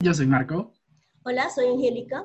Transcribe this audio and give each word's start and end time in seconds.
Yo 0.00 0.14
soy 0.14 0.28
Marco. 0.28 0.72
Hola, 1.24 1.50
soy 1.50 1.66
Angélica. 1.66 2.24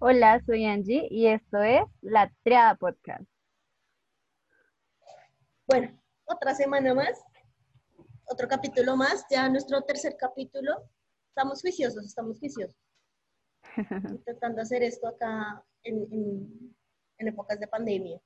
Hola, 0.00 0.42
soy 0.46 0.64
Angie 0.64 1.06
y 1.10 1.26
esto 1.26 1.62
es 1.62 1.82
La 2.00 2.32
Triada 2.42 2.74
Podcast. 2.74 3.22
Bueno, 5.66 6.02
otra 6.24 6.54
semana 6.54 6.94
más, 6.94 7.22
otro 8.24 8.48
capítulo 8.48 8.96
más, 8.96 9.26
ya 9.30 9.46
nuestro 9.50 9.82
tercer 9.82 10.16
capítulo. 10.18 10.72
Estamos 11.28 11.60
juiciosos, 11.60 12.02
estamos 12.06 12.38
juiciosos. 12.38 12.80
Intentando 14.10 14.62
hacer 14.62 14.82
esto 14.82 15.06
acá 15.06 15.62
en, 15.82 16.08
en, 16.10 16.76
en 17.18 17.28
épocas 17.28 17.60
de 17.60 17.68
pandemia. 17.68 18.18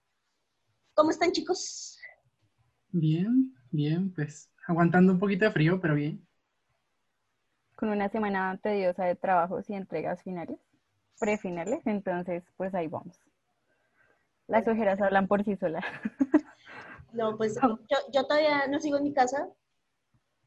¿Cómo 0.95 1.11
están, 1.11 1.33
chicos? 1.33 1.99
Bien, 2.91 3.53
bien, 3.73 4.15
pues 4.15 4.49
aguantando 4.69 5.13
un 5.13 5.19
poquito 5.19 5.45
de 5.45 5.51
frío, 5.51 5.81
pero 5.81 5.97
bien. 5.97 6.25
Con 7.81 7.89
una 7.89 8.11
semana 8.11 8.61
tediosa 8.63 9.07
de 9.07 9.17
trabajos 9.17 9.71
y 9.71 9.75
entregas 9.75 10.23
finales, 10.23 10.59
prefinales, 11.19 11.81
entonces 11.87 12.45
pues 12.59 12.75
ahí 12.75 12.89
vamos. 12.89 13.19
Las 14.47 14.69
ojeras 14.69 15.01
hablan 15.01 15.27
por 15.27 15.43
sí 15.45 15.57
solas. 15.57 15.85
No, 17.13 17.37
pues 17.37 17.57
yo, 17.57 17.97
yo 18.13 18.25
todavía 18.25 18.69
no 18.69 18.79
sigo 18.79 18.97
en 18.99 19.03
mi 19.03 19.13
casa. 19.13 19.49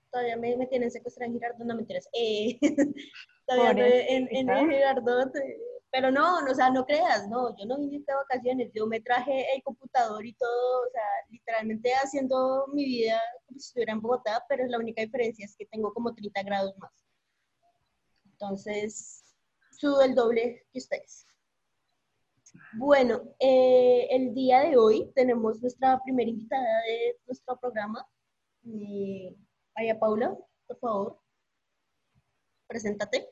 Todavía 0.10 0.38
me, 0.38 0.56
me 0.56 0.66
tienen 0.68 0.90
secuestrada 0.92 1.28
en 1.28 1.34
Girardot, 1.34 1.68
no 1.68 1.76
me 1.76 1.82
interesa. 1.82 2.10
Eh, 2.14 2.58
todavía 3.46 3.86
en, 4.08 4.30
en, 4.32 4.50
en 4.50 4.70
Girardot. 4.70 5.36
eh, 5.36 5.58
pero 5.92 6.10
no, 6.10 6.42
no, 6.42 6.52
o 6.52 6.56
sea, 6.56 6.70
no 6.70 6.86
creas, 6.86 7.28
no, 7.28 7.56
yo 7.58 7.66
no 7.66 7.78
vine 7.78 8.00
de 8.00 8.16
vacaciones, 8.16 8.72
yo 8.74 8.88
me 8.88 9.02
traje 9.02 9.46
el 9.54 9.62
computador 9.62 10.26
y 10.26 10.34
todo, 10.34 10.88
o 10.88 10.92
sea, 10.92 11.04
literalmente 11.30 11.92
haciendo 11.94 12.66
mi 12.74 12.86
vida 12.86 13.22
como 13.46 13.60
si 13.60 13.68
estuviera 13.68 13.92
en 13.94 14.02
Bogotá, 14.02 14.44
pero 14.50 14.66
la 14.66 14.80
única 14.80 15.04
diferencia 15.04 15.46
es 15.46 15.56
que 15.56 15.66
tengo 15.68 15.94
como 15.94 16.16
30 16.16 16.44
grados 16.44 16.74
más. 16.80 17.03
Entonces, 18.44 19.24
sudo 19.72 20.02
el 20.02 20.16
doble 20.16 20.66
que 20.74 20.80
ustedes. 20.80 21.26
Bueno, 22.74 23.22
eh, 23.40 24.06
el 24.12 24.34
día 24.34 24.60
de 24.64 24.76
hoy 24.76 25.10
tenemos 25.16 25.62
nuestra 25.62 25.98
primera 26.04 26.30
invitada 26.30 26.82
de 26.82 27.18
nuestro 27.26 27.58
programa. 27.58 28.06
Eh, 28.66 29.34
Aya 29.76 29.98
Paula, 29.98 30.38
por 30.68 30.78
favor, 30.78 31.20
preséntate. 32.68 33.30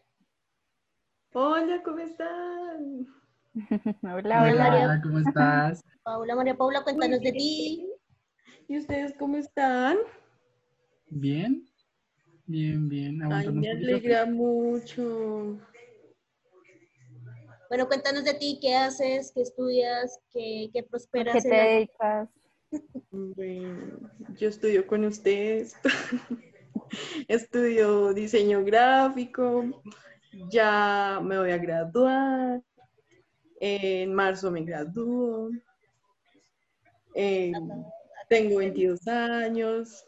Hola, 1.34 1.84
¿cómo 1.84 2.00
están? 2.00 3.08
hola, 4.04 4.16
Hola, 4.16 4.44
hola. 4.44 4.70
María. 4.70 5.02
¿cómo 5.04 5.20
estás? 5.20 5.84
Paula, 6.04 6.36
María 6.36 6.56
Paula, 6.56 6.84
cuéntanos 6.86 7.20
de 7.20 7.34
ti. 7.34 7.86
¿Y 8.70 8.78
ustedes 8.78 9.14
cómo 9.20 9.36
están? 9.36 9.98
Bien, 11.08 11.70
bien, 12.52 12.90
bien. 12.90 13.22
Ay, 13.24 13.48
me 13.52 13.70
alegra 13.70 14.26
mucho. 14.26 15.58
Bueno, 17.70 17.88
cuéntanos 17.88 18.24
de 18.26 18.34
ti, 18.34 18.60
qué 18.62 18.76
haces, 18.76 19.32
qué 19.34 19.42
estudias, 19.42 20.20
qué, 20.34 20.70
qué 20.74 20.82
¿Qué 20.82 20.84
prosperas 20.84 21.44
te 21.44 21.50
en 21.50 21.58
la- 21.58 21.66
dedicas? 21.68 22.30
Bueno, 23.12 24.10
yo 24.38 24.50
estudio 24.50 24.86
con 24.88 25.06
ustedes. 25.06 25.76
Estudio 27.28 28.14
diseño 28.14 28.64
gráfico. 28.64 29.82
Ya 30.50 31.20
me 31.24 31.38
voy 31.38 31.52
a 31.52 31.58
graduar. 31.58 32.62
En 33.60 34.14
marzo 34.14 34.52
me 34.52 34.64
gradúo. 34.64 35.52
Eh, 37.14 37.52
tengo 38.30 38.58
22 38.58 39.08
años. 39.08 40.06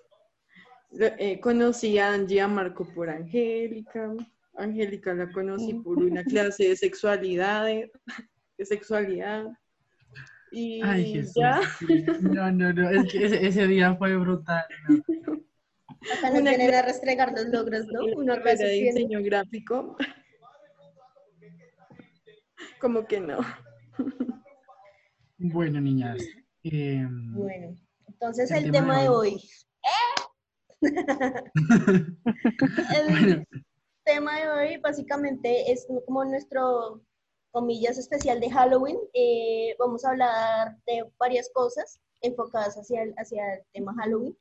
Eh, 0.99 1.39
conocí 1.39 1.97
a 1.97 2.13
Angie 2.13 2.41
a 2.41 2.47
Marco 2.47 2.85
por 2.93 3.09
Angélica. 3.09 4.13
Angélica 4.55 5.13
la 5.13 5.31
conocí 5.31 5.73
por 5.75 5.97
una 5.97 6.23
clase 6.23 6.69
de 6.69 6.75
sexualidad. 6.75 7.65
De, 7.65 7.91
de 8.57 8.65
sexualidad. 8.65 9.45
Y 10.51 10.81
Ay, 10.83 11.13
Jesús. 11.13 11.33
ya. 11.35 11.59
sí. 11.79 12.05
No, 12.21 12.51
no, 12.51 12.71
no, 12.73 12.89
es 12.91 13.11
que 13.11 13.25
ese, 13.25 13.47
ese 13.47 13.67
día 13.67 13.95
fue 13.95 14.15
brutal. 14.17 14.63
¿no? 14.87 15.03
Acá 16.15 16.29
nos 16.29 16.41
Una 16.41 16.51
vienen 16.51 16.75
a 16.75 16.81
restregar 16.83 17.31
los 17.31 17.45
logros, 17.47 17.85
¿no? 17.87 18.01
acá 18.33 18.43
carrera 18.43 18.67
de 18.69 18.73
diseño 18.73 19.23
gráfico. 19.23 19.97
Como 22.79 23.05
que 23.07 23.19
no. 23.19 23.39
Bueno, 25.37 25.81
niñas. 25.81 26.21
em, 26.63 27.33
Bueno, 27.33 27.75
entonces 28.07 28.51
El 28.51 28.65
el, 28.65 28.71
tema 28.71 28.79
tema 28.79 28.97
de 28.97 29.03
de 29.03 29.09
hoy. 29.09 29.29
hoy. 29.33 29.41
El 32.95 33.09
bueno, 33.09 33.43
tema 34.03 34.39
de 34.39 34.49
hoy 34.49 34.77
básicamente 34.77 35.71
es 35.71 35.87
como 36.05 36.25
nuestro, 36.25 37.01
comillas, 37.51 37.97
especial 37.97 38.39
de 38.39 38.49
Halloween. 38.49 38.97
Eh, 39.13 39.75
vamos 39.79 40.03
a 40.03 40.09
hablar 40.09 40.77
de 40.85 41.05
varias 41.17 41.49
cosas 41.53 41.99
enfocadas 42.21 42.75
hacia 42.75 43.03
el, 43.03 43.13
hacia 43.17 43.55
el 43.55 43.63
tema 43.71 43.93
Halloween. 43.95 44.37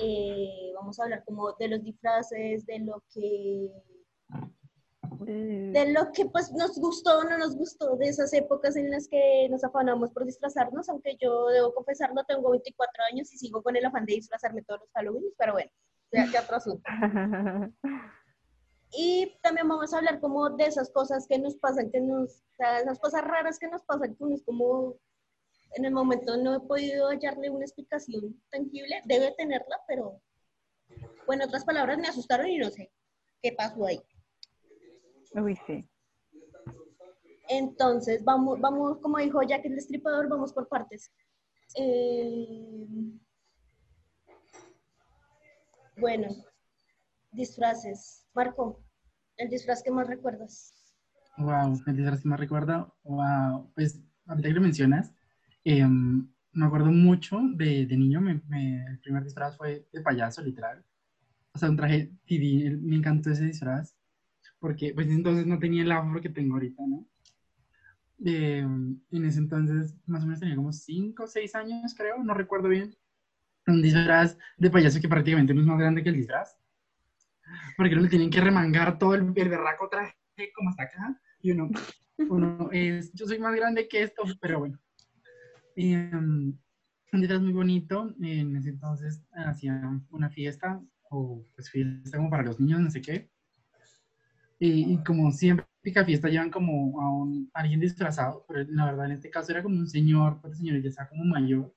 Eh, 0.00 0.72
vamos 0.74 0.98
a 0.98 1.04
hablar 1.04 1.24
como 1.24 1.52
de 1.52 1.68
los 1.68 1.82
disfraces, 1.82 2.66
de 2.66 2.80
lo 2.80 3.02
que 3.12 3.70
de 5.26 5.92
lo 5.92 6.12
que 6.12 6.26
pues 6.26 6.52
nos 6.52 6.78
gustó 6.78 7.18
o 7.18 7.24
no 7.24 7.38
nos 7.38 7.56
gustó, 7.56 7.96
de 7.96 8.08
esas 8.08 8.32
épocas 8.32 8.76
en 8.76 8.90
las 8.90 9.08
que 9.08 9.48
nos 9.50 9.64
afanamos 9.64 10.10
por 10.10 10.24
disfrazarnos, 10.24 10.88
aunque 10.88 11.16
yo 11.20 11.46
debo 11.48 11.74
confesarlo, 11.74 12.24
tengo 12.24 12.50
24 12.50 13.04
años 13.12 13.32
y 13.32 13.38
sigo 13.38 13.62
con 13.62 13.76
el 13.76 13.84
afán 13.84 14.06
de 14.06 14.14
disfrazarme 14.14 14.62
todos 14.62 14.80
los 14.80 14.90
Halloween, 14.92 15.24
pero 15.38 15.54
bueno, 15.54 15.70
ya, 16.12 16.26
ya 16.32 16.42
otro 16.42 16.56
asunto. 16.56 16.82
Y 18.92 19.36
también 19.42 19.68
vamos 19.68 19.92
a 19.92 19.98
hablar 19.98 20.20
como 20.20 20.48
de 20.50 20.66
esas 20.66 20.90
cosas 20.90 21.26
que 21.26 21.38
nos 21.38 21.56
pasan, 21.56 21.90
que 21.90 22.00
nos, 22.00 22.30
o 22.30 22.56
sea, 22.56 22.80
esas 22.80 22.98
cosas 22.98 23.22
raras 23.22 23.58
que 23.58 23.68
nos 23.68 23.82
pasan, 23.82 24.14
que 24.14 24.24
uno 24.24 24.34
es 24.34 24.42
como, 24.44 24.94
en 25.74 25.84
el 25.84 25.92
momento 25.92 26.36
no 26.36 26.54
he 26.54 26.60
podido 26.60 27.08
hallarle 27.08 27.50
una 27.50 27.64
explicación 27.64 28.40
tangible, 28.50 29.02
debe 29.04 29.32
tenerla, 29.36 29.80
pero, 29.86 30.22
bueno, 31.26 31.42
en 31.42 31.48
otras 31.48 31.64
palabras, 31.64 31.98
me 31.98 32.08
asustaron 32.08 32.46
y 32.46 32.58
no 32.58 32.70
sé 32.70 32.90
qué 33.42 33.52
pasó 33.52 33.84
ahí. 33.84 34.00
Uy, 35.36 35.56
sí. 35.66 35.88
Entonces, 37.48 38.24
vamos, 38.24 38.60
vamos, 38.60 38.98
como 38.98 39.18
dijo 39.18 39.42
Jack 39.42 39.64
el 39.66 39.76
Destripador, 39.76 40.28
vamos 40.28 40.52
por 40.52 40.68
partes. 40.68 41.12
Eh, 41.76 42.86
bueno, 45.98 46.28
disfraces. 47.32 48.26
Marco, 48.34 48.80
el 49.36 49.48
disfraz 49.48 49.82
que 49.82 49.90
más 49.90 50.06
recuerdas. 50.06 50.72
wow, 51.38 51.78
el 51.86 51.96
disfraz 51.96 52.22
que 52.22 52.28
me 52.28 52.36
recuerda, 52.36 52.92
wow, 53.04 53.70
pues 53.74 54.00
ahorita 54.26 54.48
que 54.48 54.54
lo 54.54 54.60
mencionas, 54.60 55.12
em, 55.64 56.28
me 56.52 56.66
acuerdo 56.66 56.90
mucho 56.90 57.38
de, 57.54 57.86
de 57.86 57.96
niño, 57.96 58.20
me- 58.20 58.40
me- 58.48 58.84
el 58.86 58.98
primer 59.00 59.22
disfraz 59.24 59.56
fue 59.56 59.86
de 59.92 60.00
payaso, 60.00 60.42
literal. 60.42 60.84
O 61.52 61.58
sea, 61.58 61.70
un 61.70 61.76
traje 61.76 62.10
me 62.28 62.96
encantó 62.96 63.30
ese 63.30 63.44
disfraz, 63.44 63.95
porque 64.58 64.92
pues 64.94 65.08
entonces 65.08 65.46
no 65.46 65.58
tenía 65.58 65.82
el 65.82 65.92
afro 65.92 66.20
que 66.20 66.30
tengo 66.30 66.54
ahorita, 66.54 66.82
¿no? 66.86 67.06
Em, 68.24 68.98
en 69.10 69.24
ese 69.26 69.38
entonces, 69.40 69.94
más 70.06 70.22
o 70.22 70.26
menos 70.26 70.40
tenía 70.40 70.56
como 70.56 70.72
5 70.72 71.24
o 71.24 71.26
6 71.26 71.54
años, 71.54 71.94
creo, 71.94 72.22
no 72.22 72.34
recuerdo 72.34 72.68
bien. 72.68 72.96
Un 73.66 73.82
disfraz 73.82 74.38
de 74.56 74.70
payaso 74.70 75.00
que 75.00 75.08
prácticamente 75.08 75.52
no 75.52 75.60
es 75.60 75.66
más 75.66 75.78
grande 75.78 76.02
que 76.02 76.08
el 76.08 76.16
disfraz. 76.16 76.56
Porque 77.76 77.94
no 77.94 78.02
le 78.02 78.08
tienen 78.08 78.30
que 78.30 78.40
remangar 78.40 78.98
todo 78.98 79.14
el, 79.14 79.32
el 79.34 79.48
berraco 79.48 79.88
traje 79.88 80.14
como 80.54 80.70
hasta 80.70 80.84
acá. 80.84 81.20
Y 81.42 81.50
uno, 81.52 81.70
uno 82.28 82.70
es, 82.72 83.12
yo 83.12 83.26
soy 83.26 83.38
más 83.38 83.54
grande 83.54 83.88
que 83.88 84.02
esto, 84.02 84.22
pero 84.40 84.60
bueno. 84.60 84.78
Um, 85.76 86.56
un 87.12 87.20
disfraz 87.20 87.42
muy 87.42 87.52
bonito. 87.52 88.14
En 88.20 88.56
ese 88.56 88.70
entonces 88.70 89.22
hacían 89.32 90.06
una 90.10 90.30
fiesta, 90.30 90.80
o 91.10 91.44
pues 91.54 91.70
fiesta 91.70 92.16
como 92.16 92.30
para 92.30 92.44
los 92.44 92.58
niños, 92.58 92.80
no 92.80 92.90
sé 92.90 93.02
qué. 93.02 93.30
Y, 94.58 94.94
y 94.94 95.04
como 95.04 95.30
siempre, 95.32 95.66
típica 95.82 96.04
fiesta 96.04 96.28
llevan 96.28 96.50
como 96.50 97.00
a, 97.00 97.10
un, 97.12 97.50
a 97.54 97.60
alguien 97.60 97.80
disfrazado, 97.80 98.44
pero 98.48 98.64
la 98.70 98.86
verdad 98.86 99.06
en 99.06 99.12
este 99.12 99.30
caso 99.30 99.52
era 99.52 99.62
como 99.62 99.76
un 99.76 99.88
señor, 99.88 100.38
pero 100.40 100.52
el 100.52 100.58
señor 100.58 100.82
ya 100.82 100.88
estaba 100.88 101.08
como 101.08 101.24
mayor. 101.24 101.74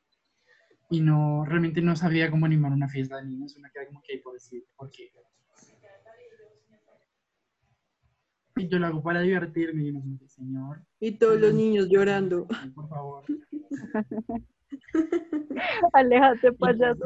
Y 0.89 1.01
no, 1.01 1.45
realmente 1.45 1.81
no 1.81 1.95
sabía 1.95 2.31
cómo 2.31 2.45
animar 2.45 2.71
una 2.71 2.89
fiesta 2.89 3.17
de 3.17 3.25
niños, 3.25 3.55
una 3.55 3.69
queda 3.69 3.85
como 3.85 4.01
que 4.01 4.13
hay 4.13 4.19
por 4.19 4.33
decir, 4.33 4.65
porque 4.75 5.11
y 8.59 8.67
yo 8.67 8.77
lo 8.77 8.87
hago 8.87 9.01
para 9.01 9.21
divertirme 9.21 9.87
y 9.87 10.17
que, 10.17 10.27
señor, 10.27 10.81
Y 10.99 11.13
todos 11.13 11.39
los 11.39 11.53
niños 11.53 11.87
llorando. 11.89 12.45
por 12.75 12.89
favor. 12.89 13.23
Aléjate, 15.93 16.51
payaso. 16.53 17.05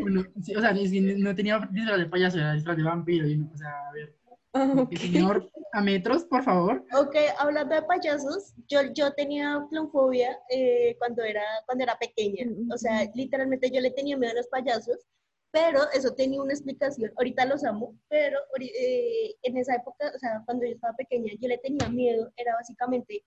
Bueno, 0.00 0.24
sí, 0.42 0.54
o 0.54 0.60
sea, 0.60 0.72
no 0.72 1.34
tenía 1.34 1.68
disfraz 1.70 1.98
de 1.98 2.06
payaso, 2.06 2.38
era 2.38 2.54
disfraz 2.54 2.76
de 2.76 2.82
vampiro. 2.82 3.28
Y 3.28 3.40
o 3.40 3.56
sea, 3.56 3.88
a 3.88 3.92
ver, 3.92 4.14
Ah, 4.54 4.66
como 4.66 4.82
ok. 4.82 4.90
que, 4.90 4.96
señor, 4.96 5.50
a 5.72 5.82
metros, 5.82 6.24
por 6.24 6.42
favor. 6.42 6.84
Ok, 6.94 7.14
hablando 7.38 7.74
de 7.74 7.82
payasos, 7.82 8.54
yo, 8.66 8.80
yo 8.94 9.12
tenía 9.12 9.62
clonfobia 9.70 10.38
eh, 10.50 10.96
cuando, 10.98 11.22
era, 11.22 11.42
cuando 11.66 11.84
era 11.84 11.98
pequeña. 11.98 12.46
O 12.72 12.78
sea, 12.78 13.04
literalmente 13.14 13.70
yo 13.70 13.80
le 13.80 13.90
tenía 13.90 14.16
miedo 14.16 14.32
a 14.32 14.36
los 14.36 14.48
payasos 14.48 15.06
pero 15.50 15.80
eso 15.94 16.14
tenía 16.14 16.42
una 16.42 16.52
explicación. 16.52 17.10
Ahorita 17.16 17.46
los 17.46 17.64
amo, 17.64 17.98
pero 18.08 18.38
eh, 18.60 19.34
en 19.42 19.56
esa 19.56 19.76
época, 19.76 20.12
o 20.14 20.18
sea, 20.18 20.42
cuando 20.44 20.66
yo 20.66 20.72
estaba 20.72 20.94
pequeña, 20.94 21.32
yo 21.40 21.48
le 21.48 21.56
tenía 21.58 21.88
miedo, 21.88 22.30
era 22.36 22.54
básicamente 22.54 23.24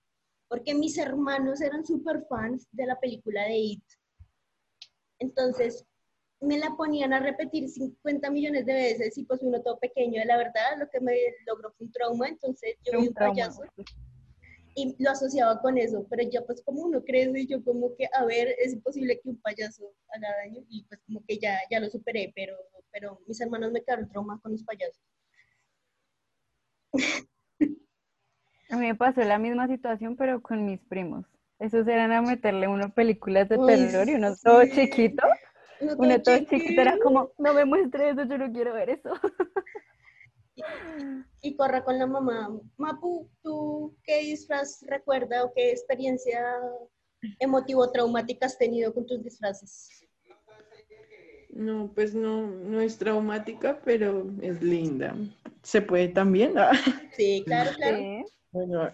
porque 0.47 0.75
mis 0.75 0.97
hermanos 0.97 1.61
eran 1.61 1.85
súper 1.85 2.25
fans 2.29 2.67
de 2.71 2.85
la 2.85 2.99
película 2.99 3.43
de 3.45 3.57
It. 3.57 3.83
Entonces, 5.19 5.85
me 6.41 6.57
la 6.57 6.75
ponían 6.75 7.13
a 7.13 7.19
repetir 7.19 7.69
50 7.69 8.29
millones 8.31 8.65
de 8.65 8.73
veces 8.73 9.17
y 9.17 9.25
pues 9.25 9.41
uno 9.43 9.61
todo 9.61 9.79
pequeño, 9.79 10.23
la 10.25 10.37
verdad, 10.37 10.77
lo 10.77 10.89
que 10.89 10.99
me 10.99 11.15
logró 11.45 11.71
fue 11.71 11.85
un 11.85 11.91
trauma, 11.93 12.27
entonces 12.27 12.75
yo 12.83 12.99
vi 12.99 13.07
un 13.07 13.13
payaso 13.13 13.61
y 14.75 14.95
lo 15.03 15.11
asociaba 15.11 15.61
con 15.61 15.77
eso, 15.77 16.05
pero 16.09 16.23
ya 16.29 16.41
pues 16.41 16.63
como 16.63 16.83
uno 16.83 17.03
crece, 17.03 17.45
yo 17.45 17.63
como 17.63 17.95
que, 17.95 18.07
a 18.13 18.25
ver, 18.25 18.55
es 18.57 18.73
imposible 18.73 19.19
que 19.21 19.29
un 19.29 19.41
payaso 19.41 19.93
haga 20.15 20.29
daño 20.43 20.63
y 20.69 20.83
pues 20.85 20.99
como 21.05 21.23
que 21.27 21.37
ya, 21.37 21.59
ya 21.69 21.79
lo 21.79 21.89
superé, 21.89 22.31
pero, 22.35 22.55
pero 22.91 23.19
mis 23.27 23.39
hermanos 23.39 23.71
me 23.71 23.83
quedaron 23.83 24.09
trauma 24.09 24.39
con 24.41 24.53
los 24.53 24.63
payasos. 24.63 25.03
A 28.69 28.77
mí 28.77 28.87
me 28.87 28.95
pasó 28.95 29.21
la 29.21 29.37
misma 29.37 29.67
situación, 29.67 30.15
pero 30.15 30.41
con 30.41 30.65
mis 30.65 30.79
primos. 30.79 31.25
Esos 31.59 31.85
eran 31.87 32.13
a 32.13 32.21
meterle 32.21 32.69
uno 32.69 32.93
películas 32.93 33.49
de 33.49 33.57
terror 33.57 34.09
y 34.09 34.13
uno 34.15 34.33
todo 34.41 34.63
chiquito. 34.65 35.23
Uno 35.81 36.21
todo 36.21 36.37
chiquito 36.39 36.81
era 36.81 36.97
como, 36.99 37.31
no 37.37 37.53
me 37.53 37.65
muestre 37.65 38.11
eso, 38.11 38.23
yo 38.23 38.37
no 38.37 38.51
quiero 38.51 38.73
ver 38.73 38.91
eso. 38.91 39.11
y, 41.41 41.55
corra 41.55 41.83
con 41.83 41.97
la 41.97 42.05
mamá. 42.05 42.49
Mapu, 42.77 43.29
¿tú 43.41 43.95
qué 44.03 44.19
disfraz 44.19 44.83
recuerda 44.87 45.43
o 45.43 45.53
qué 45.53 45.71
experiencia 45.71 46.39
emotivo 47.39 47.91
traumática 47.91 48.45
has 48.45 48.57
tenido 48.57 48.93
con 48.93 49.05
tus 49.05 49.23
disfraces? 49.23 49.89
No, 51.49 51.91
pues 51.93 52.13
no, 52.15 52.47
no 52.47 52.79
es 52.79 52.97
traumática, 52.97 53.81
pero 53.83 54.27
es 54.41 54.61
linda. 54.61 55.15
¿Se 55.63 55.81
puede 55.81 56.07
también? 56.09 56.53
Sí, 57.17 57.43
claro, 57.45 57.71
claro. 57.75 58.25
Bueno, 58.51 58.91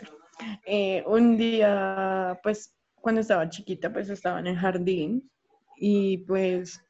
eh, 0.65 1.03
un 1.05 1.37
día, 1.37 2.39
pues 2.41 2.73
cuando 2.95 3.21
estaba 3.21 3.49
chiquita, 3.49 3.91
pues 3.91 4.09
estaba 4.09 4.39
en 4.39 4.47
el 4.47 4.57
jardín 4.57 5.29
y 5.77 6.19
pues 6.19 6.81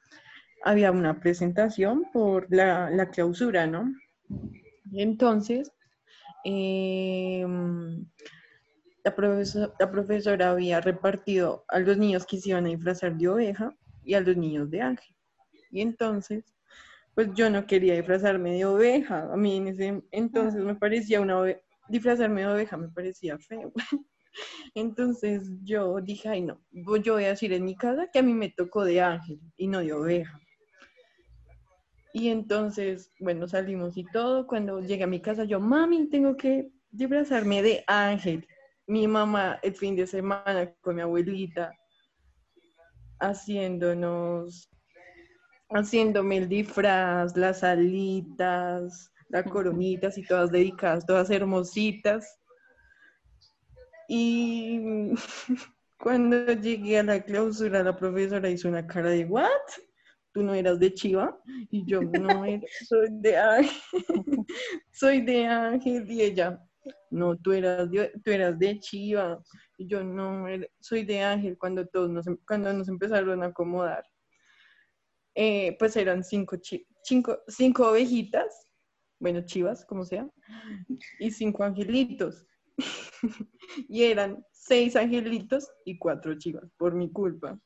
había 0.63 0.91
una 0.91 1.19
presentación 1.19 2.05
por 2.11 2.47
la, 2.49 2.89
la 2.89 3.09
clausura, 3.09 3.67
¿no? 3.67 3.93
Entonces, 4.93 5.71
em, 6.43 8.05
la, 9.03 9.15
profesora, 9.91 10.49
había 10.49 10.81
repartido 10.81 11.65
a 11.67 11.79
los 11.79 11.97
niños 11.97 12.25
que 12.25 12.39
se 12.39 12.49
iban 12.49 12.65
a 12.65 12.69
disfrazar 12.69 13.15
de 13.17 13.27
oveja 13.27 13.75
y 14.03 14.13
a 14.13 14.21
los 14.21 14.35
niños 14.35 14.69
de 14.69 14.81
ángel. 14.81 15.15
Y 15.71 15.81
entonces, 15.81 16.43
pues 17.15 17.29
yo 17.33 17.49
no 17.49 17.65
quería 17.65 17.95
disfrazarme 17.95 18.53
de 18.53 18.65
oveja. 18.65 19.31
A 19.31 19.37
mí 19.37 19.57
en 19.57 19.67
ese 19.67 20.03
entonces 20.11 20.61
me 20.63 20.75
parecía 20.75 21.21
una 21.21 21.39
oveja, 21.39 21.61
disfrazarme 21.89 22.41
de 22.41 22.47
oveja 22.47 22.77
me 22.77 22.89
parecía 22.89 23.37
feo. 23.37 23.71
Entonces 24.75 25.49
yo 25.63 25.99
dije, 26.01 26.29
ay 26.29 26.41
no, 26.41 26.59
yo 26.71 27.13
voy 27.13 27.25
a 27.25 27.29
decir 27.29 27.53
en 27.53 27.65
mi 27.65 27.75
casa 27.75 28.09
que 28.11 28.19
a 28.19 28.23
mí 28.23 28.33
me 28.33 28.49
tocó 28.49 28.83
de 28.83 29.01
ángel 29.01 29.39
y 29.57 29.67
no 29.67 29.79
de 29.79 29.93
oveja. 29.93 30.39
Y 32.13 32.29
entonces, 32.29 33.11
bueno, 33.19 33.47
salimos 33.47 33.95
y 33.97 34.03
todo. 34.05 34.47
Cuando 34.47 34.79
llegué 34.81 35.03
a 35.03 35.07
mi 35.07 35.21
casa, 35.21 35.43
yo, 35.43 35.59
mami, 35.59 36.09
tengo 36.09 36.35
que 36.35 36.71
disfrazarme 36.89 37.61
de 37.61 37.83
ángel. 37.85 38.47
Mi 38.87 39.07
mamá 39.07 39.59
el 39.61 39.75
fin 39.75 39.95
de 39.95 40.07
semana 40.07 40.73
con 40.81 40.95
mi 40.95 41.01
abuelita 41.01 41.71
haciéndonos, 43.19 44.69
haciéndome 45.69 46.37
el 46.37 46.49
disfraz, 46.49 47.35
las 47.35 47.63
alitas, 47.63 49.11
las 49.29 49.43
coronitas 49.45 50.17
y 50.17 50.25
todas 50.25 50.51
dedicadas, 50.51 51.05
todas 51.05 51.29
hermositas. 51.29 52.36
Y 54.07 55.11
cuando 55.99 56.53
llegué 56.53 56.99
a 56.99 57.03
la 57.03 57.23
clausura, 57.23 57.83
la 57.83 57.95
profesora 57.95 58.49
hizo 58.49 58.67
una 58.67 58.85
cara 58.87 59.09
de, 59.09 59.25
¿what? 59.25 59.49
tú 60.37 60.43
no 60.43 60.53
eras 60.53 60.79
de 60.79 60.93
Chiva 60.93 61.35
y 61.71 61.83
yo 61.83 61.99
no 62.03 62.43
soy 62.87 63.07
de 63.09 63.37
Ángel, 63.37 63.73
soy 64.91 65.21
de 65.21 65.47
Ángel 65.47 66.11
y 66.11 66.21
ella, 66.21 66.63
no, 67.09 67.35
tú 67.37 67.53
eras 67.53 67.89
de, 67.89 68.11
tú 68.23 68.29
eras 68.29 68.59
de 68.59 68.79
Chiva 68.79 69.41
y 69.79 69.87
yo 69.87 70.03
no, 70.03 70.45
soy 70.79 71.03
de 71.05 71.21
Ángel 71.21 71.57
cuando 71.57 71.87
todos 71.87 72.11
nos, 72.11 72.27
em, 72.27 72.37
cuando 72.47 72.71
nos 72.71 72.87
empezaron 72.87 73.41
a 73.41 73.47
acomodar. 73.47 74.03
Eh, 75.33 75.75
pues 75.79 75.95
eran 75.95 76.23
cinco, 76.23 76.55
cinco, 77.03 77.39
cinco 77.47 77.89
ovejitas, 77.89 78.67
bueno, 79.19 79.41
chivas, 79.41 79.85
como 79.85 80.05
sea, 80.05 80.29
y 81.17 81.31
cinco 81.31 81.63
angelitos. 81.63 82.45
y 83.89 84.03
eran 84.03 84.45
seis 84.51 84.95
angelitos 84.95 85.71
y 85.85 85.97
cuatro 85.97 86.37
chivas, 86.37 86.69
por 86.77 86.93
mi 86.93 87.11
culpa. 87.11 87.59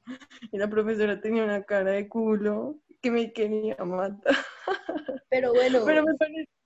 Y 0.52 0.58
la 0.58 0.70
profesora 0.70 1.20
tenía 1.20 1.44
una 1.44 1.64
cara 1.64 1.92
de 1.92 2.08
culo 2.08 2.80
que 3.02 3.12
me 3.12 3.34
quería 3.34 3.76
matar. 3.84 4.36
Pero 5.30 5.54
bueno. 5.54 5.84
Pero 5.86 6.04
me, 6.04 6.14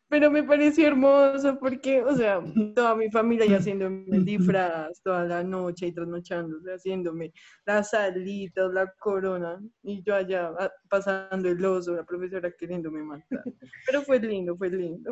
pero 0.07 0.30
me 0.30 0.44
pareció 0.44 0.88
hermoso 0.88 1.57
porque, 1.60 2.04
o 2.04 2.16
sea, 2.16 2.40
toda 2.75 2.96
mi 2.96 3.10
familia 3.10 3.46
ya 3.48 3.57
haciéndome 3.57 4.06
el 4.12 4.24
disfraz 4.24 5.02
toda 5.04 5.25
la 5.25 5.44
noche 5.44 5.88
y 5.88 5.92
trasnochándose, 5.92 6.74
haciéndome 6.74 7.34
las 7.66 7.90
salitas, 7.90 8.72
la 8.72 8.92
corona, 9.00 9.60
y 9.84 10.04
yo 10.04 10.16
allá 10.16 10.52
ah, 10.60 10.72
pasando 10.90 11.50
el 11.50 11.66
oso, 11.66 11.96
la 11.96 12.04
profesora 12.04 12.52
queriéndome 12.52 13.04
matar. 13.04 13.44
Pero 13.88 14.04
fue 14.04 14.19
lindo, 14.19 14.56
fue 14.56 14.69
lindo. 14.69 15.12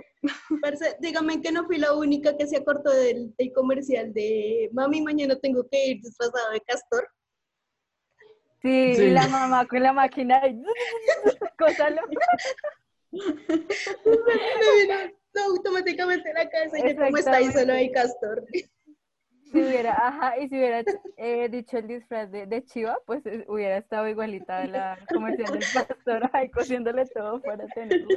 dígame 0.99 1.41
que 1.41 1.51
no 1.51 1.65
fui 1.65 1.77
la 1.77 1.93
única 1.93 2.37
que 2.37 2.45
se 2.45 2.57
acortó 2.57 2.91
del, 2.91 3.33
del 3.37 3.51
comercial 3.51 4.13
de 4.13 4.69
Mami, 4.73 5.01
mañana 5.01 5.35
tengo 5.39 5.67
que 5.69 5.87
ir 5.87 6.01
disfrazado 6.01 6.51
de 6.51 6.61
castor. 6.61 7.07
Sí, 8.61 9.09
la 9.09 9.27
mamá 9.27 9.65
con 9.65 9.83
la 9.83 9.91
máquina. 9.91 10.41
Cosa 11.57 11.89
automáticamente 15.45 16.33
la 16.33 16.49
casa 16.49 16.77
y 16.77 16.95
como 16.95 17.17
está 17.17 17.37
ahí 17.37 17.51
solo 17.51 17.73
hay 17.73 17.91
castor. 17.91 18.45
Si 19.51 19.61
hubiera, 19.61 19.93
ajá, 19.93 20.39
y 20.39 20.49
si 20.49 20.55
hubiera 20.55 20.83
eh, 21.17 21.47
dicho 21.49 21.77
el 21.77 21.87
disfraz 21.87 22.31
de, 22.31 22.47
de 22.47 22.63
Chiva, 22.65 22.97
pues 23.05 23.23
eh, 23.27 23.45
hubiera 23.47 23.77
estado 23.77 24.07
igualita 24.07 24.63
a 24.63 24.67
la 24.67 24.99
comercial 25.13 25.53
del 25.53 25.63
pastor, 25.73 26.29
ahí 26.33 26.49
cosiéndole 26.49 27.05
todo 27.05 27.39
para 27.41 27.67
tenerlo. 27.67 28.07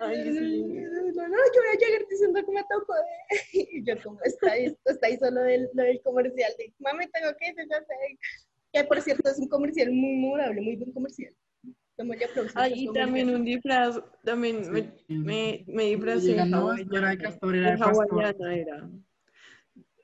Ay, 0.00 0.30
No, 0.30 1.28
no, 1.28 1.36
yo 1.36 1.62
voy 1.62 1.70
a 1.72 1.78
llegar 1.78 2.06
diciendo 2.08 2.44
que 2.44 2.52
me 2.52 2.62
tocó 2.64 2.94
de... 2.94 3.38
Y 3.52 3.84
yo 3.84 4.00
como 4.02 4.20
está 4.22 4.52
ahí, 4.52 4.76
está 4.84 5.06
ahí 5.06 5.16
solo 5.16 5.40
del, 5.42 5.68
del 5.72 6.00
comercial 6.02 6.52
de 6.58 6.74
mami 6.78 7.06
tengo 7.10 7.34
que 7.38 7.46
ir, 7.48 7.54
que 8.72 8.84
por 8.84 9.00
cierto 9.00 9.28
es 9.30 9.38
un 9.38 9.48
comercial 9.48 9.90
muy 9.90 10.16
memorable, 10.16 10.60
muy 10.60 10.76
buen 10.76 10.92
comercial. 10.92 11.34
Ah, 12.54 12.68
y 12.68 12.92
también 12.92 13.28
un 13.30 13.44
disfraz, 13.44 14.00
también 14.24 14.70
me, 14.70 14.94
me, 15.08 15.64
me 15.66 15.84
disfrazé 15.84 16.34
de 16.34 17.76
hawaiana 17.80 18.54
era. 18.54 18.88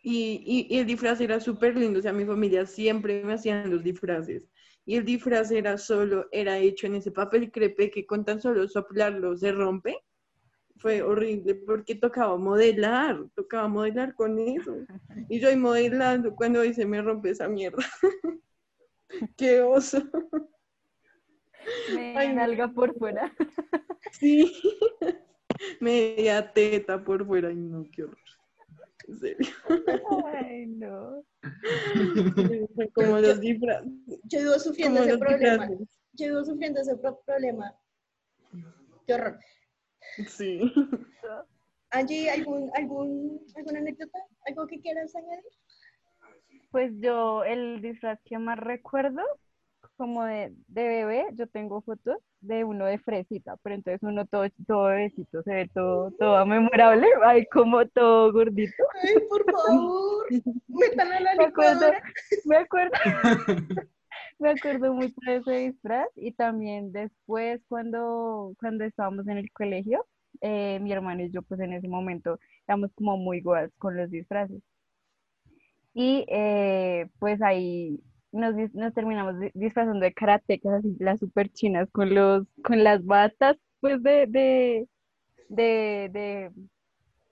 Y, 0.03 0.43
y, 0.45 0.75
y, 0.75 0.79
el 0.81 0.87
disfraz 0.87 1.21
era 1.21 1.41
súper 1.41 1.77
lindo, 1.77 2.01
o 2.01 2.03
sea, 2.03 2.13
mi 2.13 2.27
familia 2.27 2.67
siempre 2.67 3.25
me 3.25 3.35
hacían 3.35 3.71
los 3.71 3.83
disfraces. 3.83 4.49
Y 4.85 4.97
el 4.97 5.05
disfraz 5.05 5.51
era 5.51 5.79
solo, 5.79 6.27
era 6.33 6.59
hecho 6.59 6.87
en 6.87 6.97
ese 6.97 7.11
papel 7.11 7.51
crepe 7.51 7.91
que 7.91 8.05
con 8.05 8.25
tan 8.25 8.41
solo 8.41 8.69
soplarlo 8.69 9.37
se 9.37 9.53
rompe. 9.53 9.97
Fue 10.77 11.01
horrible 11.01 11.55
porque 11.55 11.95
tocaba 11.95 12.37
modelar, 12.37 13.25
tocaba 13.35 13.69
modelar 13.69 14.15
con 14.15 14.39
eso. 14.39 14.77
Y 15.31 15.39
yo 15.39 15.49
ahí 15.49 15.57
modelando 15.57 16.35
cuando 16.35 16.61
hoy 16.61 16.75
se 16.75 16.85
me 16.85 17.01
rompe 17.01 17.31
esa 17.31 17.49
mierda. 17.49 17.79
Qué 19.37 19.61
oso. 19.61 20.03
Me 21.95 22.41
algo 22.41 22.73
por 22.75 22.95
fuera. 22.99 23.33
Sí. 24.13 24.53
Media 25.81 26.53
teta 26.53 27.03
por 27.03 27.27
fuera. 27.27 27.51
y 27.51 27.57
no, 27.57 27.85
qué 27.91 28.05
horror. 28.05 28.19
En 29.09 29.19
serio. 29.19 29.49
Ay, 30.27 30.67
no. 30.67 31.25
Como 32.95 33.19
los 33.19 33.41
disfraces. 33.41 33.91
Yo 34.25 34.41
vivo 34.41 34.59
sufriendo 34.59 35.03
ese 35.03 35.19
problema. 35.19 35.69
Yo 36.13 36.27
vivo 36.27 36.45
sufriendo 36.45 36.81
ese 36.81 36.97
problema. 36.97 37.75
Qué 39.07 39.15
horror. 39.15 39.41
Sí. 40.29 40.73
Angie, 41.91 42.31
¿algún, 42.31 42.71
algún, 42.75 43.45
¿alguna 43.57 43.79
anécdota? 43.79 44.19
¿Algo 44.47 44.67
que 44.67 44.81
quieras 44.81 45.15
añadir? 45.17 45.45
Pues 46.75 46.93
yo, 46.99 47.45
el 47.45 47.81
disfraz 47.81 48.19
que 48.25 48.37
más 48.37 48.59
recuerdo, 48.59 49.23
como 49.97 50.25
de, 50.25 50.53
de 50.67 50.89
bebé, 50.89 51.27
yo 51.35 51.47
tengo 51.47 51.83
fotos 51.83 52.17
de 52.41 52.65
uno 52.65 52.85
de 52.87 52.99
fresita, 52.99 53.57
pero 53.63 53.77
entonces 53.77 54.03
uno 54.03 54.27
todo, 54.27 54.45
todo 54.67 54.87
bebecito, 54.87 55.41
se 55.45 55.55
ve 55.55 55.71
todo, 55.73 56.11
todo 56.19 56.45
memorable, 56.45 57.07
ay, 57.25 57.47
como 57.47 57.87
todo 57.87 58.33
gordito. 58.33 58.83
Ay, 59.05 59.15
por 59.29 59.45
favor, 59.53 60.27
métanlo 60.67 61.15
a 61.15 61.21
la 61.21 61.35
me 61.39 61.45
acuerdo, 61.45 61.93
me 62.45 62.57
acuerdo, 62.57 62.93
me 64.41 64.51
acuerdo 64.51 64.95
mucho 64.95 65.15
de 65.27 65.37
ese 65.37 65.53
disfraz 65.53 66.09
y 66.17 66.33
también 66.33 66.91
después 66.91 67.63
cuando, 67.69 68.53
cuando 68.59 68.83
estábamos 68.83 69.29
en 69.29 69.39
el 69.39 69.53
colegio, 69.53 70.05
eh, 70.41 70.81
mi 70.81 70.91
hermano 70.91 71.23
y 71.23 71.31
yo 71.31 71.43
pues 71.43 71.61
en 71.61 71.73
ese 71.73 71.87
momento 71.87 72.41
éramos 72.67 72.91
como 72.97 73.17
muy 73.17 73.43
guays 73.43 73.71
con 73.79 73.97
los 73.97 74.11
disfraces. 74.11 74.61
Y 75.95 76.25
eh, 76.29 77.09
pues 77.19 77.41
ahí 77.43 78.01
nos, 78.33 78.55
nos 78.75 78.93
terminamos 78.95 79.37
disfrazando 79.55 80.01
de 80.05 80.13
karatecas, 80.13 80.75
así 80.75 80.97
las 80.99 81.21
super 81.21 81.51
chinas, 81.51 81.89
con, 81.93 82.15
los, 82.15 82.47
con 82.65 82.83
las 82.85 83.05
batas 83.05 83.57
pues 83.81 84.03
de, 84.03 84.27
de, 84.27 84.89
de, 85.49 86.11
de 86.13 86.51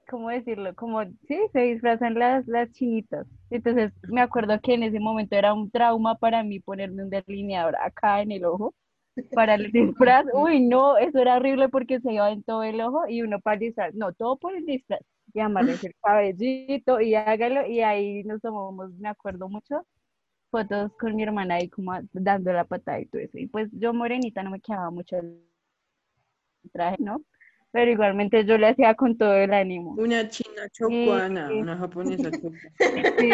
¿cómo 0.09 0.29
decirlo? 0.31 0.75
Como, 0.75 1.03
sí, 1.27 1.39
se 1.53 1.61
disfrazan 1.61 2.15
las, 2.15 2.47
las 2.47 2.71
chinitas. 2.73 3.27
Entonces, 3.51 3.93
me 4.09 4.21
acuerdo 4.21 4.61
que 4.61 4.75
en 4.75 4.83
ese 4.83 5.01
momento 5.01 5.37
era 5.37 5.55
un 5.55 5.71
trauma 5.71 6.17
para 6.17 6.43
mí 6.43 6.61
ponerme 6.61 7.05
un 7.05 7.11
delineador 7.11 7.77
acá 7.77 8.23
en 8.23 8.33
el 8.33 8.45
ojo 8.45 8.75
para 9.33 9.55
el 9.57 9.73
disfraz. 9.73 10.27
Uy, 10.35 10.61
no, 10.61 10.97
eso 10.99 11.19
era 11.19 11.37
horrible 11.37 11.69
porque 11.69 12.01
se 12.01 12.13
iba 12.13 12.31
en 12.33 12.43
todo 12.43 12.63
el 12.65 12.81
ojo 12.81 13.09
y 13.09 13.23
uno 13.23 13.41
para 13.41 13.55
el 13.55 13.61
disfraz, 13.61 13.95
no, 13.95 14.13
todo 14.13 14.39
por 14.39 14.55
el 14.57 14.67
disfraz. 14.67 15.01
Y 15.35 15.41
amarles 15.41 15.83
el 15.85 15.95
cabellito 16.03 17.01
y 17.01 17.15
hágalo. 17.15 17.67
Y 17.67 17.81
ahí 17.81 18.23
nos 18.25 18.41
tomamos, 18.41 18.93
me 18.99 19.09
acuerdo 19.09 19.49
mucho, 19.49 19.87
fotos 20.51 20.93
con 20.99 21.17
mi 21.17 21.23
hermana 21.23 21.57
ahí 21.57 21.69
como 21.69 21.93
dando 22.13 22.53
la 22.53 22.65
patada 22.65 23.01
y 23.01 23.07
todo 23.07 23.23
eso. 23.23 23.39
Y 23.39 23.47
pues 23.47 23.69
yo 23.73 23.95
morenita 23.95 24.43
no 24.43 24.51
me 24.51 24.61
quedaba 24.61 24.91
mucho 24.91 25.17
el 25.17 25.43
traje, 26.73 26.97
¿no? 27.01 27.23
pero 27.73 27.91
igualmente 27.91 28.45
yo 28.45 28.59
le 28.59 28.69
hacía 28.69 28.95
con 28.95 29.17
todo 29.17 29.35
el 29.35 29.53
ánimo. 29.53 29.95
Una 29.99 30.29
china 30.29 30.69
chocuana, 30.71 31.51
una 31.53 31.77
japonesa 31.79 32.31
chocuana. 32.31 32.59
Sí. 33.19 33.31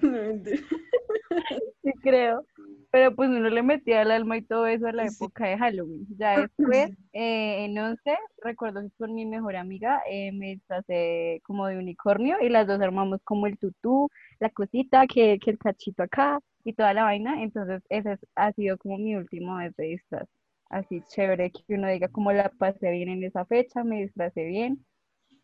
sí, 1.82 1.92
creo. 2.02 2.44
Pero 2.90 3.14
pues 3.14 3.28
uno 3.28 3.50
le 3.50 3.62
metía 3.62 4.02
el 4.02 4.10
alma 4.10 4.38
y 4.38 4.42
todo 4.42 4.66
eso 4.66 4.86
a 4.86 4.92
la 4.92 5.04
época 5.04 5.46
de 5.46 5.58
Halloween. 5.58 6.06
Ya 6.16 6.40
después, 6.40 6.90
eh, 7.12 7.64
en 7.64 7.78
11, 7.78 8.16
recuerdo 8.42 8.80
que 8.80 8.90
con 8.96 9.14
mi 9.14 9.26
mejor 9.26 9.56
amiga 9.56 10.02
eh, 10.10 10.32
me 10.32 10.54
disfrazé 10.54 11.42
como 11.44 11.66
de 11.66 11.76
unicornio 11.76 12.38
y 12.40 12.48
las 12.48 12.66
dos 12.66 12.80
armamos 12.80 13.20
como 13.24 13.46
el 13.46 13.58
tutú, 13.58 14.08
la 14.40 14.48
cosita, 14.48 15.06
que, 15.06 15.38
que 15.38 15.50
el 15.50 15.58
cachito 15.58 16.02
acá 16.02 16.40
y 16.64 16.72
toda 16.72 16.94
la 16.94 17.04
vaina. 17.04 17.42
Entonces, 17.42 17.82
ese 17.90 18.18
ha 18.34 18.52
sido 18.52 18.78
como 18.78 18.96
mi 18.96 19.16
último 19.16 19.56
vez 19.56 19.76
de 19.76 19.84
disfraz 19.84 20.28
así 20.70 21.02
chévere 21.08 21.50
que 21.50 21.74
uno 21.74 21.88
diga 21.88 22.08
cómo 22.08 22.32
la 22.32 22.50
pasé 22.50 22.90
bien 22.90 23.08
en 23.08 23.24
esa 23.24 23.44
fecha, 23.44 23.84
me 23.84 24.02
disfracé 24.02 24.44
bien 24.44 24.84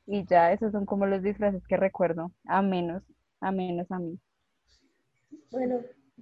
y 0.07 0.27
ya 0.27 0.53
esos 0.53 0.73
son 0.73 0.85
como 0.87 1.07
los 1.07 1.23
disfraces 1.23 1.67
que 1.67 1.77
recuerdo, 1.77 2.31
a 2.47 2.63
menos, 2.63 3.03
a 3.41 3.51
menos 3.53 3.91
a 3.91 3.99
mí. 3.99 4.19
Bueno, 5.51 5.81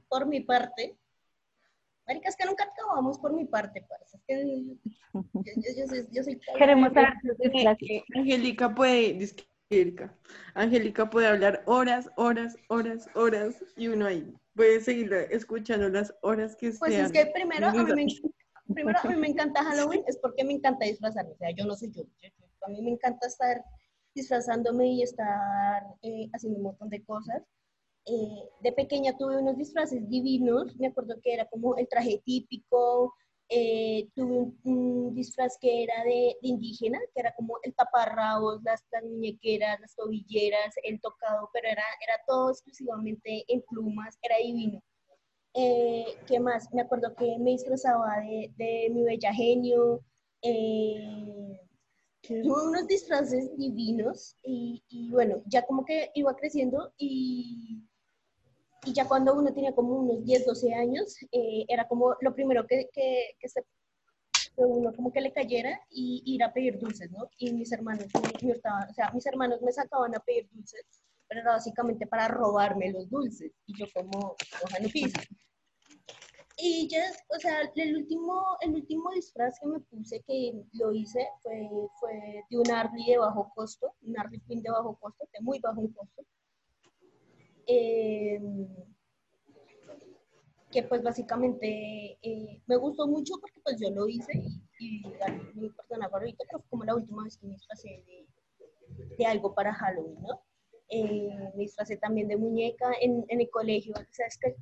por 0.09 0.27
mi 0.27 0.41
parte, 0.41 0.97
maricas 2.13 2.37
que 2.37 2.45
nunca 2.45 2.65
acabamos 2.65 3.19
por 3.19 3.33
mi 3.33 3.45
parte, 3.47 3.85
parece 3.89 4.19
que 4.27 4.77
yo, 6.15 6.23
soy, 6.23 6.41
Queremos 6.59 6.93
saber 6.93 7.15
Angélica 8.15 8.75
puede, 8.75 9.29
Angélica 10.55 11.09
puede 11.09 11.27
hablar 11.27 11.63
horas, 11.67 12.11
horas, 12.17 12.57
horas, 12.69 13.09
horas 13.15 13.65
y 13.77 13.89
uno 13.89 14.07
ahí 14.07 14.35
puede 14.55 14.81
seguir 14.81 15.13
escuchando 15.31 15.89
las 15.89 16.15
horas 16.23 16.57
que 16.57 16.73
Pues 16.73 16.95
es 16.95 17.11
que 17.11 17.27
primero 17.27 17.69
a 17.69 17.73
mí 17.73 17.85
me, 17.85 18.07
primero, 18.75 18.99
a 19.03 19.09
mí 19.09 19.17
me 19.17 19.29
encanta 19.29 19.65
Halloween, 19.65 20.05
es 20.07 20.19
porque 20.19 20.45
me 20.45 20.53
encanta 20.53 20.85
disfrazarme. 20.85 21.33
O 21.33 21.37
sea, 21.37 21.51
yo 21.57 21.65
no 21.65 21.75
soy 21.75 21.91
yo. 21.93 22.03
a 22.67 22.69
mí 22.69 22.83
me 22.83 22.91
encanta 22.91 23.27
estar 23.27 23.65
disfrazándome 24.15 24.89
y 24.89 25.03
estar 25.03 25.83
eh, 26.03 26.29
haciendo 26.35 26.59
un 26.59 26.65
montón 26.65 26.91
de 26.91 27.03
cosas. 27.05 27.43
Eh, 28.05 28.51
de 28.61 28.73
pequeña 28.73 29.17
tuve 29.17 29.39
unos 29.39 29.57
disfraces 29.57 30.09
divinos. 30.09 30.75
Me 30.77 30.89
acuerdo 30.89 31.21
que 31.23 31.35
era 31.35 31.47
como 31.47 31.77
el 31.77 31.89
traje 31.89 32.23
típico. 32.25 33.15
Eh, 33.49 34.09
tuve 34.15 34.51
un, 34.65 35.15
disfraz 35.15 35.59
que 35.61 35.83
era 35.85 36.05
de, 36.05 36.37
indígena, 36.43 36.99
que 37.15 37.21
era 37.21 37.35
como 37.35 37.59
el 37.63 37.75
taparrabos, 37.75 38.63
las, 38.63 38.83
las 38.91 39.05
muñequeras, 39.05 39.79
las 39.81 39.95
tobilleras, 39.95 40.75
el 40.83 40.99
tocado, 41.01 41.51
pero 41.53 41.69
era, 41.69 41.85
era 42.01 42.19
todo 42.27 42.51
exclusivamente 42.51 43.45
en 43.49 43.63
plumas, 43.69 44.19
era 44.23 44.37
divino. 44.39 44.83
Eh, 45.55 46.07
¿Qué 46.27 46.41
más? 46.41 46.73
Me 46.73 46.81
acuerdo 46.83 47.15
que 47.15 47.39
me 47.39 47.51
disfrazaba 47.51 48.21
de, 48.21 48.51
de 48.57 48.91
mi 48.91 49.03
bella 49.03 49.35
genio. 49.35 50.01
Eh, 50.41 51.61
unos 52.31 52.87
disfraces 52.87 53.57
divinos 53.57 54.37
y, 54.43 54.83
y, 54.89 55.11
bueno, 55.11 55.43
ya 55.47 55.63
como 55.67 55.85
que 55.85 56.11
iba 56.15 56.35
creciendo 56.37 56.93
y, 56.97 57.62
y, 58.85 58.93
ya 58.93 59.07
cuando 59.07 59.35
uno 59.35 59.53
tenía 59.53 59.75
como 59.75 59.95
unos 59.97 60.25
10, 60.25 60.47
12 60.47 60.75
años, 60.75 61.17
eh, 61.33 61.65
era 61.69 61.87
como 61.89 62.17
lo 62.21 62.35
primero 62.35 62.67
que, 62.67 62.89
que, 62.93 63.37
que, 63.39 63.49
se, 63.49 63.65
uno 64.57 64.93
como 64.95 65.13
que 65.13 65.21
le 65.21 65.33
cayera 65.33 65.81
y 65.91 66.23
ir 66.27 66.43
a 66.43 66.53
pedir 66.53 66.79
dulces, 66.79 67.11
¿no? 67.11 67.29
Y 67.39 67.53
mis 67.53 67.73
hermanos 67.73 68.07
me, 68.43 68.53
o 68.53 68.95
sea, 68.95 69.11
mis 69.13 69.27
hermanos 69.27 69.63
me 69.63 69.73
sacaban 69.73 70.15
a 70.15 70.21
pedir 70.21 70.49
dulces 70.51 70.87
pero 71.33 71.41
era 71.41 71.53
básicamente 71.53 72.07
para 72.07 72.29
robarme 72.29 72.93
los 72.93 73.09
dulces. 73.09 73.53
Y 73.67 73.79
yo 73.79 73.87
como, 73.95 74.37
no 74.83 74.89
piso. 74.93 75.19
Y 76.59 76.87
ya, 76.89 77.05
o 77.35 77.41
sea, 77.41 77.63
el 77.75 77.97
último, 77.97 78.59
el 78.61 78.75
último 78.75 79.11
disfraz 79.13 79.59
que 79.59 79.67
me 79.67 79.81
puse, 79.81 80.23
que 80.27 80.63
lo 80.75 80.93
hice, 80.93 81.27
fue, 81.43 81.71
fue 81.99 82.45
de 82.51 82.59
un 82.59 82.71
Arly 82.71 83.07
de 83.07 83.17
bajo 83.17 83.51
costo, 83.55 83.95
un 84.03 84.19
Arly 84.19 84.41
Queen 84.41 84.63
de 84.63 84.71
bajo 84.71 84.95
costo, 85.01 85.27
de 85.33 85.41
muy 85.41 85.59
bajo 85.59 85.81
costo. 85.95 86.23
Em, 87.67 88.67
que 90.71 90.83
pues 90.85 91.03
básicamente 91.03 92.19
eh, 92.23 92.63
me 92.67 92.77
gustó 92.77 93.07
mucho 93.07 93.35
porque 93.41 93.61
pues 93.63 93.77
yo 93.79 93.91
lo 93.91 94.09
hice 94.09 94.33
y, 94.35 94.63
y 94.79 95.03
mi 95.55 95.69
persona 95.71 96.09
favorita, 96.09 96.45
pero 96.47 96.61
fue 96.61 96.71
como 96.71 96.85
la 96.85 96.95
última 96.95 97.25
vez 97.25 97.37
que 97.37 97.47
me 97.47 97.53
disfrazé 97.53 98.03
de, 98.07 98.27
de 99.19 99.27
algo 99.27 99.55
para 99.55 99.75
Halloween, 99.75 100.23
¿no? 100.23 100.41
eh, 100.93 101.51
me 101.55 101.63
disfracé 101.63 101.97
también 101.97 102.29
de 102.29 102.37
muñeca 102.37 102.93
en, 103.01 103.25
en 103.29 103.41
el 103.41 103.51
colegio. 103.51 103.95
O 103.95 104.13
sea, 104.13 104.27
es 104.27 104.39
que 104.39 104.55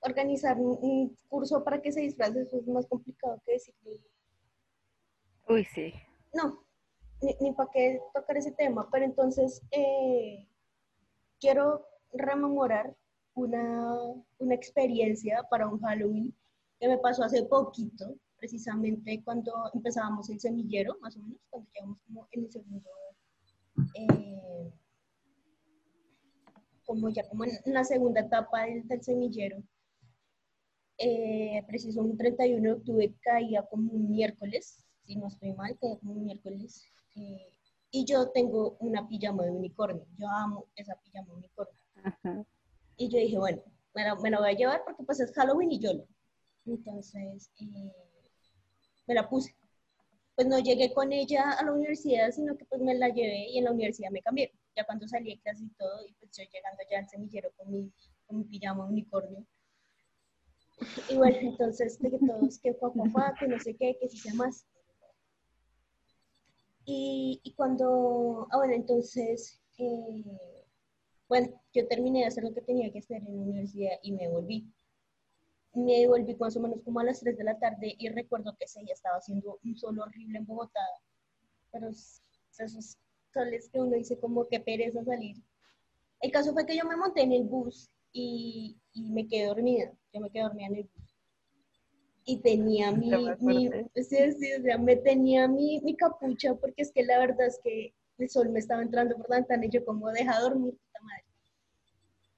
organizar 0.00 0.58
un, 0.58 1.16
curso 1.28 1.62
para 1.62 1.80
que 1.80 1.92
se 1.92 2.00
disfrace 2.00 2.42
es 2.42 2.66
más 2.66 2.86
complicado 2.86 3.40
que 3.46 3.52
decirle. 3.52 4.00
Uy, 5.48 5.64
sí. 5.64 5.94
No, 6.34 6.64
ni, 7.20 7.36
ni 7.40 7.52
para 7.52 7.70
qué 7.72 8.00
tocar 8.12 8.36
ese 8.36 8.50
tema, 8.52 8.88
pero 8.90 9.04
entonces 9.04 9.62
eh, 9.70 10.48
quiero 11.38 11.86
rememorar 12.12 12.96
una, 13.34 13.96
una 14.38 14.54
experiencia 14.54 15.42
para 15.50 15.68
un 15.68 15.80
Halloween 15.80 16.34
que 16.78 16.88
me 16.88 16.98
pasó 16.98 17.24
hace 17.24 17.44
poquito, 17.44 18.14
precisamente 18.36 19.22
cuando 19.24 19.52
empezábamos 19.72 20.28
el 20.30 20.40
semillero, 20.40 20.96
más 21.00 21.16
o 21.16 21.20
menos, 21.20 21.38
cuando 21.48 21.70
llegamos 21.72 21.98
como 22.06 22.28
en 22.32 22.44
el 22.44 22.52
segundo 22.52 22.90
eh, 23.94 24.72
como 26.84 27.08
ya 27.08 27.26
como 27.28 27.44
en 27.44 27.52
la 27.66 27.84
segunda 27.84 28.20
etapa 28.20 28.66
del, 28.66 29.02
semillero. 29.02 29.62
Eh, 30.98 31.62
preciso 31.66 32.02
un 32.02 32.16
31 32.16 32.62
de 32.62 32.72
octubre 32.72 33.14
caía 33.22 33.62
como 33.62 33.92
un 33.92 34.10
miércoles, 34.10 34.84
si 35.06 35.16
no 35.16 35.28
estoy 35.28 35.52
mal, 35.54 35.76
caía 35.78 35.98
como 35.98 36.12
un 36.12 36.24
miércoles. 36.24 36.84
Eh, 37.16 37.48
y 37.90 38.04
yo 38.04 38.30
tengo 38.30 38.76
una 38.80 39.06
pijama 39.08 39.44
de 39.44 39.50
unicornio, 39.50 40.06
yo 40.18 40.28
amo 40.28 40.66
esa 40.76 40.94
pijama 40.96 41.28
de 41.28 41.34
unicornio. 41.34 41.81
Y 42.96 43.08
yo 43.08 43.18
dije, 43.18 43.38
bueno, 43.38 43.62
la, 43.94 44.14
me 44.16 44.30
la, 44.30 44.38
voy 44.38 44.50
a 44.50 44.56
llevar 44.56 44.82
porque 44.84 45.02
pues 45.02 45.20
es 45.20 45.32
Halloween 45.32 45.72
y 45.72 45.80
yo 45.80 45.92
lo. 45.94 46.06
Entonces, 46.66 47.50
eh, 47.60 47.92
me 49.06 49.14
la 49.14 49.28
puse. 49.28 49.54
Pues 50.34 50.46
no 50.46 50.58
llegué 50.58 50.92
con 50.92 51.12
ella 51.12 51.52
a 51.52 51.64
la 51.64 51.72
universidad, 51.72 52.30
sino 52.30 52.56
que 52.56 52.64
pues 52.64 52.80
me 52.80 52.94
la 52.94 53.08
llevé 53.08 53.48
y 53.50 53.58
en 53.58 53.64
la 53.64 53.72
universidad 53.72 54.10
me 54.10 54.22
cambié 54.22 54.52
ya 54.76 54.84
cuando 54.84 55.06
salí 55.06 55.34
de 55.34 55.40
clase 55.40 55.64
y 55.64 55.68
todo, 55.70 56.06
y 56.06 56.12
pues 56.14 56.30
yo 56.36 56.44
llegando 56.44 56.82
ya 56.90 56.98
al 56.98 57.08
semillero 57.08 57.50
con 57.56 57.70
mi, 57.70 57.92
con 58.26 58.38
mi 58.38 58.44
pijama 58.44 58.86
unicornio. 58.86 59.44
Y 61.08 61.16
bueno, 61.16 61.36
entonces, 61.40 61.98
de 62.00 62.10
que 62.10 62.18
todos, 62.18 62.58
que 62.58 62.74
papá, 62.74 63.34
que 63.38 63.46
no 63.46 63.58
sé 63.60 63.76
qué, 63.76 63.96
que 64.00 64.08
si 64.08 64.16
sea 64.18 64.34
más. 64.34 64.66
Y, 66.84 67.40
y 67.44 67.52
cuando, 67.52 68.48
ah, 68.50 68.56
bueno, 68.56 68.74
entonces, 68.74 69.60
eh, 69.78 70.24
bueno, 71.32 71.48
yo 71.72 71.88
terminé 71.88 72.20
de 72.20 72.26
hacer 72.26 72.44
lo 72.44 72.52
que 72.52 72.60
tenía 72.60 72.92
que 72.92 72.98
hacer 72.98 73.22
en 73.26 73.34
la 73.34 73.42
universidad 73.42 73.92
y 74.02 74.12
me 74.12 74.28
volví. 74.28 74.70
Me 75.72 76.06
volví 76.06 76.34
más 76.34 76.54
o 76.58 76.60
menos 76.60 76.82
como 76.84 77.00
a 77.00 77.04
las 77.04 77.20
3 77.20 77.38
de 77.38 77.44
la 77.44 77.58
tarde 77.58 77.94
y 77.98 78.10
recuerdo 78.10 78.54
que 78.58 78.66
ese 78.66 78.80
día 78.80 78.92
estaba 78.92 79.16
haciendo 79.16 79.58
un 79.64 79.74
sol 79.74 79.98
horrible 79.98 80.36
en 80.36 80.44
Bogotá. 80.44 80.86
Pero 81.70 81.88
esos 81.88 82.98
soles 83.32 83.70
que 83.70 83.80
uno 83.80 83.96
dice 83.96 84.20
como 84.20 84.46
que 84.46 84.60
pereza 84.60 85.02
salir. 85.04 85.38
El 86.20 86.30
caso 86.30 86.52
fue 86.52 86.66
que 86.66 86.76
yo 86.76 86.84
me 86.84 86.98
monté 86.98 87.22
en 87.22 87.32
el 87.32 87.44
bus 87.44 87.88
y, 88.12 88.76
y 88.92 89.10
me 89.10 89.26
quedé 89.26 89.46
dormida. 89.46 89.90
Yo 90.12 90.20
me 90.20 90.28
quedé 90.28 90.42
dormida 90.42 90.66
en 90.66 90.76
el 90.76 90.90
bus. 90.94 91.16
Y 92.26 92.42
tenía 92.42 92.92
mi, 92.92 93.10
mi 93.40 93.70
sí, 93.94 94.32
sí, 94.32 94.52
o 94.52 94.62
sea, 94.62 94.76
me 94.76 94.96
tenía 94.96 95.48
mi, 95.48 95.80
mi, 95.80 95.96
capucha 95.96 96.54
porque 96.56 96.82
es 96.82 96.92
que 96.92 97.04
la 97.04 97.18
verdad 97.20 97.46
es 97.46 97.58
que 97.64 97.94
el 98.18 98.28
sol 98.28 98.50
me 98.50 98.58
estaba 98.58 98.82
entrando 98.82 99.16
por 99.16 99.30
la 99.30 99.36
ventana 99.36 99.64
y 99.64 99.70
yo 99.70 99.82
como 99.86 100.10
deja 100.10 100.38
dormir. 100.38 100.78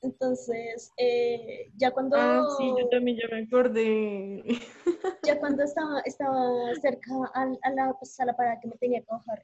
Entonces, 0.04 0.92
eh, 0.98 1.70
ya 1.76 1.90
cuando... 1.90 2.16
Ah, 2.18 2.46
sí, 2.58 2.70
yo 2.78 2.88
también 2.90 3.16
ya 3.16 3.34
me 3.34 3.44
acordé. 3.44 4.44
Ya 5.26 5.40
cuando 5.40 5.62
estaba, 5.62 6.00
estaba 6.00 6.74
cerca 6.82 7.10
a, 7.32 7.42
a 7.62 7.70
la, 7.72 7.94
pues, 7.98 8.20
a 8.20 8.26
la 8.26 8.36
parada 8.36 8.60
que 8.60 8.68
me 8.68 8.76
tenía 8.76 9.00
que 9.00 9.06
bajar, 9.10 9.42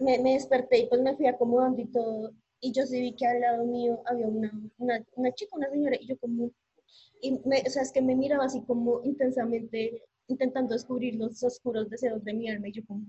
me, 0.00 0.18
me 0.18 0.34
desperté 0.34 0.78
y 0.78 0.86
pues 0.88 1.00
me 1.00 1.16
fui 1.16 1.26
acomodando 1.26 1.80
y 1.80 1.86
todo. 1.86 2.32
Y 2.60 2.72
yo 2.72 2.84
sí 2.84 3.00
vi 3.00 3.14
que 3.14 3.26
al 3.26 3.40
lado 3.40 3.64
mío 3.64 4.02
había 4.06 4.26
una, 4.26 4.52
una, 4.78 5.04
una 5.14 5.32
chica, 5.32 5.56
una 5.56 5.70
señora, 5.70 5.96
y 6.00 6.06
yo 6.06 6.18
como... 6.18 6.50
Y 7.20 7.38
me, 7.44 7.62
o 7.64 7.70
sea, 7.70 7.82
es 7.82 7.92
que 7.92 8.02
me 8.02 8.16
miraba 8.16 8.44
así 8.44 8.60
como 8.62 9.02
intensamente, 9.04 10.02
intentando 10.26 10.74
descubrir 10.74 11.14
los 11.14 11.42
oscuros 11.44 11.88
deseos 11.88 12.24
de 12.24 12.34
mi 12.34 12.48
alma, 12.50 12.68
y 12.68 12.72
yo 12.72 12.82
como... 12.86 13.06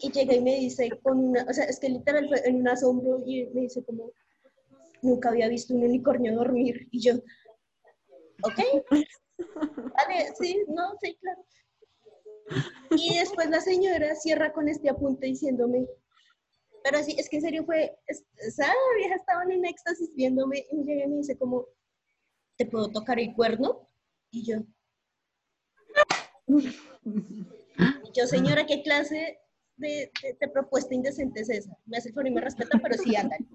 Y 0.00 0.12
llega 0.12 0.34
y 0.34 0.40
me 0.40 0.56
dice 0.56 0.90
con 1.02 1.18
una, 1.18 1.44
o 1.48 1.52
sea, 1.52 1.64
es 1.64 1.80
que 1.80 1.88
literal 1.88 2.28
fue 2.28 2.46
en 2.46 2.56
un 2.56 2.68
asombro 2.68 3.22
y 3.26 3.46
me 3.46 3.62
dice 3.62 3.82
como, 3.82 4.12
nunca 5.02 5.28
había 5.30 5.48
visto 5.48 5.74
un 5.74 5.84
unicornio 5.84 6.34
dormir. 6.34 6.88
Y 6.90 7.00
yo, 7.00 7.14
ok, 8.42 8.58
vale, 9.38 10.32
sí, 10.40 10.62
no, 10.68 10.94
sí, 11.02 11.16
claro. 11.20 11.44
Y 12.96 13.18
después 13.18 13.50
la 13.50 13.60
señora 13.60 14.14
cierra 14.14 14.52
con 14.52 14.68
este 14.68 14.88
apunte 14.88 15.26
diciéndome, 15.26 15.86
pero 16.84 17.02
sí, 17.02 17.16
es 17.18 17.28
que 17.28 17.36
en 17.36 17.42
serio 17.42 17.64
fue, 17.64 17.98
es- 18.06 18.24
esa 18.36 18.72
vieja 18.96 19.16
estaba 19.16 19.42
en 19.44 19.64
éxtasis 19.64 20.14
viéndome 20.14 20.64
y 20.70 20.76
me 20.76 20.84
llega 20.84 21.04
y 21.04 21.08
me 21.08 21.16
dice 21.16 21.36
como, 21.36 21.66
¿te 22.56 22.66
puedo 22.66 22.90
tocar 22.90 23.18
el 23.18 23.34
cuerno? 23.34 23.88
Y 24.30 24.44
yo, 24.44 24.58
y 26.46 26.70
yo, 28.14 28.26
señora, 28.26 28.66
¿qué 28.66 28.82
clase 28.82 29.38
de, 29.76 30.10
de- 30.22 30.36
de 30.40 30.48
propuesta 30.48 30.94
indecente 30.94 31.40
es 31.40 31.50
esa? 31.50 31.76
Me 31.86 31.96
hace 31.98 32.08
el 32.10 32.14
favor 32.14 32.28
y 32.28 32.30
me 32.34 32.40
respeta, 32.40 32.78
pero 32.80 32.96
sí, 32.96 33.16
andan. 33.16 33.46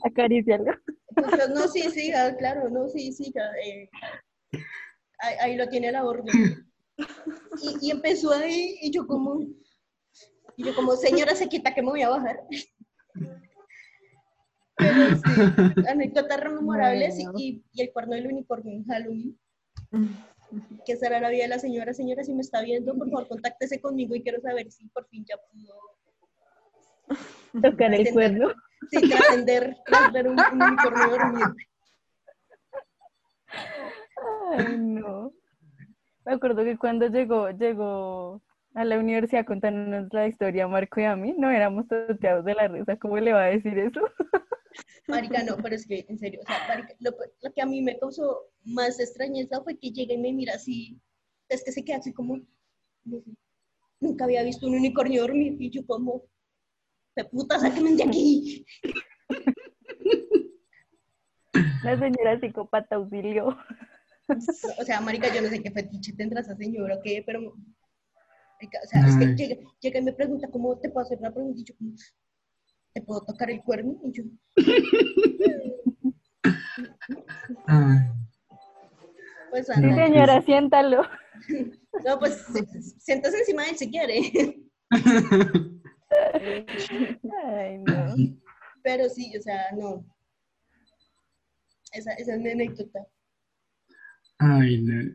Acariciarlo. 0.04 0.72
Pues 1.14 1.48
no, 1.50 1.68
sí, 1.68 1.82
sí, 1.90 2.12
ah, 2.12 2.34
claro, 2.38 2.68
no, 2.70 2.88
sí, 2.88 3.12
sí, 3.12 3.32
eh, 3.64 3.88
ahí, 5.18 5.34
ahí 5.40 5.56
lo 5.56 5.68
tiene 5.68 5.90
la 5.92 6.04
orden. 6.04 6.66
Y, 7.62 7.88
y 7.88 7.90
empezó 7.90 8.32
ahí, 8.32 8.78
y 8.82 8.90
yo 8.90 9.06
como, 9.06 9.40
y 10.56 10.64
yo 10.64 10.74
como, 10.74 10.92
señora, 10.96 11.34
se 11.34 11.48
quita 11.48 11.74
que 11.74 11.82
me 11.82 11.88
voy 11.90 12.02
a 12.02 12.10
bajar. 12.10 12.40
Pero 14.76 15.16
sí, 15.16 15.22
anécdotas 15.88 16.42
memorables 16.52 17.18
y- 17.18 17.24
Bueno. 17.24 17.38
y, 17.38 17.64
y 17.72 17.82
el 17.82 17.92
cuerno 17.92 18.14
del 18.14 18.26
unicornio 18.28 18.72
en 18.72 18.84
Halloween. 18.84 19.38
Que 20.84 20.96
será 20.96 21.20
la 21.20 21.28
vida 21.30 21.42
de 21.44 21.48
la 21.48 21.60
señora. 21.60 21.94
Señora, 21.94 22.24
si 22.24 22.34
me 22.34 22.40
está 22.40 22.60
viendo, 22.60 22.92
por 22.98 23.08
favor, 23.08 23.28
contáctese 23.28 23.80
conmigo 23.80 24.16
y 24.16 24.22
quiero 24.22 24.40
saber 24.40 24.68
si 24.72 24.84
por 24.88 25.06
fin 25.08 25.24
ya 25.24 25.36
pudo 25.36 25.78
Tocar 27.62 27.94
el 27.94 28.12
cuerno. 28.12 28.48
Sí, 28.90 29.08
trascender, 29.08 29.76
tras 29.86 30.12
ver 30.12 30.28
un, 30.28 30.38
un 30.38 30.62
unicornio 30.62 31.10
dormido. 31.10 31.54
Ay, 34.52 34.78
no. 34.78 35.32
Me 36.24 36.32
acuerdo 36.32 36.64
que 36.64 36.76
cuando 36.76 37.08
llegó, 37.08 37.50
llegó 37.50 38.42
a 38.74 38.84
la 38.84 38.98
universidad 38.98 39.44
contándonos 39.44 40.12
la 40.12 40.28
historia 40.28 40.68
Marco 40.68 41.00
y 41.00 41.04
a 41.04 41.16
mí, 41.16 41.34
no 41.36 41.50
éramos 41.50 41.88
toteados 41.88 42.44
de 42.44 42.54
la 42.54 42.68
risa. 42.68 42.96
¿Cómo 42.96 43.18
le 43.18 43.32
va 43.32 43.44
a 43.44 43.50
decir 43.50 43.78
eso? 43.78 44.00
Marica, 45.08 45.42
no, 45.42 45.56
pero 45.56 45.74
es 45.74 45.86
que, 45.86 46.06
en 46.08 46.18
serio, 46.18 46.40
o 46.42 46.46
sea, 46.46 46.68
marica, 46.68 46.94
lo, 47.00 47.10
lo 47.42 47.52
que 47.52 47.60
a 47.60 47.66
mí 47.66 47.82
me 47.82 47.98
causó 47.98 48.50
más 48.64 49.00
extrañeza 49.00 49.60
fue 49.62 49.76
que 49.76 49.90
llega 49.90 50.14
y 50.14 50.18
me 50.18 50.32
mira 50.32 50.54
así, 50.54 51.00
es 51.48 51.64
que 51.64 51.72
se 51.72 51.84
queda 51.84 51.96
así 51.96 52.12
como, 52.12 52.40
nunca 53.98 54.24
había 54.24 54.44
visto 54.44 54.68
un 54.68 54.76
unicornio 54.76 55.22
dormir, 55.22 55.56
y 55.58 55.70
yo 55.70 55.84
como, 55.84 56.22
de 57.16 57.24
puta, 57.24 57.58
sáquenme 57.58 57.94
de 57.96 58.04
aquí. 58.04 58.66
La 61.82 61.98
señora 61.98 62.38
psicópata 62.40 62.96
auxilio. 62.96 63.56
O 64.78 64.84
sea, 64.84 65.00
marica, 65.00 65.34
yo 65.34 65.42
no 65.42 65.48
sé 65.48 65.62
qué 65.62 65.70
fetiche 65.70 66.12
tendrá 66.12 66.40
esa 66.40 66.54
señora 66.56 66.96
o 66.96 67.02
qué, 67.02 67.22
pero, 67.26 67.40
marica, 67.40 68.78
o 68.84 68.86
sea, 68.86 69.06
es 69.06 69.16
que 69.16 69.34
llega, 69.34 69.56
llega 69.80 69.98
y 69.98 70.02
me 70.02 70.12
pregunta, 70.12 70.48
¿cómo 70.52 70.78
te 70.78 70.90
puedo 70.90 71.04
hacer 71.04 71.18
una 71.18 71.32
pregunta? 71.32 71.60
Y 71.60 71.64
yo 71.64 71.74
¿te 72.92 73.02
puedo 73.02 73.22
tocar 73.22 73.50
el 73.50 73.62
cuerno? 73.62 74.00
Y 74.04 74.12
yo, 74.12 74.24
Ay. 77.66 77.98
pues, 79.50 79.66
Sí, 79.66 79.72
señora, 79.74 80.42
siéntalo. 80.42 81.02
No, 82.04 82.18
pues, 82.18 82.46
siéntase 82.98 83.38
encima 83.38 83.64
de 83.64 83.70
él 83.70 83.76
si 83.76 83.90
quiere. 83.90 84.62
Ay, 87.44 87.78
no. 87.78 88.14
Pero 88.82 89.08
sí, 89.08 89.32
o 89.36 89.42
sea, 89.42 89.72
no. 89.76 90.04
Esa, 91.92 92.12
esa 92.12 92.34
es 92.34 92.40
mi 92.40 92.50
anécdota. 92.50 93.06
Ay, 94.38 94.80
no. 94.82 95.12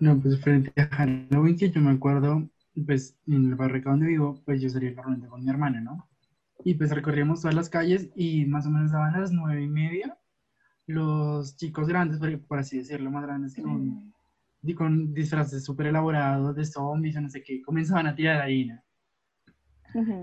No, 0.00 0.20
pues 0.20 0.40
frente 0.40 0.72
a 0.80 0.86
Halloween 0.86 1.58
que 1.58 1.70
yo 1.70 1.80
me 1.80 1.90
acuerdo, 1.90 2.48
pues 2.86 3.18
en 3.26 3.50
el 3.50 3.54
barrio 3.54 3.80
acá 3.80 3.90
donde 3.90 4.06
vivo, 4.06 4.40
pues 4.46 4.62
yo 4.62 4.70
salía 4.70 4.92
normalmente 4.92 5.28
con 5.28 5.44
mi 5.44 5.50
hermana, 5.50 5.80
¿no? 5.80 6.08
Y 6.64 6.74
pues 6.74 6.90
recorríamos 6.90 7.42
todas 7.42 7.54
las 7.54 7.68
calles 7.68 8.08
y 8.14 8.46
más 8.46 8.66
o 8.66 8.70
menos 8.70 8.92
daban 8.92 9.20
las 9.20 9.32
nueve 9.32 9.62
y 9.62 9.68
media. 9.68 10.16
Los 10.86 11.56
chicos 11.56 11.88
grandes, 11.88 12.18
por, 12.18 12.40
por 12.46 12.58
así 12.58 12.78
decirlo, 12.78 13.10
más 13.10 13.24
grandes, 13.24 13.54
con, 13.54 14.14
y 14.62 14.74
con 14.74 15.12
disfraces 15.12 15.64
súper 15.64 15.88
elaborados 15.88 16.56
de 16.56 16.64
zombies 16.64 17.16
o 17.16 17.20
no 17.20 17.28
sé 17.28 17.42
qué, 17.42 17.60
comenzaban 17.62 18.06
a 18.06 18.14
tirar 18.14 18.40
harina 18.40 18.82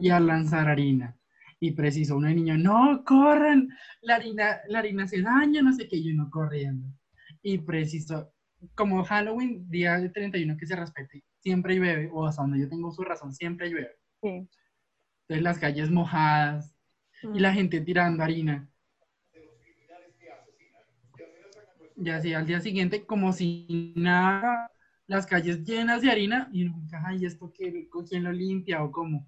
Y 0.01 0.09
a 0.09 0.19
lanzar 0.19 0.69
harina. 0.69 1.15
Y 1.59 1.71
preciso, 1.71 2.17
uno 2.17 2.27
de 2.27 2.35
niño, 2.35 2.57
no, 2.57 3.03
corran, 3.03 3.69
la 4.01 4.15
harina, 4.15 4.59
la 4.67 4.79
harina 4.79 5.07
se 5.07 5.21
daña, 5.21 5.61
no 5.61 5.73
sé 5.73 5.87
qué, 5.87 5.97
y 5.97 6.11
uno 6.11 6.29
corriendo. 6.29 6.87
Y 7.41 7.57
preciso, 7.57 8.31
como 8.75 9.03
Halloween, 9.03 9.69
día 9.69 9.97
de 9.97 10.09
31 10.09 10.55
que 10.57 10.67
se 10.67 10.75
respete, 10.75 11.23
siempre 11.39 11.75
llueve, 11.75 12.09
o 12.13 12.25
hasta 12.27 12.43
donde 12.43 12.59
yo 12.59 12.69
tengo 12.69 12.91
su 12.91 13.03
razón, 13.03 13.33
siempre 13.33 13.69
llueve. 13.69 13.97
Sí. 14.21 14.47
Entonces 15.21 15.43
las 15.43 15.59
calles 15.59 15.89
mojadas 15.89 16.75
y 17.33 17.39
la 17.39 17.53
gente 17.53 17.81
tirando 17.81 18.23
harina. 18.23 18.69
Y 21.95 22.09
así 22.09 22.33
al 22.33 22.45
día 22.45 22.59
siguiente, 22.59 23.05
como 23.05 23.33
si 23.33 23.93
nada, 23.95 24.71
las 25.07 25.25
calles 25.25 25.63
llenas 25.63 26.01
de 26.01 26.11
harina, 26.11 26.49
y 26.53 26.65
uno, 26.65 26.81
ay, 27.05 27.25
¿esto 27.25 27.51
qué, 27.51 27.89
quién 28.07 28.23
lo 28.23 28.31
limpia 28.31 28.83
o 28.83 28.91
cómo? 28.91 29.27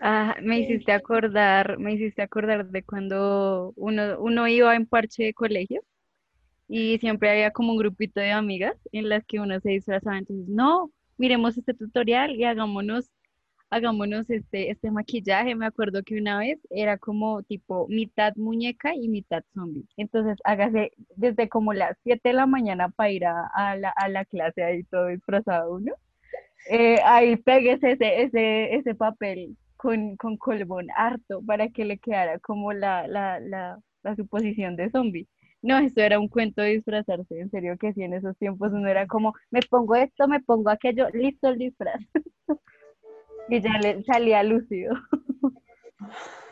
Ah, 0.00 0.36
me 0.42 0.60
hiciste 0.60 0.92
acordar, 0.92 1.78
me 1.78 1.94
hiciste 1.94 2.22
acordar 2.22 2.66
de 2.70 2.82
cuando 2.84 3.72
uno, 3.76 4.18
uno 4.20 4.46
iba 4.46 4.76
en 4.76 4.86
parche 4.86 5.24
de 5.24 5.34
colegio 5.34 5.82
y 6.68 6.98
siempre 6.98 7.30
había 7.30 7.52
como 7.52 7.72
un 7.72 7.78
grupito 7.78 8.20
de 8.20 8.32
amigas 8.32 8.76
en 8.92 9.08
las 9.08 9.24
que 9.26 9.40
uno 9.40 9.58
se 9.60 9.70
disfrazaba. 9.70 10.18
Entonces, 10.18 10.48
no, 10.48 10.90
miremos 11.18 11.58
este 11.58 11.74
tutorial 11.74 12.36
y 12.36 12.44
hagámonos, 12.44 13.10
hagámonos 13.70 14.30
este, 14.30 14.70
este 14.70 14.90
maquillaje. 14.90 15.54
Me 15.56 15.66
acuerdo 15.66 16.02
que 16.04 16.18
una 16.20 16.38
vez 16.38 16.60
era 16.70 16.98
como 16.98 17.42
tipo 17.42 17.86
mitad 17.88 18.34
muñeca 18.36 18.94
y 18.94 19.08
mitad 19.08 19.42
zombie. 19.54 19.86
Entonces, 19.96 20.38
hágase 20.44 20.92
desde 21.16 21.48
como 21.48 21.72
las 21.74 21.96
7 22.04 22.30
de 22.30 22.34
la 22.34 22.46
mañana 22.46 22.90
para 22.90 23.10
ir 23.10 23.26
a, 23.26 23.46
a 23.54 23.76
la, 23.76 23.90
a 23.90 24.08
la 24.08 24.24
clase 24.24 24.62
ahí 24.62 24.84
todo 24.84 25.08
disfrazado 25.08 25.74
uno. 25.74 25.94
Eh, 26.70 26.98
ahí 27.04 27.36
pegues 27.36 27.82
ese, 27.82 28.22
ese, 28.22 28.74
ese 28.76 28.94
papel 28.94 29.56
con, 29.78 30.16
con 30.16 30.36
colbón 30.36 30.88
harto 30.94 31.40
para 31.46 31.68
que 31.68 31.86
le 31.86 31.98
quedara 31.98 32.38
como 32.40 32.74
la, 32.74 33.06
la, 33.08 33.40
la, 33.40 33.80
la 34.02 34.16
suposición 34.16 34.76
de 34.76 34.90
zombie. 34.90 35.26
No, 35.62 35.78
eso 35.78 36.00
era 36.00 36.20
un 36.20 36.28
cuento 36.28 36.60
de 36.62 36.74
disfrazarse, 36.74 37.40
en 37.40 37.50
serio 37.50 37.76
que 37.78 37.92
sí, 37.92 38.02
en 38.02 38.14
esos 38.14 38.36
tiempos 38.36 38.72
uno 38.72 38.88
era 38.88 39.06
como, 39.06 39.34
me 39.50 39.60
pongo 39.62 39.96
esto, 39.96 40.28
me 40.28 40.40
pongo 40.40 40.70
aquello, 40.70 41.08
listo 41.12 41.48
el 41.48 41.58
disfraz. 41.58 42.00
y 43.48 43.60
ya 43.60 43.72
le 43.80 44.02
salía 44.04 44.42
lúcido. 44.42 44.94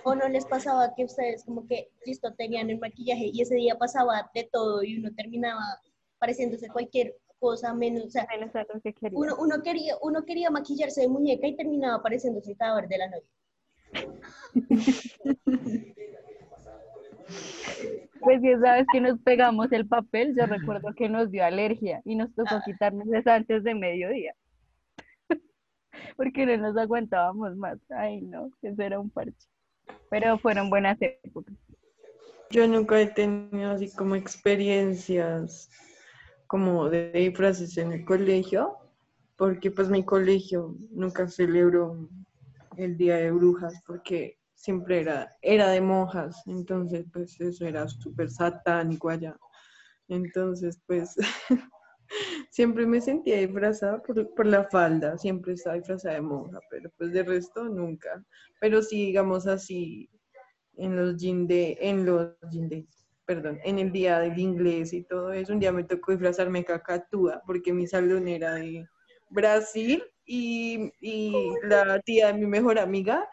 ¿O 0.02 0.14
no 0.14 0.28
les 0.28 0.46
pasaba 0.46 0.94
que 0.96 1.04
ustedes 1.04 1.44
como 1.44 1.66
que, 1.66 1.88
listo, 2.04 2.32
tenían 2.34 2.70
el 2.70 2.78
maquillaje 2.78 3.30
y 3.32 3.42
ese 3.42 3.56
día 3.56 3.76
pasaba 3.76 4.30
de 4.34 4.48
todo 4.50 4.82
y 4.82 4.98
uno 4.98 5.10
terminaba 5.14 5.62
pareciéndose 6.18 6.68
cualquier 6.68 7.14
cosa 7.38 7.72
menos, 7.75 8.05
o 8.07 8.11
sea, 8.11 8.27
Menos 8.31 8.55
a 8.57 8.61
lo 8.72 8.81
que 8.81 8.92
quería. 8.92 9.18
uno, 9.18 9.37
uno, 9.38 9.62
quería, 9.62 9.94
uno 10.03 10.25
quería 10.25 10.51
maquillarse 10.51 11.03
de 11.03 11.09
muñeca 11.09 11.46
y 11.46 11.57
terminaba 11.57 12.03
pareciéndose 12.03 12.51
el 12.53 12.57
cadáver 12.57 12.88
de 12.88 12.99
la 12.99 13.09
novia. 13.11 13.31
Pues 18.20 18.40
si 18.40 18.49
esa 18.51 18.75
vez 18.75 18.87
que 18.92 19.01
nos 19.01 19.20
pegamos 19.20 19.70
el 19.72 19.87
papel, 19.87 20.35
yo 20.37 20.46
recuerdo 20.46 20.88
que 20.96 21.09
nos 21.09 21.31
dio 21.31 21.44
alergia 21.44 22.01
y 22.05 22.16
nos 22.16 22.35
tocó 22.35 22.57
Ah. 22.57 22.62
quitarnos 22.64 23.07
eso 23.12 23.31
antes 23.31 23.62
de 23.62 23.75
mediodía. 23.75 24.35
Porque 26.16 26.46
no 26.46 26.57
nos 26.57 26.77
aguantábamos 26.77 27.57
más. 27.57 27.79
Ay, 27.90 28.22
no, 28.22 28.51
eso 28.62 28.83
era 28.83 28.99
un 28.99 29.11
parche. 29.11 29.46
Pero 30.11 30.38
fueron 30.38 30.70
buenas 30.70 30.96
épocas. 31.01 31.55
Yo 32.51 32.66
nunca 32.66 33.01
he 33.01 33.07
tenido 33.07 33.70
así 33.72 33.92
como 33.94 34.16
experiencias 34.16 35.68
como 36.46 36.88
de 36.88 37.11
disfraces 37.12 37.76
en 37.78 37.92
el 37.92 38.04
colegio, 38.04 38.76
porque 39.37 39.70
pues 39.70 39.88
mi 39.88 40.04
colegio 40.04 40.76
nunca 40.90 41.28
celebró 41.28 42.09
el 42.76 42.96
Día 42.96 43.16
de 43.16 43.30
Brujas, 43.30 43.74
porque 43.87 44.38
siempre 44.54 45.00
era, 45.00 45.37
era 45.42 45.68
de 45.68 45.80
monjas, 45.80 46.42
entonces 46.46 47.06
pues 47.12 47.40
eso 47.40 47.66
era 47.66 47.88
súper 47.88 48.30
satánico 48.30 49.09
allá. 49.09 49.37
Entonces 50.09 50.80
pues 50.87 51.16
siempre 52.50 52.87
me 52.87 53.00
sentía 53.00 53.38
disfrazada 53.38 54.02
por, 54.02 54.35
por, 54.35 54.46
la 54.46 54.64
falda, 54.64 55.18
siempre 55.18 55.54
estaba 55.54 55.76
disfrazada 55.76 56.14
de 56.14 56.22
monja, 56.22 56.61
pero 56.70 56.90
pues 56.96 57.12
de 57.12 57.22
resto 57.22 57.64
nunca. 57.64 58.24
Pero 58.61 58.82
sí, 58.82 59.06
digamos 59.06 59.46
así, 59.46 60.09
en 60.76 60.96
los 60.96 61.18
de 61.18 61.78
en 61.80 62.04
los 62.04 62.35
perdón, 63.26 63.58
en 63.64 63.78
el 63.78 63.92
día 63.92 64.20
del 64.20 64.38
inglés 64.38 64.92
y 64.92 65.02
todo 65.02 65.32
eso, 65.32 65.52
un 65.52 65.58
día 65.58 65.72
me 65.72 65.84
tocó 65.84 66.12
disfrazarme 66.12 66.64
cacatúa, 66.64 67.42
porque 67.46 67.72
mi 67.72 67.86
salón 67.86 68.28
era 68.28 68.54
de 68.54 68.86
Brasil 69.28 70.02
y, 70.24 70.92
y 71.00 71.34
la 71.64 72.00
tía 72.00 72.28
de 72.28 72.34
mi 72.34 72.46
mejor 72.46 72.78
amiga 72.78 73.28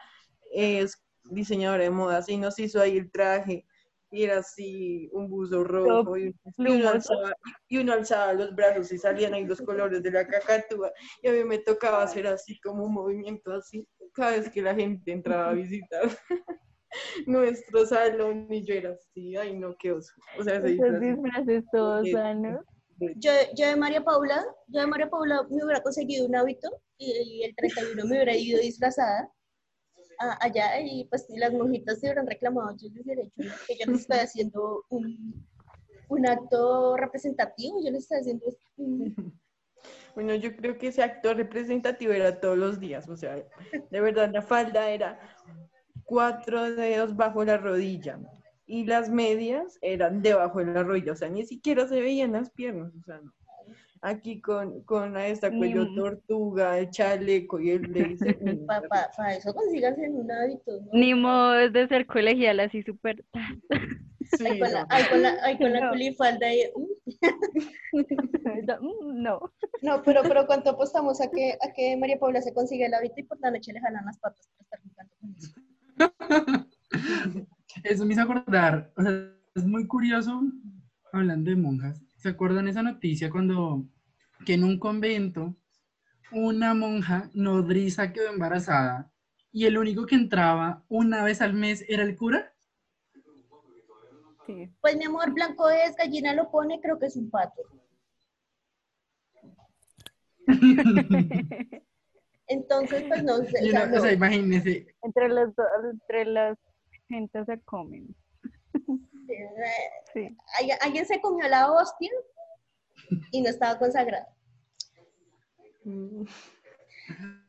es 0.51 1.01
diseñadora 1.25 1.83
de 1.83 1.89
modas 1.89 2.27
y 2.27 2.37
nos 2.37 2.57
hizo 2.59 2.81
ahí 2.81 2.97
el 2.97 3.11
traje 3.11 3.65
y 4.11 4.23
era 4.23 4.39
así 4.39 5.09
un 5.11 5.27
buzo 5.27 5.63
rojo 5.63 6.17
y, 6.17 6.35
uno 6.57 6.89
alzaba, 6.89 7.33
y, 7.67 7.77
uno 7.79 7.93
alzaba, 7.93 8.33
los 8.33 8.53
brazos 8.53 8.91
y 8.91 8.97
salían 8.99 9.33
ahí 9.33 9.45
los 9.45 9.59
colores 9.61 10.03
de 10.03 10.11
la 10.11 10.27
cacatúa 10.27 10.91
y 11.21 11.27
a 11.27 11.31
mí 11.31 11.43
me 11.43 11.57
tocaba 11.57 12.03
hacer 12.03 12.27
así 12.27 12.59
como 12.59 12.85
un 12.85 12.93
movimiento 12.93 13.51
así 13.53 13.87
cada 14.13 14.31
vez 14.31 14.49
que 14.49 14.61
la 14.61 14.75
gente 14.75 15.11
entraba 15.11 15.49
a 15.49 15.53
visitar 15.53 16.03
nuestro 17.27 17.85
salón 17.85 18.47
y 18.49 18.63
yo 18.63 18.75
era 18.75 18.91
así, 18.91 19.35
ay 19.35 19.57
no, 19.57 19.75
qué 19.77 19.91
oso. 19.91 20.13
O 20.39 20.43
sea, 20.43 20.61
se 20.61 20.67
disfraces 20.67 21.63
todos 21.71 22.09
sanos. 22.09 22.63
Yo, 23.17 23.31
yo 23.55 23.67
de 23.67 23.75
María 23.75 24.03
Paula, 24.03 24.45
yo 24.67 24.81
de 24.81 24.87
María 24.87 25.09
Paula 25.09 25.45
me 25.49 25.63
hubiera 25.63 25.81
conseguido 25.81 26.25
un 26.25 26.35
hábito 26.35 26.69
y, 26.97 27.11
y 27.11 27.43
el 27.43 27.55
31 27.55 28.05
me 28.05 28.09
hubiera 28.09 28.35
ido 28.35 28.59
disfrazada 28.59 29.31
allá 30.39 30.79
y 30.79 31.05
pues 31.05 31.25
las 31.29 31.51
monjitas 31.51 31.99
se 31.99 32.05
hubieran 32.07 32.27
reclamado 32.27 32.75
yo 32.77 32.89
les 32.89 33.03
hubiera 33.03 33.23
dicho 33.23 33.55
que 33.67 33.77
yo 33.77 33.91
les 33.91 34.01
estoy 34.01 34.19
haciendo 34.19 34.85
un, 34.89 35.47
un 36.09 36.27
acto 36.27 36.95
representativo, 36.97 37.83
yo 37.83 37.91
les 37.91 38.03
estoy 38.03 38.19
haciendo... 38.19 38.45
Bueno, 40.15 40.35
yo 40.35 40.55
creo 40.55 40.77
que 40.77 40.89
ese 40.89 41.01
acto 41.01 41.33
representativo 41.33 42.13
era 42.13 42.39
todos 42.39 42.55
los 42.55 42.79
días, 42.79 43.09
o 43.09 43.17
sea, 43.17 43.35
de 43.35 43.99
verdad 43.99 44.29
la 44.31 44.43
falda 44.43 44.91
era 44.91 45.19
cuatro 46.03 46.75
dedos 46.75 47.15
bajo 47.15 47.43
la 47.43 47.57
rodilla 47.57 48.19
y 48.65 48.85
las 48.85 49.09
medias 49.09 49.77
eran 49.81 50.21
debajo 50.21 50.59
de 50.59 50.65
la 50.65 50.83
rodilla, 50.83 51.13
o 51.13 51.15
sea, 51.15 51.29
ni 51.29 51.45
siquiera 51.45 51.87
se 51.87 52.01
veían 52.01 52.31
las 52.31 52.49
piernas, 52.51 52.93
o 52.95 53.03
sea, 53.03 53.19
no 53.21 53.33
aquí 54.03 54.41
con, 54.41 54.81
con 54.83 55.17
esta 55.17 55.49
cuello 55.49 55.87
tortuga, 55.95 56.77
el 56.77 56.89
chaleco 56.89 57.59
y 57.59 57.71
el 57.71 57.81
lace. 57.91 58.33
Para 58.67 59.35
eso 59.35 59.53
consíganse 59.53 60.05
en 60.05 60.15
un 60.15 60.31
hábito. 60.31 60.81
¿no? 60.81 60.89
Ni 60.91 61.15
modo 61.15 61.69
de 61.69 61.87
ser 61.87 62.05
colegial 62.05 62.59
así 62.59 62.83
súper. 62.83 63.23
Sí, 64.37 64.59
con, 64.59 64.71
la, 64.71 64.87
con 65.09 65.21
la, 65.21 65.57
con 65.57 65.73
la 65.73 65.89
culifalda 65.89 66.47
ahí. 66.47 66.63
Uh. 66.75 66.87
no. 69.13 69.51
No, 69.81 70.01
pero, 70.03 70.21
pero 70.23 70.45
¿cuánto 70.47 70.71
apostamos 70.71 71.21
a 71.21 71.29
que, 71.29 71.57
a 71.61 71.71
que 71.73 71.95
María 71.97 72.19
Paula 72.19 72.41
se 72.41 72.53
consiga 72.53 72.87
el 72.87 72.93
hábito 72.93 73.15
y 73.17 73.23
por 73.23 73.39
la 73.41 73.51
noche 73.51 73.73
le 73.73 73.79
jalan 73.79 74.05
las 74.05 74.17
patas 74.19 74.47
para 74.47 74.63
estar 74.63 74.79
jugando 74.81 75.15
con 75.19 75.35
eso? 75.35 75.72
Eso 77.83 78.05
me 78.05 78.13
hizo 78.13 78.21
acordar, 78.21 78.91
o 78.95 79.01
sea, 79.01 79.29
es 79.55 79.65
muy 79.65 79.87
curioso, 79.87 80.41
hablando 81.11 81.49
de 81.49 81.55
monjas, 81.55 82.01
¿se 82.17 82.29
acuerdan 82.29 82.67
esa 82.67 82.81
noticia 82.81 83.29
cuando 83.29 83.85
que 84.45 84.53
en 84.53 84.63
un 84.63 84.79
convento 84.79 85.55
una 86.33 86.73
monja 86.73 87.29
nodriza 87.33 88.11
quedó 88.11 88.29
embarazada 88.29 89.11
y 89.51 89.65
el 89.65 89.77
único 89.77 90.05
que 90.05 90.15
entraba 90.15 90.83
una 90.89 91.23
vez 91.23 91.41
al 91.41 91.53
mes 91.53 91.85
era 91.87 92.03
el 92.03 92.17
cura. 92.17 92.51
Sí. 94.47 94.69
Pues 94.81 94.97
mi 94.97 95.05
amor, 95.05 95.31
blanco 95.31 95.69
es, 95.69 95.95
gallina 95.95 96.33
lo 96.33 96.49
pone, 96.49 96.81
creo 96.81 96.99
que 96.99 97.05
es 97.05 97.15
un 97.15 97.29
pato. 97.29 97.61
Entonces, 102.47 103.03
pues 103.07 103.23
no 103.23 103.37
sé. 103.37 103.59
o 103.97 104.01
sea, 104.01 104.11
imagínese. 104.11 104.87
Entre 105.01 105.29
las, 105.29 105.49
entre 105.91 106.25
las 106.25 106.57
gentes 107.07 107.45
se 107.45 107.59
comen. 107.61 108.15
Sí. 110.13 110.35
¿Alguien 110.81 111.05
se 111.05 111.21
comió 111.21 111.47
la 111.47 111.71
hostia? 111.71 112.11
y 113.31 113.41
no 113.41 113.49
estaba 113.49 113.77
consagrado. 113.77 114.27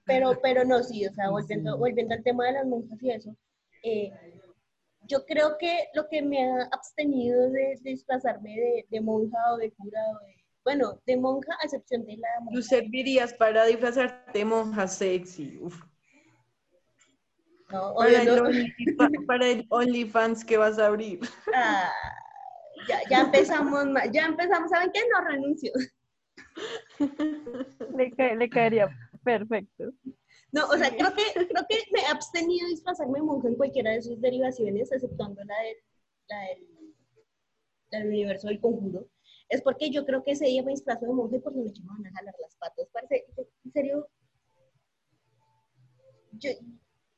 Pero, 0.04 0.38
pero 0.42 0.64
no, 0.64 0.82
sí, 0.82 1.06
o 1.06 1.12
sea, 1.12 1.30
volviendo, 1.30 1.78
volviendo 1.78 2.14
al 2.14 2.22
tema 2.22 2.46
de 2.46 2.52
las 2.52 2.66
monjas 2.66 3.02
y 3.02 3.10
eso, 3.10 3.36
eh, 3.82 4.10
yo 5.06 5.24
creo 5.26 5.58
que 5.58 5.88
lo 5.94 6.08
que 6.08 6.22
me 6.22 6.42
ha 6.42 6.68
abstenido 6.72 7.50
de, 7.50 7.78
desplazarme 7.82 8.84
de, 8.88 9.00
monja 9.00 9.38
o 9.52 9.58
de 9.58 9.70
cura, 9.72 10.00
bueno, 10.64 11.00
de 11.06 11.16
monja 11.16 11.52
a 11.60 11.64
excepción 11.64 12.04
de 12.04 12.16
la 12.16 12.28
monja. 12.40 12.54
Tú 12.54 12.62
servirías 12.62 13.34
para 13.34 13.66
disfrazarte 13.66 14.38
de 14.38 14.44
monja 14.44 14.88
sexy, 14.88 15.60
No, 17.70 17.94
para, 17.94 18.22
el 18.22 18.96
para, 19.26 19.46
el 19.46 19.66
OnlyFans 19.68 20.44
que 20.44 20.56
vas 20.56 20.78
a 20.78 20.86
abrir. 20.86 21.20
Ah, 21.54 21.92
ya, 22.88 23.00
ya 23.10 23.20
empezamos, 23.22 23.84
ya 24.12 24.26
empezamos, 24.26 24.70
¿saben 24.70 24.90
qué? 24.92 25.00
No 25.12 25.24
renuncio. 25.26 25.72
Le, 27.96 28.36
le 28.36 28.48
caería 28.48 28.88
perfecto. 29.22 29.92
No, 30.52 30.66
o 30.68 30.76
sea, 30.78 30.88
creo 30.96 31.12
que, 31.14 31.46
creo 31.46 31.66
que 31.68 31.78
me 31.92 32.00
he 32.00 32.06
abstenido 32.06 32.66
de 32.66 32.74
disfrazarme 32.74 33.18
de 33.18 33.24
monja 33.24 33.48
en 33.48 33.56
cualquiera 33.56 33.90
de 33.90 34.02
sus 34.02 34.20
derivaciones, 34.20 34.92
exceptuando 34.92 35.42
la 35.42 35.56
del, 35.58 35.76
la 37.90 37.98
del, 37.98 38.08
universo 38.08 38.46
del 38.46 38.60
conjuro. 38.60 39.08
Es 39.48 39.62
porque 39.62 39.90
yo 39.90 40.04
creo 40.04 40.22
que 40.22 40.32
ese 40.32 40.46
día 40.46 40.62
me 40.62 40.72
disfrazo 40.72 41.06
de 41.06 41.12
monja 41.12 41.36
y 41.36 41.40
por 41.40 41.54
la 41.54 41.62
noche 41.62 41.82
me 41.82 41.88
van 41.88 42.06
a 42.06 42.16
jalar 42.16 42.34
las 42.40 42.56
patas. 42.56 42.88
Parece, 42.92 43.26
en 43.64 43.72
serio, 43.72 44.08
yo 46.32 46.50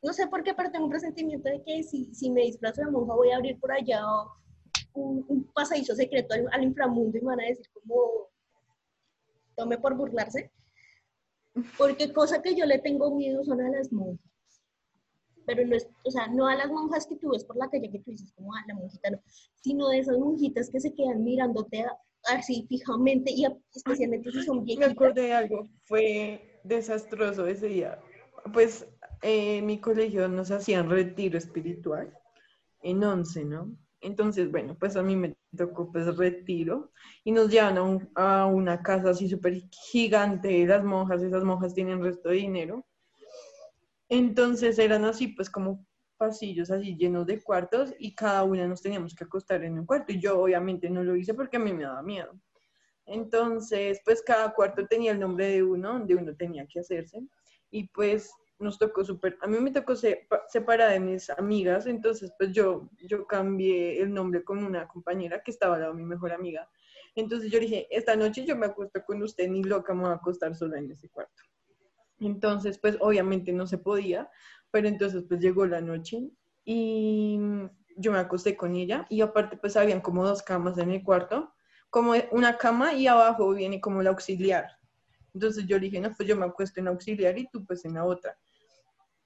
no 0.03 0.13
sé 0.13 0.27
por 0.29 0.43
qué, 0.43 0.55
pero 0.55 0.71
tengo 0.71 0.85
un 0.85 0.91
presentimiento 0.91 1.49
de 1.49 1.63
que 1.63 1.83
si, 1.83 2.15
si 2.15 2.31
me 2.31 2.43
disfrazo 2.43 2.83
de 2.83 2.91
monja 2.91 3.15
voy 3.15 3.31
a 3.31 3.37
abrir 3.37 3.59
por 3.59 3.73
allá 3.73 4.03
un, 4.95 5.51
pasadizo 5.55 5.95
secreto 5.95 6.35
al, 6.53 6.63
inframundo 6.63 7.17
y 7.19 7.21
me 7.21 7.27
van 7.27 7.41
a 7.41 7.47
decir 7.47 7.67
como, 7.73 8.29
tome 9.57 9.79
por 9.79 9.97
burlarse. 9.97 10.51
Porque 11.79 12.13
cosa 12.13 12.43
que 12.43 12.55
yo 12.55 12.67
le 12.67 12.79
tengo 12.79 13.15
miedo 13.15 13.43
son 13.45 13.61
a 13.61 13.71
las 13.71 13.91
monjas. 13.93 14.21
Pero 15.47 15.65
no 15.67 15.77
es, 15.77 15.89
o 16.05 16.11
sea, 16.11 16.27
no 16.29 16.47
a 16.47 16.57
las 16.57 16.69
monjas 16.69 17.07
que 17.07 17.17
tú 17.17 17.31
ves 17.31 17.45
por 17.45 17.57
la 17.57 17.71
calle 17.71 17.91
que 17.91 18.01
tú 18.01 18.11
dices 18.11 18.33
como 18.33 18.55
a 18.55 18.65
la 18.67 18.75
monjita, 18.75 19.11
no, 19.11 19.21
sino 19.55 19.89
de 19.89 20.01
esas 20.01 20.19
monjitas 20.19 20.71
que 20.71 20.81
se 20.81 20.93
quedan 20.93 21.25
mirándote 21.25 21.87
así 22.29 22.67
fijamente 22.69 23.33
y 23.33 23.47
especialmente 23.75 24.31
si 24.31 24.43
son 24.43 24.65
viejitas. 24.65 24.89
Me 24.89 24.93
acordé 24.93 25.23
de 25.23 25.33
algo, 25.33 25.69
fue 25.85 26.61
desastroso 26.65 27.47
ese 27.47 27.69
día. 27.69 27.99
Pues 28.53 28.87
en 29.23 29.67
mi 29.67 29.79
colegio 29.79 30.29
nos 30.29 30.51
hacían 30.51 30.91
retiro 30.91 31.39
espiritual 31.39 32.13
en 32.83 33.03
once, 33.03 33.45
¿no? 33.45 33.77
Entonces, 34.01 34.51
bueno, 34.51 34.77
pues 34.79 34.97
a 34.97 35.03
mí 35.03 35.17
me 35.17 35.35
tocó 35.57 35.91
pues 35.91 36.17
retiro 36.17 36.93
y 37.25 37.33
nos 37.33 37.51
llevan 37.51 38.09
a, 38.15 38.47
una 38.47 38.83
casa 38.83 39.11
así 39.11 39.29
súper 39.29 39.63
gigante, 39.91 40.67
las 40.67 40.85
monjas, 40.85 41.23
esas 41.23 41.45
monjas 41.45 41.75
tienen 41.75 42.03
resto 42.03 42.29
de 42.29 42.37
dinero. 42.37 42.87
Entonces 44.09 44.79
eran 44.79 45.05
así 45.05 45.29
pues 45.29 45.51
como 45.51 45.85
pasillos 46.17 46.71
así 46.71 46.97
llenos 46.97 47.27
de 47.27 47.41
cuartos 47.43 47.95
y 47.99 48.15
cada 48.15 48.43
una 48.45 48.67
nos 48.67 48.83
teníamos 48.83 49.15
que 49.15 49.25
acostar 49.25 49.63
en 49.65 49.79
un 49.79 49.87
cuarto 49.87 50.13
y 50.13 50.21
yo 50.21 50.41
obviamente 50.41 50.91
no 50.91 51.05
lo 51.05 51.17
hice 51.17 51.35
porque 51.35 51.57
a 51.57 51.61
mí 51.61 51.73
me 51.73 51.85
daba 51.85 52.03
miedo. 52.03 52.33
Entonces, 53.07 54.01
pues 54.05 54.23
cada 54.23 54.53
cuarto 54.53 54.87
tenía 54.87 55.13
el 55.13 55.21
nombre 55.21 55.47
de 55.49 55.63
uno, 55.63 55.93
donde 55.93 56.17
uno 56.17 56.35
tenía 56.35 56.67
que 56.67 56.81
hacerse 56.81 57.21
y 57.71 57.89
pues 57.89 58.33
nos 58.59 58.79
tocó 58.79 59.05
súper, 59.05 59.37
a 59.43 59.47
mí 59.47 59.59
me 59.61 59.71
tocó 59.71 59.95
separar 60.49 60.91
de 60.91 61.01
mis 61.01 61.29
amigas, 61.31 61.87
entonces 61.87 62.33
pues 62.39 62.53
yo, 62.53 62.89
yo 63.07 63.27
cambié 63.27 64.01
el 64.01 64.13
nombre 64.13 64.43
con 64.43 64.65
una 64.65 64.89
compañera 64.89 65.43
que 65.43 65.51
estaba 65.51 65.75
al 65.75 65.83
lado 65.83 65.93
de 65.93 66.03
mi 66.03 66.07
mejor 66.07 66.33
amiga. 66.33 66.69
Entonces 67.15 67.51
yo 67.51 67.59
dije, 67.61 67.87
esta 67.91 68.17
noche 68.17 68.45
yo 68.45 68.57
me 68.57 68.67
acuesto 68.67 69.03
con 69.05 69.23
usted, 69.23 69.49
ni 69.49 69.63
loca 69.63 69.95
me 69.95 70.03
voy 70.03 70.11
a 70.11 70.15
acostar 70.15 70.55
sola 70.55 70.79
en 70.79 70.91
ese 70.91 71.09
cuarto. 71.09 71.43
Entonces 72.21 72.79
pues 72.79 72.97
obviamente 73.01 73.53
no 73.53 73.67
se 73.67 73.79
podía, 73.79 74.31
pero 74.71 74.89
entonces 74.89 75.25
pues 75.29 75.41
llegó 75.41 75.67
la 75.67 75.81
noche 75.81 76.31
y 76.65 77.39
yo 77.97 78.13
me 78.13 78.19
acosté 78.19 78.57
con 78.57 78.75
ella 78.75 79.07
y 79.09 79.21
aparte 79.21 79.57
pues 79.57 79.77
habían 79.77 80.01
como 80.01 80.25
dos 80.25 80.43
camas 80.43 80.79
en 80.79 80.91
el 80.91 81.03
cuarto, 81.03 81.55
como 81.91 82.15
una 82.33 82.57
cama 82.57 82.95
y 82.95 83.07
abajo 83.07 83.53
viene 83.53 83.81
como 83.81 84.03
la 84.03 84.11
auxiliar. 84.11 84.67
Entonces 85.35 85.67
yo 85.67 85.79
dije, 85.79 86.01
no, 86.01 86.13
pues 86.15 86.29
yo 86.29 86.37
me 86.37 86.47
acuesto 86.47 86.81
en 86.81 86.89
auxiliar 86.89 87.39
y 87.39 87.49
tú 87.49 87.65
pues 87.65 87.85
en 87.85 87.95
la 87.95 88.05
otra. 88.05 88.39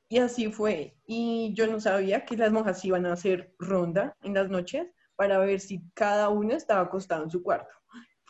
Y 0.09 0.18
así 0.18 0.50
fue. 0.50 0.96
Y 1.07 1.55
yo 1.55 1.68
no 1.68 1.81
sabía 1.81 2.24
que 2.24 2.37
las 2.37 2.50
monjas 2.50 2.85
iban 2.85 3.07
a 3.07 3.12
hacer 3.12 3.55
ronda 3.59 4.16
en 4.22 4.35
las 4.35 4.50
noches 4.50 4.88
para 5.14 5.38
ver 5.38 5.61
si 5.61 5.83
cada 5.94 6.29
una 6.29 6.57
estaba 6.57 6.81
acostado 6.81 7.22
en 7.22 7.31
su 7.31 7.42
cuarto. 7.42 7.80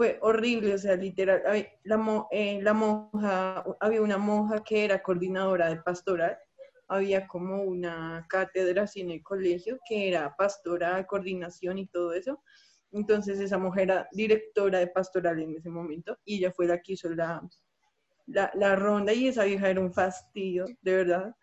Fue 0.01 0.19
horrible, 0.23 0.73
o 0.73 0.79
sea, 0.79 0.97
literal. 0.97 1.43
La, 1.85 2.27
eh, 2.31 2.59
la 2.63 2.73
monja, 2.73 3.63
había 3.81 4.01
una 4.01 4.17
monja 4.17 4.65
que 4.65 4.87
era 4.87 5.03
coordinadora 5.03 5.69
de 5.69 5.77
pastoral, 5.77 6.39
había 6.89 7.27
como 7.27 7.65
una 7.65 8.25
cátedra 8.27 8.85
así 8.85 9.03
en 9.03 9.11
el 9.11 9.23
colegio 9.23 9.79
que 9.87 10.09
era 10.09 10.35
pastora, 10.37 11.07
coordinación 11.07 11.77
y 11.77 11.87
todo 11.87 12.15
eso. 12.15 12.43
Entonces 12.93 13.41
esa 13.41 13.59
mujer 13.59 13.91
era 13.91 14.09
directora 14.13 14.79
de 14.79 14.87
pastoral 14.87 15.39
en 15.39 15.57
ese 15.57 15.69
momento 15.69 16.17
y 16.25 16.39
ella 16.39 16.51
fue 16.51 16.67
la 16.67 16.81
que 16.81 16.95
hizo 16.95 17.11
la, 17.11 17.47
la, 18.25 18.51
la 18.55 18.77
ronda 18.77 19.13
y 19.13 19.29
esa 19.29 19.45
vieja 19.45 19.69
era 19.69 19.83
un 19.83 19.93
fastidio, 19.93 20.65
de 20.81 20.97
verdad 20.97 21.35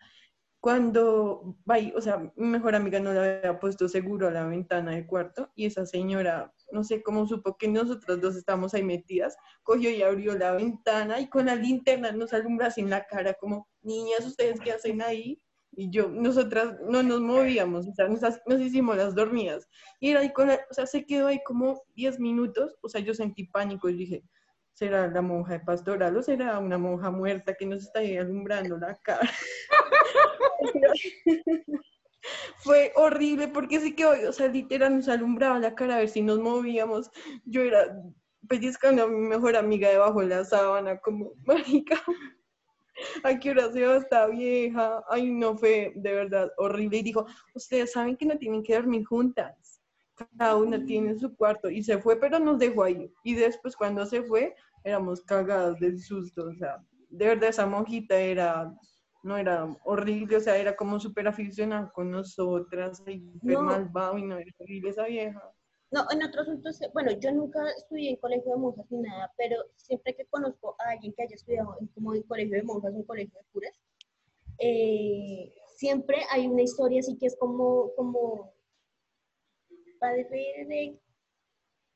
cuando, 0.67 1.56
o 1.95 2.01
sea, 2.01 2.17
mi 2.36 2.45
mejor 2.45 2.75
amiga 2.75 2.99
no 2.99 3.13
le 3.13 3.38
había 3.38 3.58
puesto 3.58 3.88
seguro 3.88 4.27
a 4.27 4.32
la 4.32 4.45
ventana 4.45 4.91
del 4.91 5.08
cuarto 5.08 5.49
y 5.56 5.65
esa 5.65 5.86
señora, 5.86 6.53
no 6.73 6.84
sé 6.84 7.01
cómo 7.01 7.25
supo 7.25 7.56
que 7.56 7.69
nosotros 7.69 8.19
dos 8.19 8.36
estábamos 8.36 8.73
ahí 8.73 8.84
metidas, 8.84 9.38
cogió 9.63 9.89
y 9.89 10.03
abrió 10.03 10.38
la 10.38 10.51
ventana 10.51 11.21
y 11.21 11.30
con 11.30 11.45
la 11.45 11.56
linterna 11.56 12.12
nos 12.12 12.34
alumbra 12.34 12.73
en 12.75 12.89
la 12.89 13.06
cara 13.06 13.36
como, 13.36 13.69
niñas, 13.82 14.25
¿ustedes 14.25 14.60
qué 14.60 14.73
hacen 14.73 15.01
ahí? 15.01 15.41
Y 15.71 15.89
yo, 15.89 16.10
nosotras 16.10 16.75
no 16.86 17.01
nos 17.01 17.21
movíamos, 17.21 17.88
o 17.88 17.93
sea, 17.93 18.10
nos, 18.10 18.19
nos 18.45 18.60
hicimos 18.60 18.97
las 18.97 19.15
dormidas. 19.15 19.69
Y 20.01 20.10
era 20.10 20.19
ahí 20.19 20.34
con, 20.34 20.49
o 20.49 20.73
sea, 20.73 20.86
se 20.86 21.06
quedó 21.06 21.27
ahí 21.27 21.39
como 21.45 21.82
10 21.95 22.19
minutos, 22.19 22.75
o 22.82 22.89
sea, 22.89 22.99
yo 22.99 23.13
sentí 23.13 23.45
pánico 23.45 23.88
y 23.88 23.95
dije, 23.95 24.23
¿será 24.73 25.08
la 25.08 25.21
monja 25.21 25.53
de 25.53 25.60
pastoral 25.62 26.17
o 26.17 26.21
será 26.21 26.60
una 26.60 26.77
monja 26.77 27.10
muerta 27.10 27.53
que 27.53 27.65
nos 27.65 27.84
está 27.84 27.99
ahí 27.99 28.17
alumbrando 28.17 28.77
la 28.77 28.95
cara? 28.95 29.30
Fue 32.58 32.91
horrible 32.96 33.48
porque 33.48 33.80
sí 33.80 33.96
que, 33.96 34.06
o 34.06 34.34
sea, 34.34 34.48
literal 34.48 34.98
nos 34.98 35.08
alumbraba 35.08 35.60
la 35.60 35.76
cara 35.76 35.96
a 35.96 36.00
ver 36.00 36.10
si 36.10 36.22
nos 36.22 36.39
movíamos. 36.39 37.10
Yo 37.46 37.62
era 37.62 37.96
pellizcando 38.48 39.04
a 39.04 39.08
mi 39.08 39.20
mejor 39.20 39.56
amiga 39.56 39.89
debajo 39.89 40.22
de 40.22 40.28
la 40.28 40.43
sábana, 40.43 40.98
como, 41.00 41.32
marica, 41.46 42.02
¿a 43.24 43.38
qué 43.39 43.52
hora 43.52 43.72
se 43.72 43.86
va 43.86 43.98
esta 43.98 44.28
vieja? 44.28 45.04
Ay, 45.10 45.32
no, 45.32 45.58
fue 45.58 45.93
de 45.96 46.13
verdad 46.13 46.52
horrible. 46.58 46.98
Y 46.98 47.04
dijo, 47.04 47.26
ustedes 47.54 47.91
saben 47.93 48.17
que 48.17 48.26
no 48.26 48.38
tienen 48.38 48.63
que 48.63 48.76
dormir 48.76 49.06
juntas. 49.06 49.82
Cada 50.15 50.56
una 50.56 50.84
tiene 50.84 51.15
su 51.15 51.36
cuarto. 51.36 51.70
Y 51.70 51.84
se 51.84 52.00
fue, 52.00 52.20
pero 52.20 52.39
nos 52.39 52.58
dejó 52.58 52.84
ahí. 52.84 53.12
Y 53.24 53.36
después 53.36 53.76
cuando 53.76 54.06
se 54.06 54.24
fue, 54.24 54.56
éramos 54.84 55.22
cagados 55.22 55.80
del 55.80 56.00
susto. 56.00 56.48
O 56.48 56.56
sea, 56.56 56.84
de 57.10 57.28
verdad 57.28 57.50
esa 57.50 57.67
monjita 57.67 58.17
era 58.17 58.74
no 59.23 59.38
era 59.38 59.65
horrible, 59.84 60.38
o 60.38 60.39
sea, 60.39 60.58
era 60.58 60.75
como 60.75 60.99
súper 60.99 61.27
aficionada 61.27 61.91
con 61.91 62.12
nosotras, 62.12 63.03
y 63.08 63.32
súper 63.39 63.60
malvado, 63.60 64.17
y 64.17 64.23
no 64.23 64.38
era 64.38 64.51
horrible 64.60 64.89
esa 64.89 65.06
vieja. 65.06 65.53
No, 65.89 66.06
en 66.12 66.21
otros 66.21 66.47
asuntos, 66.47 66.80
bueno, 66.93 67.12
yo 67.13 67.32
nunca 67.32 67.60
estudié 67.77 68.10
en 68.10 68.15
colegio 68.17 68.51
de 68.51 68.58
monjas 68.58 68.86
ni 68.89 68.99
nada, 68.99 69.32
pero 69.38 69.56
siempre 69.77 70.15
que 70.15 70.25
conozco 70.25 70.75
a 70.80 70.91
alguien 70.91 71.13
que 71.13 71.23
haya 71.23 71.36
estudiado 71.36 71.77
en, 71.80 71.88
como 71.88 72.13
en 72.13 72.23
colegio 72.23 72.58
de 72.58 72.63
monjas 72.63 72.93
o 72.93 72.97
en 72.97 73.03
colegio 73.03 73.39
de 73.39 73.45
curas, 73.53 73.80
eh, 74.60 75.53
siempre 75.77 76.17
hay 76.32 76.47
una 76.47 76.63
historia 76.63 76.99
así 76.99 77.17
que 77.17 77.27
es 77.27 77.38
como, 77.38 77.93
como 77.95 78.53
padre 79.99 80.25
de 80.67 80.99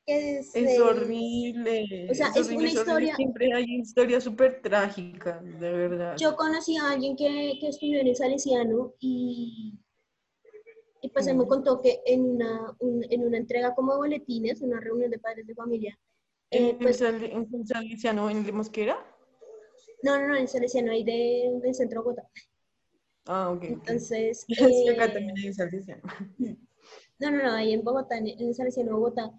es, 0.06 0.80
horrible. 0.80 2.08
O 2.10 2.14
sea, 2.14 2.30
es, 2.34 2.48
una 2.48 2.68
historia. 2.68 3.14
Siempre 3.16 3.52
hay 3.52 3.80
historias 3.80 4.24
súper 4.24 4.60
trágicas, 4.60 5.42
de 5.42 5.72
verdad. 5.72 6.16
Yo 6.18 6.34
conocí 6.36 6.76
a 6.76 6.90
alguien 6.90 7.16
que, 7.16 7.58
que 7.60 7.68
estudió 7.68 8.00
en 8.00 8.08
el 8.08 8.16
Salesiano 8.16 8.94
y, 8.98 9.78
y 11.00 11.08
pues 11.10 11.26
él 11.26 11.36
me 11.36 11.46
contó 11.46 11.80
que 11.80 12.00
en 12.04 12.22
una, 12.22 12.76
en 12.80 13.24
una 13.24 13.38
entrega 13.38 13.74
como 13.74 13.92
de 13.92 13.98
boletines, 13.98 14.60
en 14.60 14.68
una 14.68 14.80
reunión 14.80 15.10
de 15.10 15.18
padres 15.18 15.46
de 15.46 15.54
familia. 15.54 15.98
¿En, 16.50 16.64
eh, 16.64 16.78
pues, 16.80 17.00
¿En 17.00 17.66
Salesiano 17.66 18.28
en 18.28 18.54
Mosquera? 18.54 18.98
No, 20.02 20.18
no, 20.18 20.28
no, 20.28 20.36
en 20.36 20.48
Salesiano, 20.48 20.92
ahí 20.92 21.04
de, 21.04 21.60
del 21.62 21.74
centro 21.74 22.00
de 22.00 22.04
Bogotá. 22.04 22.28
Ah, 23.26 23.50
ok. 23.50 23.64
Entonces. 23.64 24.44
Sí, 24.48 24.88
acá 24.88 25.04
eh, 25.06 25.08
también 25.08 25.38
hay 25.38 25.52
Salesiano. 25.52 26.02
No, 27.18 27.30
no, 27.30 27.40
no, 27.40 27.52
ahí 27.52 27.72
en 27.72 27.84
Bogotá, 27.84 28.18
en 28.18 28.26
el 28.26 28.52
Salesiano 28.52 28.96
Bogotá 28.96 29.32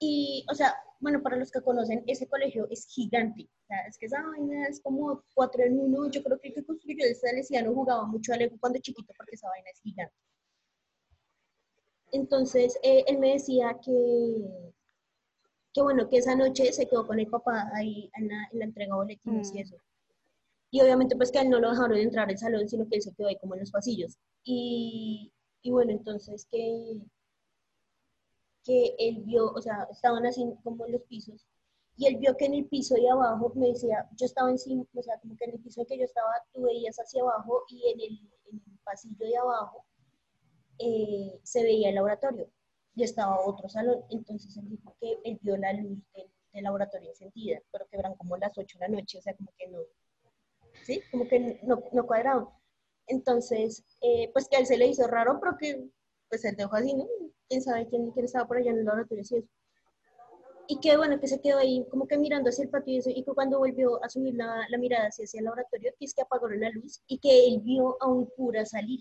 y, 0.00 0.44
o 0.50 0.54
sea, 0.54 0.76
bueno, 1.00 1.22
para 1.22 1.36
los 1.36 1.50
que 1.50 1.60
conocen, 1.60 2.04
ese 2.06 2.28
colegio 2.28 2.68
es 2.70 2.86
gigante. 2.86 3.48
O 3.62 3.66
sea, 3.66 3.86
es 3.86 3.98
que 3.98 4.06
esa 4.06 4.22
vaina 4.22 4.66
es 4.68 4.80
como 4.80 5.22
cuatro 5.34 5.62
en 5.64 5.78
uno. 5.78 6.10
Yo 6.10 6.22
creo 6.22 6.38
que 6.40 6.48
el 6.48 6.54
que 6.54 6.64
construyó 6.64 7.04
el 7.04 7.14
Salesiano 7.14 7.74
jugaba 7.74 8.06
mucho 8.06 8.32
a 8.32 8.36
Lego 8.36 8.56
cuando 8.60 8.78
chiquito 8.78 9.12
porque 9.16 9.34
esa 9.34 9.48
vaina 9.48 9.70
es 9.70 9.80
gigante. 9.80 10.14
Entonces, 12.12 12.78
eh, 12.82 13.04
él 13.06 13.18
me 13.18 13.32
decía 13.32 13.78
que, 13.84 14.72
que, 15.74 15.82
bueno, 15.82 16.08
que 16.08 16.18
esa 16.18 16.34
noche 16.34 16.72
se 16.72 16.88
quedó 16.88 17.06
con 17.06 17.18
el 17.20 17.28
papá 17.28 17.70
ahí 17.74 18.10
en 18.14 18.28
la, 18.28 18.48
en 18.52 18.58
la 18.60 18.64
entrega 18.64 18.94
de 18.94 18.98
boletines 18.98 19.52
y 19.52 19.58
mm. 19.58 19.60
eso. 19.60 19.76
Y 20.70 20.80
obviamente, 20.80 21.16
pues 21.16 21.30
que 21.32 21.38
a 21.38 21.42
él 21.42 21.50
no 21.50 21.60
lo 21.60 21.70
dejaron 21.70 21.96
entrar 21.96 22.28
al 22.28 22.38
salón, 22.38 22.68
sino 22.68 22.88
que 22.88 22.96
él 22.96 23.02
se 23.02 23.14
quedó 23.14 23.28
ahí 23.28 23.38
como 23.38 23.54
en 23.54 23.60
los 23.60 23.70
pasillos. 23.70 24.18
Y, 24.44 25.32
y 25.62 25.70
bueno, 25.70 25.92
entonces 25.92 26.46
que 26.50 26.98
que 28.68 28.94
él 28.98 29.22
vio, 29.24 29.50
o 29.50 29.62
sea, 29.62 29.88
estaban 29.90 30.26
así 30.26 30.44
como 30.62 30.84
en 30.84 30.92
los 30.92 31.02
pisos, 31.04 31.46
y 31.96 32.06
él 32.06 32.16
vio 32.16 32.36
que 32.36 32.44
en 32.44 32.54
el 32.54 32.66
piso 32.66 32.94
de 32.94 33.08
abajo, 33.08 33.50
me 33.54 33.68
decía, 33.68 34.06
yo 34.14 34.26
estaba 34.26 34.50
encima, 34.50 34.84
o 34.94 35.02
sea, 35.02 35.18
como 35.20 35.34
que 35.36 35.46
en 35.46 35.52
el 35.52 35.60
piso 35.60 35.86
que 35.86 35.96
yo 35.96 36.04
estaba, 36.04 36.28
tú 36.52 36.62
veías 36.62 36.98
hacia 36.98 37.22
abajo, 37.22 37.64
y 37.68 37.88
en 37.88 38.00
el, 38.00 38.20
pasillo 38.84 39.26
de 39.26 39.36
abajo 39.36 39.84
eh, 40.78 41.40
se 41.42 41.62
veía 41.62 41.88
el 41.88 41.94
laboratorio, 41.94 42.50
y 42.94 43.04
estaba 43.04 43.40
otro 43.40 43.70
salón, 43.70 44.04
entonces 44.10 44.54
él 44.58 44.68
dijo 44.68 44.94
que 45.00 45.18
él 45.24 45.38
vio 45.40 45.56
la 45.56 45.72
luz 45.72 45.98
del, 46.14 46.30
laboratorio 46.62 47.10
encendida, 47.10 47.60
pero 47.70 47.86
que 47.86 47.96
eran 47.98 48.16
como 48.16 48.36
las 48.36 48.58
8 48.58 48.78
de 48.80 48.88
la 48.88 48.96
noche, 48.96 49.18
o 49.18 49.22
sea, 49.22 49.34
como 49.34 49.50
que 49.56 49.68
no, 49.68 49.78
¿sí? 50.84 51.00
Como 51.10 51.28
que 51.28 51.60
no, 51.62 51.82
no. 51.92 52.60
Entonces, 53.06 53.84
eh, 54.02 54.28
pues 54.32 54.48
que 54.48 54.56
a 54.56 54.60
él 54.60 54.66
se 54.66 54.76
le 54.76 54.88
hizo 54.88 55.06
raro, 55.06 55.38
pero 55.40 55.56
que 55.56 55.88
pues 56.28 56.44
él 56.44 56.56
dejó 56.56 56.74
así, 56.74 56.94
¿no? 56.94 57.06
Quién 57.48 57.62
sabe 57.62 57.86
quién, 57.88 58.10
quién 58.10 58.24
estaba 58.24 58.46
por 58.46 58.58
allá 58.58 58.70
en 58.70 58.78
el 58.78 58.84
laboratorio 58.84 59.22
y 59.22 59.22
eso. 59.22 59.36
Y 60.70 60.80
que 60.80 60.96
bueno, 60.98 61.18
que 61.18 61.26
se 61.26 61.40
quedó 61.40 61.58
ahí 61.58 61.86
como 61.90 62.06
que 62.06 62.18
mirando 62.18 62.50
hacia 62.50 62.64
el 62.64 62.70
patio 62.70 62.94
y 62.94 62.98
eso, 62.98 63.10
y 63.10 63.24
que 63.24 63.32
cuando 63.32 63.58
volvió 63.58 64.04
a 64.04 64.08
subir 64.10 64.34
la, 64.34 64.66
la 64.68 64.78
mirada 64.78 65.06
hacia, 65.08 65.24
hacia, 65.24 65.38
el 65.38 65.44
laboratorio, 65.44 65.92
que 65.98 66.04
es 66.04 66.14
que 66.14 66.22
apagó 66.22 66.48
la 66.48 66.70
luz 66.70 67.00
y 67.06 67.18
que 67.18 67.46
él 67.48 67.60
vio 67.60 67.96
a 68.02 68.06
un 68.06 68.26
cura 68.26 68.66
salir. 68.66 69.00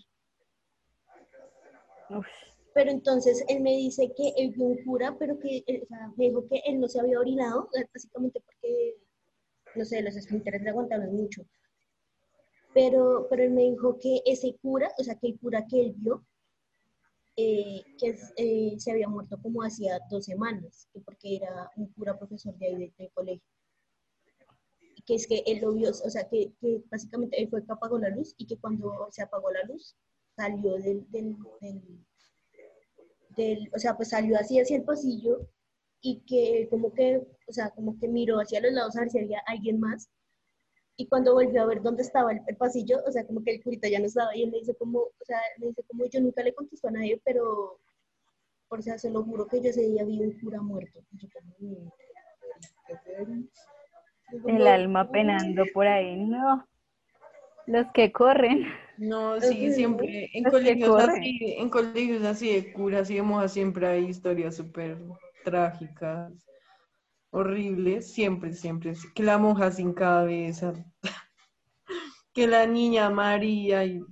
Pero 2.73 2.91
entonces 2.91 3.43
él 3.49 3.61
me 3.61 3.75
dice 3.75 4.13
que 4.15 4.33
él 4.37 4.51
vio 4.51 4.65
un 4.65 4.83
cura, 4.85 5.15
pero 5.19 5.37
que 5.39 5.63
o 5.83 5.87
sea, 5.87 6.13
me 6.15 6.25
dijo 6.25 6.47
que 6.47 6.61
él 6.65 6.79
no 6.79 6.87
se 6.87 6.99
había 6.99 7.19
orinado, 7.19 7.69
eh, 7.73 7.85
básicamente 7.93 8.39
porque, 8.39 8.95
no 9.75 9.83
sé, 9.83 10.01
los 10.01 10.15
esfínteres 10.15 10.61
le 10.61 10.69
aguantaron 10.69 11.13
mucho. 11.13 11.43
Pero, 12.73 13.27
pero 13.29 13.43
él 13.43 13.51
me 13.51 13.63
dijo 13.63 13.97
que 13.99 14.21
ese 14.25 14.55
cura, 14.61 14.91
o 14.97 15.03
sea, 15.03 15.15
que 15.15 15.27
el 15.27 15.39
cura 15.39 15.65
que 15.67 15.81
él 15.81 15.95
vio, 15.97 16.23
eh, 17.39 17.83
que 17.99 18.17
eh, 18.37 18.75
se 18.79 18.91
había 18.91 19.07
muerto 19.07 19.39
como 19.39 19.61
hacía 19.61 19.99
dos 20.09 20.25
semanas, 20.25 20.89
porque 21.05 21.35
era 21.35 21.71
un 21.75 21.85
cura 21.93 22.17
profesor 22.17 22.57
de 22.57 22.65
ahí 22.65 22.93
del 22.97 23.11
colegio. 23.13 23.47
Que 25.05 25.15
es 25.15 25.27
que 25.27 25.43
él 25.45 25.59
lo 25.61 25.73
vio, 25.73 25.91
o 25.91 26.09
sea, 26.09 26.27
que, 26.27 26.51
que, 26.59 26.83
básicamente 26.89 27.39
él 27.39 27.47
fue 27.49 27.63
que 27.63 27.71
apagó 27.71 27.99
la 27.99 28.09
luz 28.09 28.33
y 28.37 28.47
que 28.47 28.57
cuando 28.57 29.07
se 29.11 29.21
apagó 29.21 29.51
la 29.51 29.63
luz 29.63 29.95
salió 30.35 30.77
del, 30.77 31.09
del, 31.11 31.37
del, 33.37 33.69
o 33.73 33.77
sea, 33.77 33.95
pues 33.95 34.09
salió 34.09 34.35
así 34.37 34.59
hacia 34.59 34.77
el 34.77 34.83
pasillo 34.83 35.47
y 36.01 36.21
que 36.21 36.67
como 36.71 36.91
que, 36.91 37.21
o 37.47 37.53
sea, 37.53 37.69
como 37.69 37.99
que 37.99 38.07
miró 38.07 38.37
hacia 38.39 38.61
los 38.61 38.73
lados 38.73 38.97
a 38.97 39.01
ver 39.01 39.11
si 39.11 39.19
había 39.19 39.43
alguien 39.45 39.79
más 39.79 40.09
y 40.99 41.07
cuando 41.07 41.35
volvió 41.35 41.61
a 41.61 41.67
ver 41.67 41.81
dónde 41.83 42.01
estaba 42.01 42.31
el, 42.31 42.57
pasillo, 42.57 42.97
o 43.07 43.11
sea, 43.11 43.25
como 43.25 43.43
que 43.43 43.51
el 43.51 43.63
curita 43.63 43.87
ya 43.87 43.99
no 43.99 44.05
estaba, 44.05 44.35
y 44.35 44.43
él 44.43 44.51
le 44.51 44.59
dice 44.59 44.75
como, 44.75 44.99
o 44.99 45.25
sea, 45.25 45.39
le 45.59 45.67
dice 45.67 45.83
como, 45.87 46.05
yo 46.07 46.19
nunca 46.19 46.41
le 46.41 46.55
contestó 46.55 46.87
a 46.87 46.91
nadie, 46.91 47.21
pero, 47.23 47.79
por 48.67 48.81
sea, 48.81 48.97
se 48.97 49.11
lo 49.11 49.23
juro 49.23 49.45
que 49.47 49.61
yo 49.61 49.69
ese 49.69 49.83
día 49.83 50.03
vi 50.03 50.19
un 50.19 50.39
cura 50.39 50.59
muerto. 50.59 50.99
el 54.47 54.67
alma 54.67 55.09
penando 55.11 55.63
por 55.71 55.85
ahí, 55.85 56.17
no. 56.17 56.67
Los 57.67 57.85
que 57.93 58.11
corren. 58.11 58.65
No, 58.97 59.39
sí, 59.39 59.71
siempre. 59.73 60.31
En 60.33 60.45
colegios, 60.45 61.03
así, 61.03 61.55
en 61.59 61.69
colegios 61.69 62.23
así 62.23 62.55
de 62.55 62.73
curas 62.73 63.11
y 63.11 63.15
de 63.15 63.21
monjas 63.21 63.53
siempre 63.53 63.85
hay 63.85 64.05
historias 64.05 64.55
súper 64.55 64.97
trágicas 65.43 66.33
horrible, 67.37 68.01
siempre, 68.01 68.53
siempre, 68.53 68.93
que 69.13 69.23
la 69.23 69.37
monja 69.37 69.71
sin 69.71 69.93
cabeza, 69.93 70.73
que 72.33 72.47
la 72.47 72.65
niña 72.65 73.09
María, 73.09 73.85
y 73.85 74.03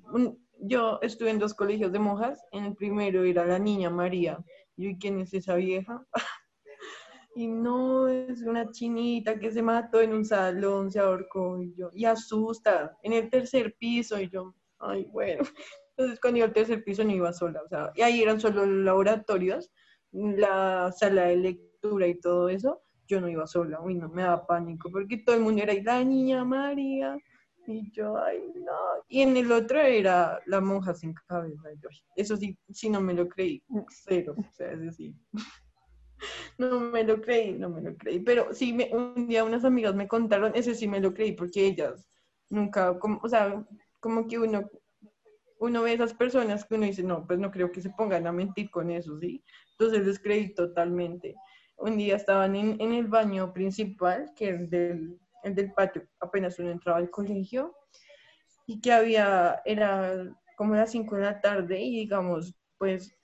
yo 0.59 0.99
estuve 1.01 1.31
en 1.31 1.39
dos 1.39 1.53
colegios 1.53 1.91
de 1.91 1.99
monjas, 1.99 2.39
en 2.51 2.65
el 2.65 2.75
primero 2.75 3.23
era 3.23 3.43
la 3.45 3.57
niña 3.57 3.89
María, 3.89 4.37
y 4.77 4.95
¿quién 4.97 5.19
es 5.19 5.33
esa 5.33 5.55
vieja? 5.55 6.05
y 7.35 7.47
no, 7.47 8.07
es 8.07 8.43
una 8.43 8.69
chinita 8.71 9.39
que 9.39 9.51
se 9.51 9.63
mató 9.63 10.01
en 10.01 10.13
un 10.13 10.23
salón, 10.23 10.91
se 10.91 10.99
ahorcó, 10.99 11.59
y 11.59 11.73
yo, 11.75 11.89
y 11.93 12.05
asusta, 12.05 12.95
en 13.01 13.13
el 13.13 13.29
tercer 13.31 13.75
piso, 13.79 14.21
y 14.21 14.29
yo, 14.29 14.53
ay, 14.77 15.05
bueno, 15.11 15.43
entonces 15.97 16.19
cuando 16.19 16.37
iba 16.37 16.47
al 16.47 16.53
tercer 16.53 16.83
piso 16.83 17.03
no 17.03 17.11
iba 17.11 17.33
sola, 17.33 17.63
o 17.63 17.67
sea, 17.67 17.91
y 17.95 18.03
ahí 18.03 18.21
eran 18.21 18.39
solo 18.39 18.67
laboratorios, 18.67 19.71
la 20.11 20.91
sala 20.91 21.23
de 21.23 21.37
lectura 21.37 22.07
y 22.07 22.19
todo 22.19 22.49
eso, 22.49 22.84
yo 23.07 23.21
no 23.21 23.29
iba 23.29 23.47
sola, 23.47 23.81
uy, 23.81 23.95
no, 23.95 24.09
me 24.09 24.23
daba 24.23 24.45
pánico, 24.45 24.89
porque 24.91 25.17
todo 25.17 25.35
el 25.35 25.41
mundo 25.41 25.63
era 25.63 25.73
la 25.83 26.03
niña 26.03 26.43
María, 26.43 27.17
Y 27.67 27.91
yo, 27.91 28.17
ay, 28.17 28.39
no. 28.55 29.03
Y 29.07 29.21
en 29.21 29.35
el 29.37 29.51
otro 29.51 29.79
era 29.79 30.39
la 30.45 30.61
monja 30.61 30.93
sin 30.93 31.13
cabeza. 31.27 31.69
Eso 32.15 32.37
sí, 32.37 32.57
sí 32.69 32.89
no 32.89 33.01
me 33.01 33.13
lo 33.13 33.27
creí. 33.27 33.63
Cero. 33.89 34.35
O 34.37 34.53
sea, 34.53 34.71
es 34.71 34.81
decir. 34.81 35.13
No 36.57 36.79
me 36.79 37.03
lo 37.03 37.21
creí, 37.21 37.53
no 37.53 37.69
me 37.69 37.81
lo 37.81 37.95
creí. 37.97 38.19
Pero 38.19 38.53
sí, 38.53 38.71
me, 38.73 38.89
un 38.95 39.27
día 39.27 39.43
unas 39.43 39.65
amigas 39.65 39.93
me 39.95 40.07
contaron, 40.07 40.53
ese 40.55 40.73
sí 40.73 40.87
me 40.87 41.01
lo 41.01 41.13
creí, 41.13 41.33
porque 41.33 41.65
ellas 41.65 42.09
nunca, 42.49 42.97
como, 42.99 43.19
o 43.21 43.27
sea, 43.27 43.65
como 43.99 44.25
que 44.27 44.39
uno, 44.39 44.69
uno 45.59 45.81
ve 45.83 45.93
esas 45.93 46.13
personas 46.13 46.65
que 46.65 46.75
uno 46.75 46.85
dice, 46.85 47.03
no, 47.03 47.25
pues 47.25 47.39
no 47.39 47.51
creo 47.51 47.71
que 47.71 47.81
se 47.81 47.89
pongan 47.89 48.27
a 48.27 48.31
mentir 48.31 48.69
con 48.69 48.89
eso, 48.91 49.19
¿sí? 49.19 49.43
Entonces 49.77 50.05
les 50.05 50.19
creí 50.19 50.53
totalmente. 50.53 51.35
Un 51.77 51.97
día 51.97 52.15
estaban 52.15 52.55
en, 52.55 52.79
en 52.79 52.93
el 52.93 53.07
baño 53.07 53.53
principal, 53.53 54.31
que 54.35 54.49
es 54.49 54.69
del, 54.69 55.19
el 55.43 55.55
del 55.55 55.73
patio, 55.73 56.07
apenas 56.19 56.57
uno 56.59 56.71
entraba 56.71 56.97
al 56.97 57.09
colegio, 57.09 57.75
y 58.65 58.81
que 58.81 58.91
había, 58.91 59.61
era 59.65 60.33
como 60.57 60.75
las 60.75 60.91
5 60.91 61.15
de 61.15 61.21
la 61.21 61.41
tarde, 61.41 61.79
y 61.81 61.99
digamos, 61.99 62.55
pues 62.77 63.15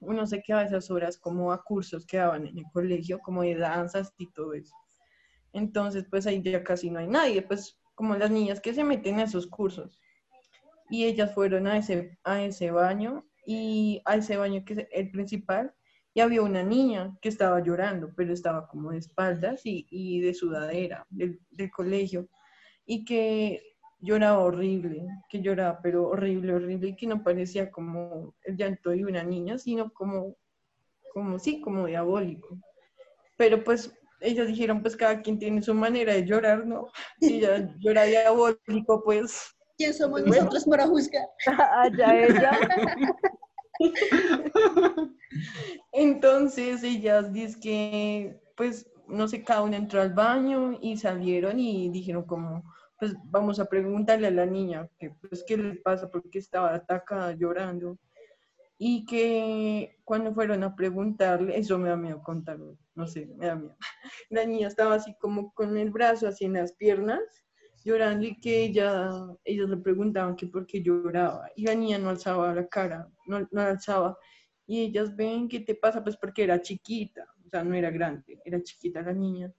uno 0.00 0.26
se 0.26 0.42
quedaba 0.42 0.64
esas 0.64 0.90
horas 0.90 1.18
como 1.18 1.52
a 1.52 1.62
cursos 1.62 2.06
que 2.06 2.18
daban 2.18 2.46
en 2.46 2.58
el 2.58 2.64
colegio, 2.72 3.18
como 3.18 3.42
de 3.42 3.56
danzas 3.56 4.12
y 4.18 4.30
todo 4.32 4.52
eso. 4.52 4.74
Entonces, 5.52 6.04
pues 6.08 6.26
ahí 6.26 6.40
ya 6.42 6.62
casi 6.62 6.90
no 6.90 7.00
hay 7.00 7.08
nadie, 7.08 7.42
pues 7.42 7.80
como 7.94 8.14
las 8.14 8.30
niñas 8.30 8.60
que 8.60 8.74
se 8.74 8.84
meten 8.84 9.18
a 9.18 9.24
esos 9.24 9.46
cursos. 9.46 9.98
Y 10.90 11.04
ellas 11.04 11.34
fueron 11.34 11.66
a 11.66 11.78
ese, 11.78 12.16
a 12.22 12.42
ese 12.42 12.70
baño, 12.70 13.24
y 13.50 14.02
a 14.04 14.16
ese 14.16 14.36
baño 14.36 14.62
que 14.62 14.74
es 14.74 14.88
el 14.92 15.10
principal, 15.10 15.74
y 16.18 16.20
había 16.20 16.42
una 16.42 16.64
niña 16.64 17.16
que 17.22 17.28
estaba 17.28 17.62
llorando, 17.62 18.12
pero 18.16 18.32
estaba 18.32 18.66
como 18.66 18.90
de 18.90 18.98
espaldas 18.98 19.64
y, 19.64 19.86
y 19.88 20.20
de 20.20 20.34
sudadera 20.34 21.06
del, 21.10 21.38
del 21.48 21.70
colegio, 21.70 22.28
y 22.84 23.04
que 23.04 23.62
lloraba 24.00 24.40
horrible, 24.40 25.06
que 25.30 25.40
lloraba, 25.40 25.78
pero 25.80 26.08
horrible, 26.08 26.54
horrible, 26.54 26.88
y 26.88 26.96
que 26.96 27.06
no 27.06 27.22
parecía 27.22 27.70
como 27.70 28.34
el 28.42 28.56
llanto 28.56 28.90
de 28.90 29.04
una 29.04 29.22
niña, 29.22 29.58
sino 29.58 29.92
como, 29.92 30.34
como 31.14 31.38
sí, 31.38 31.60
como 31.60 31.86
diabólico. 31.86 32.58
Pero 33.36 33.62
pues 33.62 33.96
ellos 34.20 34.48
dijeron, 34.48 34.82
pues 34.82 34.96
cada 34.96 35.22
quien 35.22 35.38
tiene 35.38 35.62
su 35.62 35.72
manera 35.72 36.14
de 36.14 36.26
llorar, 36.26 36.66
¿no? 36.66 36.88
Si 37.20 37.36
ella 37.36 37.72
llora 37.78 38.02
diabólico, 38.02 39.04
pues... 39.04 39.54
¿Quién 39.76 39.94
somos 39.94 40.24
nosotros 40.24 40.64
para 40.64 40.84
juzgar? 40.88 41.28
Allá 41.76 42.26
ella. 42.26 42.50
Entonces 45.92 46.82
ellas 46.82 47.32
dicen 47.32 47.60
que, 47.60 48.40
pues, 48.56 48.90
no 49.06 49.26
sé, 49.28 49.42
cada 49.42 49.62
una 49.62 49.76
entró 49.76 50.00
al 50.00 50.12
baño 50.12 50.78
y 50.80 50.96
salieron 50.96 51.58
y 51.58 51.88
dijeron 51.90 52.24
como, 52.24 52.62
pues 52.98 53.14
vamos 53.24 53.60
a 53.60 53.66
preguntarle 53.66 54.26
a 54.26 54.32
la 54.32 54.46
niña 54.46 54.88
que, 54.98 55.10
pues, 55.10 55.44
qué 55.46 55.56
le 55.56 55.76
pasa, 55.76 56.10
porque 56.10 56.38
estaba 56.38 56.74
atacada, 56.74 57.32
llorando. 57.32 57.98
Y 58.80 59.06
que 59.06 59.96
cuando 60.04 60.32
fueron 60.32 60.62
a 60.62 60.76
preguntarle, 60.76 61.58
eso 61.58 61.78
me 61.78 61.88
da 61.88 61.96
miedo 61.96 62.22
contarlo, 62.22 62.76
no 62.94 63.08
sé, 63.08 63.26
me 63.36 63.46
da 63.46 63.56
miedo. 63.56 63.76
La 64.30 64.44
niña 64.44 64.68
estaba 64.68 64.94
así 64.94 65.16
como 65.18 65.52
con 65.52 65.76
el 65.76 65.90
brazo 65.90 66.28
así 66.28 66.44
en 66.44 66.52
las 66.52 66.74
piernas, 66.74 67.20
llorando 67.84 68.26
y 68.26 68.38
que 68.40 68.64
ella, 68.64 69.10
ellos 69.44 69.68
le 69.70 69.76
preguntaban 69.78 70.36
que 70.36 70.46
por 70.46 70.66
qué 70.66 70.82
lloraba. 70.82 71.50
Y 71.56 71.64
la 71.64 71.74
niña 71.74 71.98
no 71.98 72.10
alzaba 72.10 72.54
la 72.54 72.66
cara, 72.68 73.08
no, 73.26 73.40
no 73.40 73.46
la 73.52 73.70
alzaba. 73.70 74.18
Y 74.66 74.80
ellas 74.80 75.16
ven, 75.16 75.48
¿qué 75.48 75.60
te 75.60 75.74
pasa? 75.74 76.02
Pues 76.02 76.16
porque 76.16 76.44
era 76.44 76.60
chiquita, 76.60 77.26
o 77.46 77.48
sea, 77.48 77.64
no 77.64 77.74
era 77.74 77.90
grande, 77.90 78.40
era 78.44 78.62
chiquita 78.62 79.02
la 79.02 79.12
niña 79.12 79.52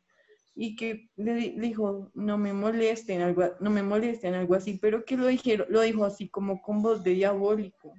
y 0.61 0.75
que 0.75 1.09
le, 1.15 1.51
dijo, 1.51 2.11
no 2.15 2.37
me 2.37 2.51
molesten, 2.51 3.21
algo, 3.21 3.45
no 3.61 3.69
me 3.69 3.81
molesten, 3.81 4.33
algo 4.33 4.55
así, 4.55 4.77
pero 4.77 5.05
que 5.05 5.15
lo, 5.15 5.27
dijeron, 5.27 5.67
lo 5.69 5.79
dijo 5.79 6.03
así 6.03 6.27
como 6.27 6.61
con 6.61 6.81
voz 6.81 7.01
de 7.01 7.11
diabólico. 7.11 7.93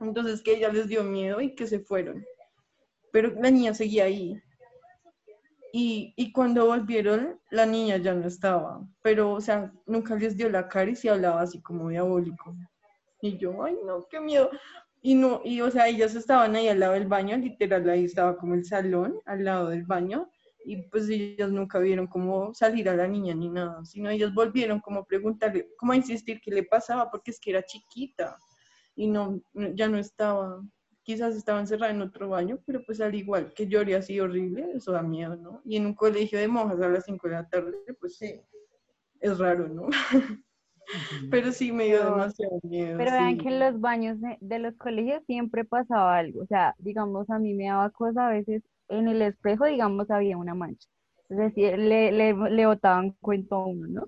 Entonces 0.00 0.42
que 0.42 0.56
ella 0.56 0.72
les 0.72 0.88
dio 0.88 1.04
miedo 1.04 1.40
y 1.40 1.54
que 1.54 1.68
se 1.68 1.78
fueron. 1.78 2.24
Pero 3.12 3.32
la 3.40 3.52
niña 3.52 3.72
seguía 3.72 4.06
ahí. 4.06 4.36
Y, 5.78 6.14
y 6.16 6.32
cuando 6.32 6.64
volvieron, 6.64 7.38
la 7.50 7.66
niña 7.66 7.98
ya 7.98 8.14
no 8.14 8.26
estaba. 8.26 8.80
Pero, 9.02 9.32
o 9.32 9.42
sea, 9.42 9.70
nunca 9.84 10.14
les 10.14 10.34
dio 10.34 10.48
la 10.48 10.68
cara 10.68 10.90
y 10.90 10.96
se 10.96 11.10
hablaba 11.10 11.42
así 11.42 11.60
como 11.60 11.90
diabólico. 11.90 12.56
Y 13.20 13.36
yo, 13.36 13.62
ay, 13.62 13.76
no, 13.84 14.06
qué 14.08 14.18
miedo. 14.18 14.48
Y 15.02 15.14
no, 15.14 15.42
y 15.44 15.60
o 15.60 15.70
sea, 15.70 15.86
ellas 15.86 16.14
estaban 16.14 16.56
ahí 16.56 16.68
al 16.68 16.80
lado 16.80 16.94
del 16.94 17.06
baño, 17.06 17.36
literal, 17.36 17.90
ahí 17.90 18.06
estaba 18.06 18.38
como 18.38 18.54
el 18.54 18.64
salón, 18.64 19.20
al 19.26 19.44
lado 19.44 19.68
del 19.68 19.84
baño 19.84 20.30
y 20.64 20.78
pues 20.88 21.10
ellos 21.10 21.52
nunca 21.52 21.78
vieron 21.78 22.06
cómo 22.06 22.54
salir 22.54 22.88
a 22.88 22.96
la 22.96 23.06
niña 23.06 23.34
ni 23.34 23.50
nada, 23.50 23.84
sino 23.84 24.08
ellos 24.08 24.32
volvieron 24.32 24.80
como 24.80 25.00
a 25.00 25.04
preguntarle, 25.04 25.68
como 25.76 25.92
a 25.92 25.96
insistir 25.96 26.40
qué 26.40 26.50
le 26.50 26.62
pasaba, 26.62 27.10
porque 27.10 27.32
es 27.32 27.38
que 27.38 27.50
era 27.50 27.62
chiquita 27.62 28.36
y 28.96 29.08
no, 29.08 29.42
ya 29.74 29.88
no 29.88 29.98
estaba, 29.98 30.60
quizás 31.06 31.36
estaba 31.36 31.60
encerrada 31.60 31.92
en 31.92 32.02
otro 32.02 32.28
baño, 32.28 32.58
pero 32.66 32.82
pues 32.84 33.00
al 33.00 33.14
igual 33.14 33.54
que 33.54 33.68
llore 33.68 33.94
así 33.94 34.18
horrible, 34.18 34.72
eso 34.74 34.90
da 34.90 35.02
miedo, 35.02 35.36
¿no? 35.36 35.62
Y 35.64 35.76
en 35.76 35.86
un 35.86 35.94
colegio 35.94 36.36
de 36.36 36.48
monjas 36.48 36.80
a 36.80 36.88
las 36.88 37.04
5 37.04 37.28
de 37.28 37.34
la 37.34 37.48
tarde, 37.48 37.76
pues 38.00 38.16
sí, 38.16 38.40
es 39.20 39.38
raro, 39.38 39.68
¿no? 39.68 39.86
pero 41.30 41.52
sí 41.52 41.70
me 41.70 41.84
dio 41.84 42.04
demasiado 42.04 42.58
miedo. 42.64 42.98
Pero 42.98 43.12
vean 43.12 43.38
que 43.38 43.48
en 43.48 43.60
los 43.60 43.80
baños 43.80 44.20
de, 44.20 44.36
de 44.40 44.58
los 44.58 44.74
colegios 44.76 45.22
siempre 45.26 45.64
pasaba 45.64 46.18
algo. 46.18 46.42
O 46.42 46.46
sea, 46.46 46.74
digamos, 46.78 47.30
a 47.30 47.38
mí 47.38 47.54
me 47.54 47.66
daba 47.66 47.90
cosa 47.90 48.26
a 48.26 48.32
veces 48.32 48.64
en 48.88 49.06
el 49.06 49.22
espejo, 49.22 49.66
digamos, 49.66 50.10
había 50.10 50.36
una 50.36 50.54
mancha. 50.54 50.88
Es 51.28 51.38
decir, 51.38 51.78
le, 51.78 52.10
le, 52.10 52.34
le 52.34 52.66
botaban 52.66 53.12
cuento 53.20 53.54
a 53.54 53.66
uno, 53.66 53.86
¿no? 53.86 54.06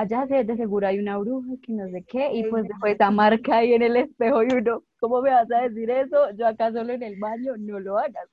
Allá 0.00 0.26
se- 0.28 0.44
de 0.44 0.56
seguro 0.56 0.86
hay 0.86 0.98
una 1.00 1.18
bruja 1.18 1.48
que 1.62 1.72
no 1.72 1.88
sé 1.90 2.04
qué, 2.04 2.30
y 2.32 2.44
pues 2.44 2.66
dejó 2.68 2.86
esa 2.86 3.10
marca 3.10 3.56
ahí 3.58 3.72
en 3.74 3.82
el 3.82 3.96
espejo 3.96 4.42
y 4.44 4.46
uno, 4.52 4.82
¿cómo 5.00 5.22
me 5.22 5.30
vas 5.30 5.50
a 5.50 5.62
decir 5.68 5.90
eso? 5.90 6.30
Yo 6.36 6.46
acá 6.46 6.72
solo 6.72 6.92
en 6.92 7.02
el 7.02 7.16
baño, 7.18 7.54
no 7.58 7.80
lo 7.80 7.98
hagas. 7.98 8.28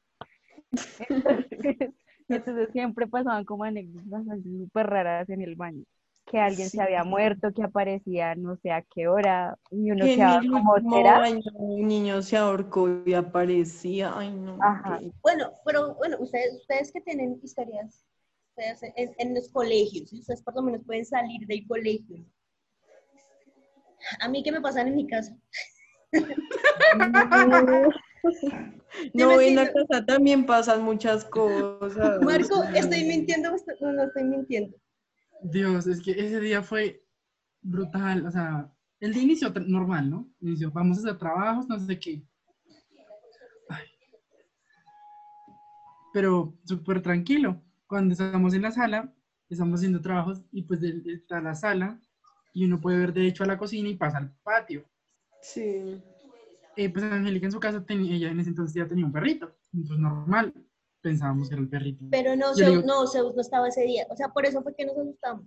Entonces, 1.10 1.50
entonces 2.30 2.70
siempre 2.72 3.08
pasaban 3.08 3.46
como 3.46 3.64
anécdotas 3.64 4.24
así 4.30 4.58
súper 4.60 4.88
raras 4.88 5.30
en 5.30 5.42
el 5.42 5.56
baño. 5.56 5.84
Que 6.28 6.40
alguien 6.40 6.70
Sí. 6.70 6.78
se 6.78 6.82
había 6.84 7.04
muerto, 7.04 7.52
que 7.54 7.64
aparecía 7.64 8.34
no 8.36 8.56
sé 8.58 8.72
a 8.72 8.82
qué 8.82 9.08
hora, 9.08 9.58
y 9.72 9.92
uno 9.92 10.06
Que 10.06 10.16
quedaba 10.16 10.42
como, 10.52 10.76
¿será? 10.90 11.20
baño 11.20 11.42
un 11.60 11.88
niño 11.88 12.22
se 12.24 12.38
ahorcó 12.38 12.90
y 13.06 13.14
aparecía, 13.14 14.12
ay 14.18 14.32
no. 14.32 14.56
Ajá. 14.62 15.00
qué- 15.00 15.12
Bueno, 15.22 15.52
pero 15.66 15.94
bueno, 15.96 16.18
ustedes, 16.20 16.56
ustedes 16.62 16.92
que 16.92 17.02
tienen 17.02 17.40
historias 17.44 18.06
ustedes 18.56 18.94
en, 18.96 19.14
en 19.18 19.36
los 19.36 19.50
colegios, 19.50 20.10
¿sí? 20.10 20.20
ustedes 20.20 20.42
por 20.42 20.56
lo 20.56 20.62
menos 20.64 20.82
pueden 20.86 21.06
salir 21.06 21.46
del 21.48 21.68
colegio. 21.68 22.26
A 24.20 24.30
mí, 24.30 24.44
¿qué 24.44 24.52
me 24.52 24.62
pasan 24.62 24.88
en 24.88 24.96
mi 24.96 25.08
casa? 25.08 25.36
No, 29.14 29.40
en 29.40 29.56
la 29.56 29.72
casa 29.72 30.06
también 30.06 30.46
pasan 30.46 30.82
muchas 30.84 31.26
cosas. 31.26 32.22
Marco, 32.22 32.64
¿estoy 32.74 33.04
mintiendo? 33.04 33.52
No, 33.82 33.92
no 33.92 34.04
estoy 34.04 34.24
mintiendo. 34.24 34.76
Dios, 35.44 35.86
es 35.86 36.02
que 36.02 36.12
ese 36.12 36.40
día 36.40 36.64
fue 36.64 37.04
brutal. 37.62 38.26
O 38.26 38.32
sea, 38.32 38.74
el 39.02 39.14
de 39.14 39.20
inicio 39.20 39.54
normal, 39.68 40.10
¿no? 40.10 40.30
Inicio, 40.40 40.72
vamos 40.72 40.98
a 40.98 41.02
hacer 41.02 41.18
trabajos, 41.20 41.68
no 41.68 41.78
sé 41.78 42.00
qué. 42.00 42.24
Ay. 43.70 43.86
Pero 46.14 46.58
súper 46.64 47.02
tranquilo. 47.02 47.65
Cuando 47.88 48.14
estamos 48.14 48.54
en 48.54 48.62
la 48.64 48.72
sala, 48.72 49.14
estamos 49.50 49.80
haciendo 49.80 50.02
trabajos 50.02 50.42
y 50.52 50.64
pues 50.64 50.82
está 50.84 51.40
la 51.42 51.54
sala 51.56 52.00
y 52.54 52.66
uno 52.66 52.80
puede 52.82 52.98
ver 52.98 53.14
de 53.14 53.28
hecho 53.28 53.44
a 53.44 53.48
la 53.48 53.58
cocina 53.58 53.90
y 53.90 53.96
pasa 53.96 54.18
al 54.18 54.32
patio. 54.44 54.86
Sí. 55.42 56.02
Eh, 56.78 56.90
pues 56.92 57.06
Angélica 57.06 57.46
en 57.46 57.52
su 57.52 57.60
casa, 57.60 57.86
tenía, 57.86 58.16
ella 58.16 58.32
en 58.32 58.40
ese 58.40 58.50
entonces 58.50 58.76
ya 58.76 58.88
tenía 58.88 59.06
un 59.06 59.12
perrito. 59.12 59.56
Entonces 59.74 60.00
normal, 60.00 60.54
pensábamos 61.02 61.48
que 61.48 61.56
era 61.56 61.62
el 61.62 61.70
perrito. 61.70 62.06
Pero 62.10 62.36
no, 62.36 62.54
Zeus, 62.56 62.70
digo- 62.70 62.82
no, 62.86 63.08
Zeus 63.08 63.36
no 63.36 63.42
estaba 63.42 63.68
ese 63.68 63.84
día. 63.84 64.08
O 64.10 64.16
sea, 64.16 64.30
por 64.30 64.46
eso 64.46 64.62
fue 64.64 64.76
que 64.76 64.86
nos 64.86 64.98
asustamos. 64.98 65.46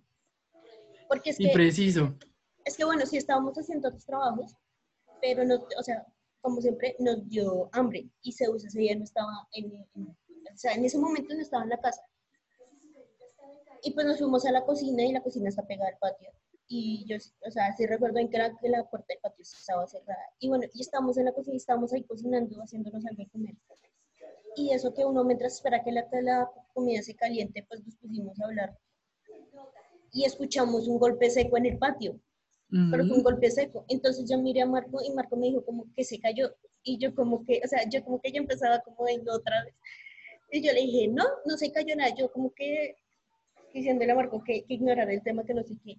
Porque 1.09 1.31
es 1.31 1.41
Y 1.41 1.49
que, 1.49 1.53
preciso. 1.55 2.15
es 2.65 2.77
que 2.77 2.85
bueno, 2.85 3.05
sí 3.07 3.17
estábamos 3.17 3.57
haciendo 3.59 3.89
otros 3.89 4.05
trabajos, 4.07 4.55
pero 5.21 5.45
no, 5.45 5.57
o 5.79 5.83
sea, 5.83 6.07
como 6.41 6.61
siempre, 6.61 6.95
nos 7.01 7.29
dio 7.29 7.69
hambre. 7.73 8.09
Y 8.23 8.33
Zeus 8.33 8.65
ese 8.65 8.79
día 8.79 8.95
no 8.97 9.05
estaba 9.05 9.33
en, 9.53 9.73
en- 9.95 10.09
o 10.09 10.57
sea, 10.57 10.73
en 10.75 10.85
ese 10.85 10.99
momento 10.99 11.35
no 11.35 11.41
estaba 11.41 11.65
en 11.65 11.71
la 11.71 11.81
casa. 11.81 12.01
Y 13.83 13.93
pues 13.93 14.07
nos 14.07 14.19
fuimos 14.19 14.45
a 14.47 14.53
la 14.53 14.65
cocina 14.65 15.03
y 15.05 15.13
la 15.13 15.23
cocina 15.23 15.49
está 15.49 15.67
pegada 15.67 15.91
al 15.91 15.99
patio. 15.99 16.31
Y 16.71 17.07
yo, 17.07 17.17
o 17.47 17.51
sea, 17.51 17.75
sí 17.77 17.87
recuerdo 17.87 18.19
en 18.19 18.29
que 18.29 18.39
la, 18.39 18.55
que 18.57 18.69
la 18.69 18.89
puerta 18.89 19.07
del 19.09 19.21
patio 19.21 19.43
estaba 19.43 19.87
cerrada. 19.87 20.23
Y 20.39 20.49
bueno, 20.49 20.65
y 20.75 20.83
estábamos 20.83 21.17
en 21.17 21.25
la 21.25 21.33
cocina, 21.33 21.57
estábamos 21.57 21.93
ahí 21.93 22.03
cocinando, 22.05 22.61
haciéndonos 22.61 23.05
algo 23.07 23.23
de 23.23 23.29
comer. 23.31 23.55
Y 24.55 24.73
eso 24.73 24.93
que 24.93 25.05
uno 25.05 25.25
mientras 25.25 25.55
espera 25.55 25.83
que 25.83 25.93
la, 25.93 26.07
la 26.23 26.51
comida 26.75 27.03
se 27.03 27.15
caliente, 27.15 27.65
pues 27.69 27.85
nos 27.85 27.97
pusimos 27.97 28.39
a 28.41 28.45
hablar. 28.45 28.79
Y 30.13 30.25
escuchamos 30.25 30.89
un 30.89 30.99
golpe 30.99 31.31
seco 31.31 31.57
en 31.57 31.67
el 31.67 31.79
patio, 31.79 32.21
pero 32.91 33.07
fue 33.07 33.17
un 33.17 33.23
golpe 33.23 33.51
seco. 33.51 33.85
Entonces 33.89 34.29
yo 34.29 34.39
miré 34.39 34.63
a 34.63 34.67
Marco 34.67 35.01
y 35.03 35.11
Marco 35.13 35.37
me 35.37 35.47
dijo 35.47 35.65
como 35.65 35.87
que 35.95 36.05
se 36.05 36.19
cayó. 36.19 36.55
Y 36.83 36.99
yo 36.99 37.15
como 37.15 37.45
que, 37.45 37.61
o 37.65 37.69
sea, 37.69 37.89
yo 37.89 38.05
como 38.05 38.21
que 38.21 38.33
ya 38.33 38.39
empezaba 38.39 38.81
como 38.81 39.05
vengo 39.05 39.33
otra 39.33 39.65
vez. 39.65 39.75
Y 40.51 40.63
yo 40.63 40.73
le 40.73 40.81
dije, 40.81 41.09
no, 41.09 41.25
no 41.45 41.57
se 41.57 41.71
cayó 41.71 41.95
nada. 41.95 42.15
Yo 42.15 42.31
como 42.33 42.53
que 42.53 42.97
diciéndole 43.79 44.13
a 44.13 44.15
Marco 44.15 44.43
que, 44.45 44.65
que 44.65 44.75
ignorara 44.75 45.13
el 45.13 45.23
tema, 45.23 45.45
que 45.45 45.55
no 45.55 45.63
sé 45.63 45.75
qué. 45.85 45.99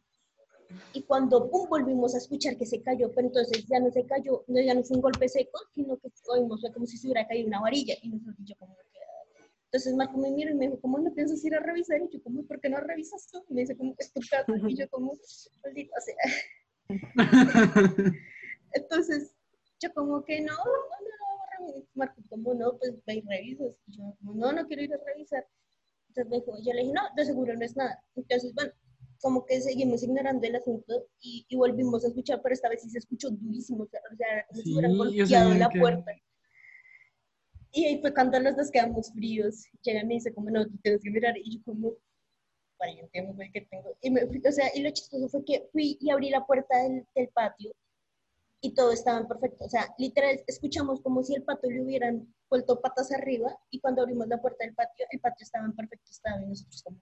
Y 0.94 1.04
cuando 1.04 1.50
pum, 1.50 1.68
volvimos 1.68 2.14
a 2.14 2.20
escuchar 2.20 2.56
que 2.58 2.66
se 2.66 2.82
cayó, 2.82 3.12
pero 3.12 3.28
entonces 3.28 3.66
ya 3.68 3.80
no 3.80 3.92
se 3.92 4.06
cayó, 4.06 4.44
no, 4.48 4.62
ya 4.62 4.74
no 4.74 4.84
fue 4.84 4.98
un 4.98 5.02
golpe 5.02 5.28
seco, 5.28 5.60
sino 5.74 5.98
que 5.98 6.10
oímos 6.28 6.62
fue 6.62 6.72
como 6.72 6.86
si 6.86 6.98
se 6.98 7.08
hubiera 7.08 7.28
caído 7.28 7.48
una 7.48 7.62
varilla. 7.62 7.96
Y 8.02 8.10
nosotros, 8.10 8.38
yo 8.40 8.56
como 8.58 8.76
que... 8.76 8.84
Entonces 9.66 9.94
Marco 9.96 10.18
me 10.18 10.32
miró 10.32 10.52
y 10.52 10.56
me 10.56 10.66
dijo, 10.66 10.80
¿cómo 10.82 10.98
no 11.00 11.14
piensas 11.14 11.44
ir 11.46 11.56
a 11.56 11.60
revisar? 11.60 12.02
Y 12.02 12.10
yo 12.10 12.24
como, 12.24 12.44
¿por 12.44 12.60
qué 12.60 12.70
no 12.70 12.80
revisas 12.80 13.28
tú? 13.32 13.44
Y 13.50 13.54
me 13.54 13.62
dice, 13.62 13.78
como, 13.78 13.96
es 13.98 14.12
tu 14.12 14.22
casa. 14.30 14.52
Y 14.68 14.76
yo 14.76 14.90
como, 14.90 15.14
maldito 15.64 15.94
sea. 16.00 16.16
entonces, 18.74 19.36
yo 19.80 19.94
como 19.94 20.24
que 20.24 20.42
no, 20.42 20.56
no, 20.56 21.68
no, 21.68 21.68
no, 21.68 21.84
Marco, 21.94 22.22
como 22.30 22.54
no, 22.56 22.78
pues 22.78 22.94
ve 23.06 23.16
y 23.16 23.22
revisas. 23.22 23.80
Y 23.88 23.98
yo 23.98 24.16
como, 24.20 24.34
no, 24.34 24.52
no 24.54 24.68
quiero 24.68 24.84
ir 24.84 24.94
a 24.94 24.98
revisar. 25.06 25.48
Entonces 26.10 26.30
me 26.30 26.38
dijo, 26.38 26.58
yo 26.62 26.74
le 26.74 26.82
dije, 26.82 26.94
no, 26.94 27.02
de 27.16 27.26
seguro 27.26 27.56
no 27.56 27.64
es 27.64 27.76
nada. 27.76 28.04
Entonces, 28.16 28.54
bueno, 28.54 28.72
como 29.22 29.46
que 29.46 29.62
seguimos 29.62 30.04
ignorando 30.04 30.46
el 30.46 30.56
asunto 30.56 31.08
y, 31.20 31.46
y, 31.48 31.56
volvimos 31.56 32.04
a 32.04 32.08
escuchar, 32.08 32.42
pero 32.42 32.54
esta 32.54 32.70
vez 32.70 32.82
sí 32.82 32.90
se 32.90 33.00
escuchó 33.00 33.30
durísimo, 33.30 33.84
o 33.84 33.88
sea, 33.88 34.00
como 34.48 34.62
si 34.62 34.74
hubieran 34.74 34.98
golpeado 34.98 35.54
la 35.54 35.70
que... 35.70 35.80
puerta. 35.80 36.12
Y 37.72 37.86
ahí 37.86 38.02
fue 38.02 38.14
cuando 38.14 38.40
los 38.40 38.56
dos 38.56 38.72
quedamos 38.72 39.12
fríos. 39.14 39.66
Llegan 39.84 40.06
y 40.06 40.08
me 40.08 40.14
dice, 40.16 40.34
como, 40.34 40.50
no, 40.50 40.66
tú 40.66 40.76
tienes 40.82 41.04
que 41.04 41.12
mirar. 41.12 41.38
Y 41.38 41.58
yo 41.58 41.64
como, 41.64 41.94
valiente, 42.80 43.22
mujer 43.22 43.52
que 43.54 43.62
tengo. 43.62 43.96
Y, 44.02 44.10
me, 44.10 44.24
o 44.24 44.52
sea, 44.52 44.72
y 44.74 44.82
lo 44.82 44.90
chistoso 44.90 45.30
fue 45.30 45.46
que 45.46 45.70
fui 45.72 45.98
y 46.02 46.10
abrí 46.10 46.32
la 46.32 46.46
puerta 46.48 46.82
del, 46.82 47.06
del 47.14 47.28
patio 47.30 47.72
y 48.62 48.74
todo 48.74 48.92
estaba 48.92 49.28
perfecto. 49.28 49.66
O 49.66 49.70
sea, 49.70 49.94
literal, 49.98 50.44
escuchamos 50.48 51.02
como 51.02 51.24
si 51.24 51.36
el 51.36 51.44
patio 51.44 51.70
le 51.70 51.82
hubieran 51.82 52.34
vuelto 52.50 52.82
patas 52.82 53.12
arriba 53.12 53.58
y 53.70 53.80
cuando 53.80 54.02
abrimos 54.02 54.28
la 54.28 54.42
puerta 54.42 54.66
del 54.66 54.76
patio, 54.76 55.06
el 55.12 55.20
patio 55.20 55.44
estaba 55.44 55.66
en 55.66 55.76
perfecto 55.76 56.12
estado 56.12 56.42
y 56.42 56.48
nosotros 56.48 56.84
como, 56.84 57.00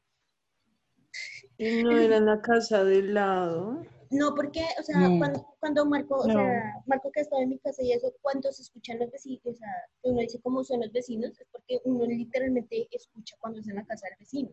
¿Y 1.57 1.83
no 1.83 1.97
era 1.97 2.17
en 2.17 2.25
la 2.25 2.41
casa 2.41 2.83
del 2.83 3.13
lado? 3.13 3.83
No, 4.09 4.35
porque, 4.35 4.63
o 4.79 4.83
sea, 4.83 4.99
no. 4.99 5.17
cuando, 5.17 5.55
cuando, 5.59 5.85
Marco, 5.85 6.17
no. 6.17 6.21
o 6.21 6.31
sea, 6.31 6.83
Marco 6.85 7.11
que 7.11 7.21
estaba 7.21 7.41
en 7.41 7.49
mi 7.49 7.59
casa 7.59 7.81
y 7.83 7.91
eso, 7.91 8.13
cuando 8.21 8.51
se 8.51 8.61
escuchan 8.61 8.99
los 8.99 9.11
vecinos, 9.11 9.41
o 9.45 9.53
sea, 9.53 9.69
uno 10.03 10.21
dice 10.21 10.39
cómo 10.41 10.63
son 10.63 10.81
los 10.81 10.91
vecinos, 10.91 11.37
es 11.39 11.47
porque 11.51 11.81
uno 11.83 12.05
literalmente 12.05 12.87
escucha 12.91 13.35
cuando 13.39 13.59
es 13.59 13.67
en 13.67 13.75
la 13.75 13.85
casa 13.85 14.07
del 14.07 14.17
vecino. 14.19 14.49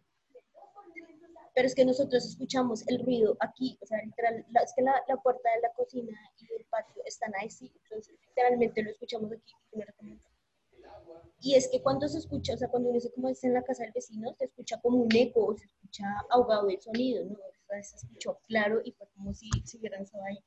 Pero 1.55 1.67
es 1.67 1.75
que 1.75 1.85
nosotros 1.85 2.25
escuchamos 2.25 2.87
el 2.89 2.99
ruido 3.05 3.37
aquí, 3.41 3.79
o 3.81 3.87
sea, 3.87 4.03
literal, 4.03 4.45
es 4.65 4.73
que 4.75 4.83
la, 4.83 4.95
la, 5.07 5.17
puerta 5.17 5.49
de 5.55 5.61
la 5.63 5.73
cocina 5.75 6.19
y 6.39 6.53
el 6.53 6.65
patio 6.67 7.03
están 7.07 7.33
ahí, 7.37 7.49
sí, 7.49 7.73
entonces 7.85 8.17
literalmente 8.27 8.83
lo 8.83 8.91
escuchamos 8.91 9.31
aquí. 9.31 9.55
Y 11.41 11.55
es 11.55 11.69
que 11.69 11.83
cuando 11.83 12.09
se 12.09 12.19
escucha, 12.19 12.55
o 12.55 12.57
sea, 12.57 12.69
cuando 12.69 12.89
uno 12.89 12.97
dice 12.97 13.13
como 13.13 13.29
es 13.29 13.45
en 13.45 13.53
la 13.53 13.63
casa 13.63 13.83
del 13.83 13.93
vecino, 13.93 14.35
se 14.35 14.47
escucha 14.47 14.81
como 14.81 15.03
un 15.03 15.15
eco, 15.15 15.45
o 15.45 15.57
se 15.57 15.67
escucha 15.67 16.05
ahogado 16.31 16.69
el 16.69 16.81
sonido, 16.81 17.25
¿no? 17.25 17.35
O 17.35 17.67
sea, 17.69 17.83
se 17.83 17.97
escuchó 17.97 18.39
claro 18.47 18.81
y 18.83 18.93
fue 18.93 19.07
como 19.15 19.35
si, 19.35 19.51
si 19.65 19.79
hubieran 19.79 20.03
estado 20.03 20.25
ahí. 20.25 20.39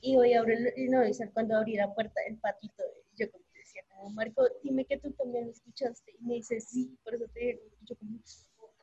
Y 0.00 0.16
hoy 0.16 0.34
abrir, 0.34 0.72
no, 0.88 1.02
dice 1.02 1.30
cuando 1.32 1.56
abrí 1.56 1.76
la 1.76 1.92
puerta 1.94 2.20
del 2.28 2.38
patito, 2.38 2.82
yo 3.16 3.30
como 3.30 3.44
decía, 3.54 3.82
como, 3.88 4.10
Marco, 4.10 4.46
dime 4.62 4.84
que 4.84 4.98
tú 4.98 5.10
también 5.12 5.46
lo 5.46 5.50
escuchaste. 5.50 6.12
Y 6.20 6.24
me 6.24 6.34
dice, 6.34 6.60
sí, 6.60 6.96
por 7.02 7.14
eso 7.14 7.26
te 7.32 7.40
digo, 7.40 7.60
yo 7.82 7.96
como, 7.96 8.18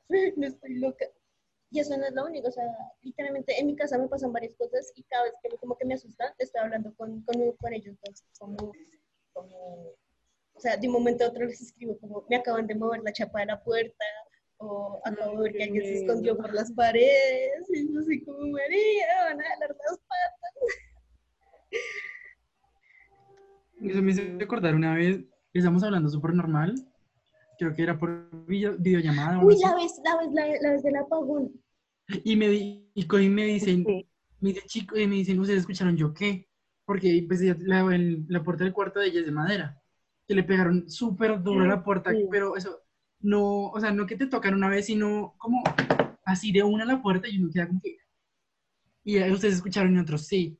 no 0.38 0.48
estoy 0.48 0.80
loca. 0.80 1.06
Y 1.74 1.80
eso 1.80 1.98
no 1.98 2.06
es 2.06 2.14
lo 2.14 2.26
único, 2.26 2.50
o 2.50 2.52
sea, 2.52 2.66
literalmente 3.02 3.58
en 3.58 3.66
mi 3.66 3.78
casa 3.78 3.98
me 3.98 4.10
pasan 4.10 4.34
varias 4.34 4.54
cosas 4.56 4.92
y 4.94 5.04
cada 5.04 5.24
vez 5.24 5.34
que 5.42 5.50
me, 5.50 5.58
como 5.58 5.78
que 5.78 5.86
me 5.86 5.94
asustan, 5.94 6.34
estoy 6.38 6.60
hablando 6.62 6.94
con, 6.96 7.22
con, 7.22 7.52
con 7.54 7.74
ellos, 7.74 7.96
entonces, 7.96 8.28
como, 8.38 8.74
como 9.32 9.94
o 10.54 10.60
sea, 10.60 10.76
de 10.76 10.88
un 10.88 10.94
momento 10.94 11.24
a 11.24 11.30
otro 11.30 11.46
les 11.46 11.62
escribo 11.62 11.98
como, 12.00 12.26
me 12.30 12.36
acaban 12.36 12.68
de 12.68 12.76
mover 12.76 13.02
la 13.04 13.14
chapa 13.14 13.40
de 13.40 13.46
la 13.46 13.64
puerta, 13.64 14.04
o 14.58 15.00
acabo 15.06 15.38
de 15.38 15.44
ver 15.44 15.54
que 15.54 15.64
alguien 15.64 15.84
se 15.86 16.00
escondió 16.00 16.36
por 16.36 16.54
las 16.54 16.74
paredes, 16.74 17.70
y 17.70 17.94
yo 17.94 18.02
así 18.02 18.22
como, 18.26 18.40
María, 18.48 19.06
van 19.30 19.40
a 19.40 19.44
jalar 19.44 19.70
las 19.70 19.98
patas. 19.98 20.54
Eso 23.82 24.02
me 24.02 24.12
hizo 24.12 24.24
recordar 24.38 24.76
una 24.76 24.94
vez, 24.94 25.22
estamos 25.54 25.84
hablando 25.84 26.10
súper 26.10 26.34
normal, 26.34 26.76
creo 27.58 27.74
que 27.74 27.84
era 27.84 27.98
por 27.98 28.30
video, 28.46 28.76
videollamada. 28.78 29.40
Uy, 29.44 29.58
la 29.58 29.74
vez, 29.74 30.02
la 30.04 30.18
vez, 30.18 30.32
la, 30.34 30.48
la 30.62 30.72
vez 30.74 30.84
del 30.84 30.98
apagón. 30.98 31.61
Y 32.24 32.36
me, 32.36 32.48
y, 32.94 33.30
me 33.30 33.46
dicen, 33.46 33.84
sí. 33.86 34.08
me 34.40 34.50
dice, 34.50 34.62
chico, 34.68 34.98
y 34.98 35.08
me 35.08 35.16
dicen, 35.16 35.40
¿ustedes 35.40 35.62
escucharon 35.62 35.98
yo 35.98 36.14
qué? 36.14 36.48
Porque 36.86 37.24
pues 37.28 37.42
la, 37.60 37.82
el, 37.94 38.26
la 38.28 38.44
puerta 38.44 38.64
del 38.64 38.74
cuarto 38.74 39.00
de 39.00 39.08
ella 39.08 39.20
es 39.22 39.26
de 39.26 39.32
madera 39.32 39.82
que 40.28 40.36
le 40.36 40.44
pegaron 40.44 40.90
súper 40.90 41.42
duro 41.42 41.66
a 41.66 41.68
la 41.68 41.84
puerta, 41.84 42.12
sí. 42.12 42.26
pero 42.32 42.56
eso, 42.56 42.80
no, 43.20 43.68
o 43.68 43.80
sea, 43.80 43.92
no 43.92 44.06
que 44.06 44.16
te 44.16 44.28
tocan 44.28 44.54
una 44.54 44.70
vez, 44.70 44.86
sino 44.86 45.36
como 45.38 45.64
así 46.24 46.52
de 46.52 46.64
una 46.64 46.84
a 46.84 46.88
la 46.88 47.02
puerta 47.02 47.28
y 47.28 47.38
uno 47.38 47.50
queda 47.52 47.68
como 47.68 47.82
que... 47.82 47.98
Y 49.04 49.20
ustedes 49.32 49.56
escucharon 49.56 49.96
y 49.96 50.00
otros 50.00 50.28
sí. 50.28 50.58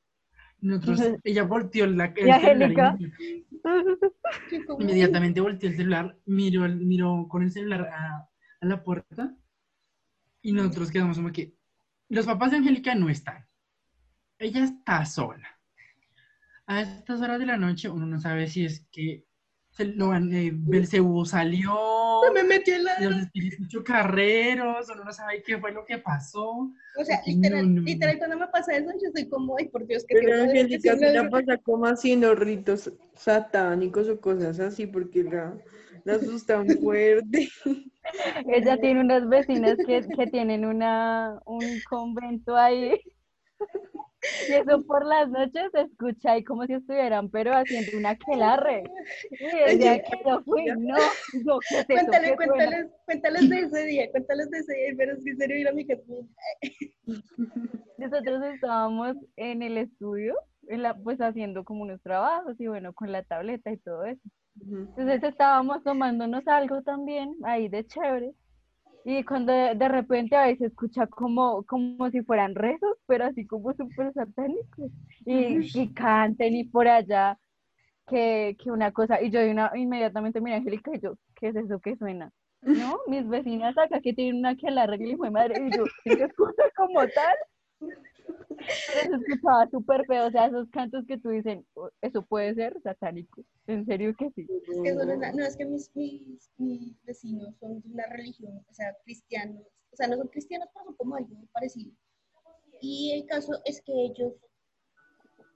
Y 0.60 0.72
otros, 0.72 1.00
ella 1.24 1.44
volteó 1.44 1.86
la, 1.86 2.06
el 2.16 2.40
celular 2.40 2.98
inmediatamente 4.78 5.40
volteó 5.40 5.68
el 5.68 5.76
celular, 5.76 6.18
miró, 6.26 6.68
miró 6.68 7.26
con 7.28 7.42
el 7.42 7.50
celular 7.50 7.88
a, 7.92 8.28
a 8.60 8.66
la 8.66 8.82
puerta 8.82 9.34
y 10.42 10.52
nosotros 10.52 10.90
quedamos 10.90 11.16
como 11.16 11.32
que 11.32 11.54
los 12.08 12.26
papás 12.26 12.50
de 12.50 12.58
Angélica 12.58 12.94
no 12.94 13.08
están. 13.08 13.46
Ella 14.38 14.64
está 14.64 15.06
sola. 15.06 15.48
A 16.66 16.82
estas 16.82 17.20
horas 17.20 17.38
de 17.38 17.46
la 17.46 17.56
noche 17.56 17.88
uno 17.88 18.06
no 18.06 18.20
sabe 18.20 18.48
si 18.48 18.64
es 18.64 18.84
que 18.90 19.24
se 19.70 19.86
lo, 19.86 20.14
eh, 20.14 20.50
Belcebú 20.52 21.24
salió. 21.24 22.20
Se 22.26 22.32
me 22.32 22.44
metió 22.44 22.74
en 22.74 22.84
la... 22.84 23.00
Los 23.00 23.22
espíritus 23.22 23.68
chocarreros, 23.68 24.86
uno 24.90 25.04
no 25.04 25.12
sabe 25.12 25.42
qué 25.42 25.58
fue 25.58 25.72
lo 25.72 25.86
que 25.86 25.96
pasó. 25.96 26.70
O 26.98 27.04
sea, 27.04 27.22
literal, 27.26 27.74
no, 27.74 27.80
no. 27.80 27.86
literal, 27.86 28.18
cuando 28.18 28.38
me 28.38 28.48
pasa 28.48 28.76
eso, 28.76 28.90
yo 29.02 29.10
soy 29.14 29.28
como, 29.28 29.56
ay, 29.58 29.68
por 29.68 29.86
Dios, 29.86 30.04
que 30.06 30.16
Pero 30.16 30.42
Angélica 30.42 30.96
se 30.96 31.12
la 31.12 31.30
pasa 31.30 31.56
como 31.56 31.86
haciendo 31.86 32.34
ritos 32.34 32.92
satánicos 33.14 34.08
o 34.08 34.20
cosas 34.20 34.60
así, 34.60 34.86
porque 34.86 35.22
la, 35.22 35.56
la 36.04 36.14
asustan 36.16 36.68
fuerte. 36.80 37.48
Ella 38.48 38.76
tiene 38.78 39.00
unas 39.00 39.28
vecinas 39.28 39.76
que, 39.86 40.00
que 40.16 40.26
tienen 40.26 40.64
una, 40.64 41.40
un 41.46 41.64
convento 41.88 42.56
ahí. 42.56 43.00
Y 44.48 44.52
eso 44.52 44.84
por 44.84 45.04
las 45.04 45.28
noches 45.30 45.64
se 45.72 45.80
escucha 45.80 46.32
ahí 46.32 46.44
como 46.44 46.64
si 46.64 46.74
estuvieran, 46.74 47.28
pero 47.28 47.52
haciendo 47.54 47.98
una 47.98 48.10
aquelarre. 48.10 48.84
Y 49.32 49.58
decía 49.58 50.00
que 50.02 50.18
yo 50.24 50.40
fui, 50.44 50.64
no, 50.66 50.96
no, 51.44 51.58
¿qué 51.68 51.80
es 51.80 51.86
Cuéntale, 51.86 52.28
eso? 52.28 52.36
cuéntales, 52.36 52.86
cuéntales 53.04 53.50
de 53.50 53.58
ese 53.58 53.86
día, 53.86 54.10
cuéntales 54.12 54.50
de 54.50 54.58
ese 54.58 54.74
día, 54.74 54.94
pero 54.96 55.12
es 55.14 55.24
que 55.24 55.30
en 55.30 55.36
serio 55.38 55.58
ir 55.58 55.68
a 55.68 55.72
mi 55.72 55.86
casa. 55.86 56.02
Nosotros 57.98 58.44
estábamos 58.44 59.16
en 59.36 59.62
el 59.62 59.76
estudio, 59.76 60.36
en 60.68 60.82
la, 60.82 60.94
pues 60.94 61.20
haciendo 61.20 61.64
como 61.64 61.82
unos 61.82 62.00
trabajos 62.02 62.60
y 62.60 62.68
bueno, 62.68 62.92
con 62.92 63.10
la 63.10 63.24
tableta 63.24 63.72
y 63.72 63.76
todo 63.78 64.04
eso. 64.04 64.22
Entonces 64.60 65.22
estábamos 65.22 65.82
tomándonos 65.82 66.46
algo 66.46 66.82
también, 66.82 67.34
ahí 67.44 67.68
de 67.68 67.86
chévere. 67.86 68.32
Y 69.04 69.24
cuando 69.24 69.52
de, 69.52 69.74
de, 69.74 69.88
repente 69.88 70.36
a 70.36 70.46
veces 70.46 70.70
escucha 70.70 71.06
como, 71.08 71.64
como 71.64 72.08
si 72.10 72.22
fueran 72.22 72.54
rezos, 72.54 72.96
pero 73.06 73.24
así 73.24 73.46
como 73.46 73.72
súper 73.74 74.12
satánicos. 74.12 74.90
Y, 75.24 75.80
y 75.80 75.92
canten 75.92 76.54
y 76.54 76.64
por 76.64 76.86
allá, 76.86 77.36
que, 78.08 78.56
que 78.62 78.70
una 78.70 78.92
cosa. 78.92 79.20
Y 79.20 79.30
yo 79.30 79.40
una, 79.50 79.72
inmediatamente 79.74 80.40
miré 80.40 80.56
a 80.56 80.58
Angélica 80.58 80.90
y 80.94 81.00
yo, 81.00 81.14
¿qué 81.34 81.48
es 81.48 81.56
eso 81.56 81.80
que 81.80 81.96
suena? 81.96 82.30
No, 82.62 83.00
mis 83.08 83.26
vecinas 83.28 83.76
acá 83.76 84.00
que 84.00 84.12
tienen 84.12 84.36
una 84.36 84.54
que 84.54 84.70
la 84.70 84.86
regla 84.86 85.08
y 85.08 85.16
fue 85.16 85.30
madre. 85.32 85.66
Y 85.66 85.76
yo, 85.76 85.82
¿qué 86.04 86.12
escucha 86.12 86.62
como 86.76 87.00
tal? 87.00 87.36
Pero 88.66 89.18
se 89.18 89.24
escuchaba 89.24 89.68
súper 89.70 90.04
feo, 90.06 90.26
o 90.26 90.30
sea, 90.30 90.46
esos 90.46 90.68
cantos 90.70 91.04
que 91.06 91.18
tú 91.18 91.30
dicen, 91.30 91.66
eso 92.00 92.22
puede 92.22 92.54
ser 92.54 92.80
satánico, 92.82 93.44
en 93.66 93.84
serio 93.86 94.14
que 94.16 94.30
sí. 94.30 94.46
No, 94.68 95.44
es 95.44 95.56
que 95.56 95.64
mis, 95.64 95.94
mis, 95.94 96.50
mis, 96.58 97.02
vecinos 97.04 97.54
son 97.58 97.80
de 97.80 97.88
una 97.88 98.06
religión, 98.06 98.64
o 98.68 98.74
sea, 98.74 98.96
cristianos, 99.04 99.62
o 99.92 99.96
sea, 99.96 100.06
no 100.08 100.16
son 100.16 100.28
cristianos, 100.28 100.68
pero 100.72 100.86
son 100.86 100.96
como 100.96 101.16
algo 101.16 101.36
parecido. 101.52 101.92
Y 102.80 103.12
el 103.12 103.26
caso 103.26 103.60
es 103.64 103.80
que 103.82 103.92
ellos, 103.92 104.34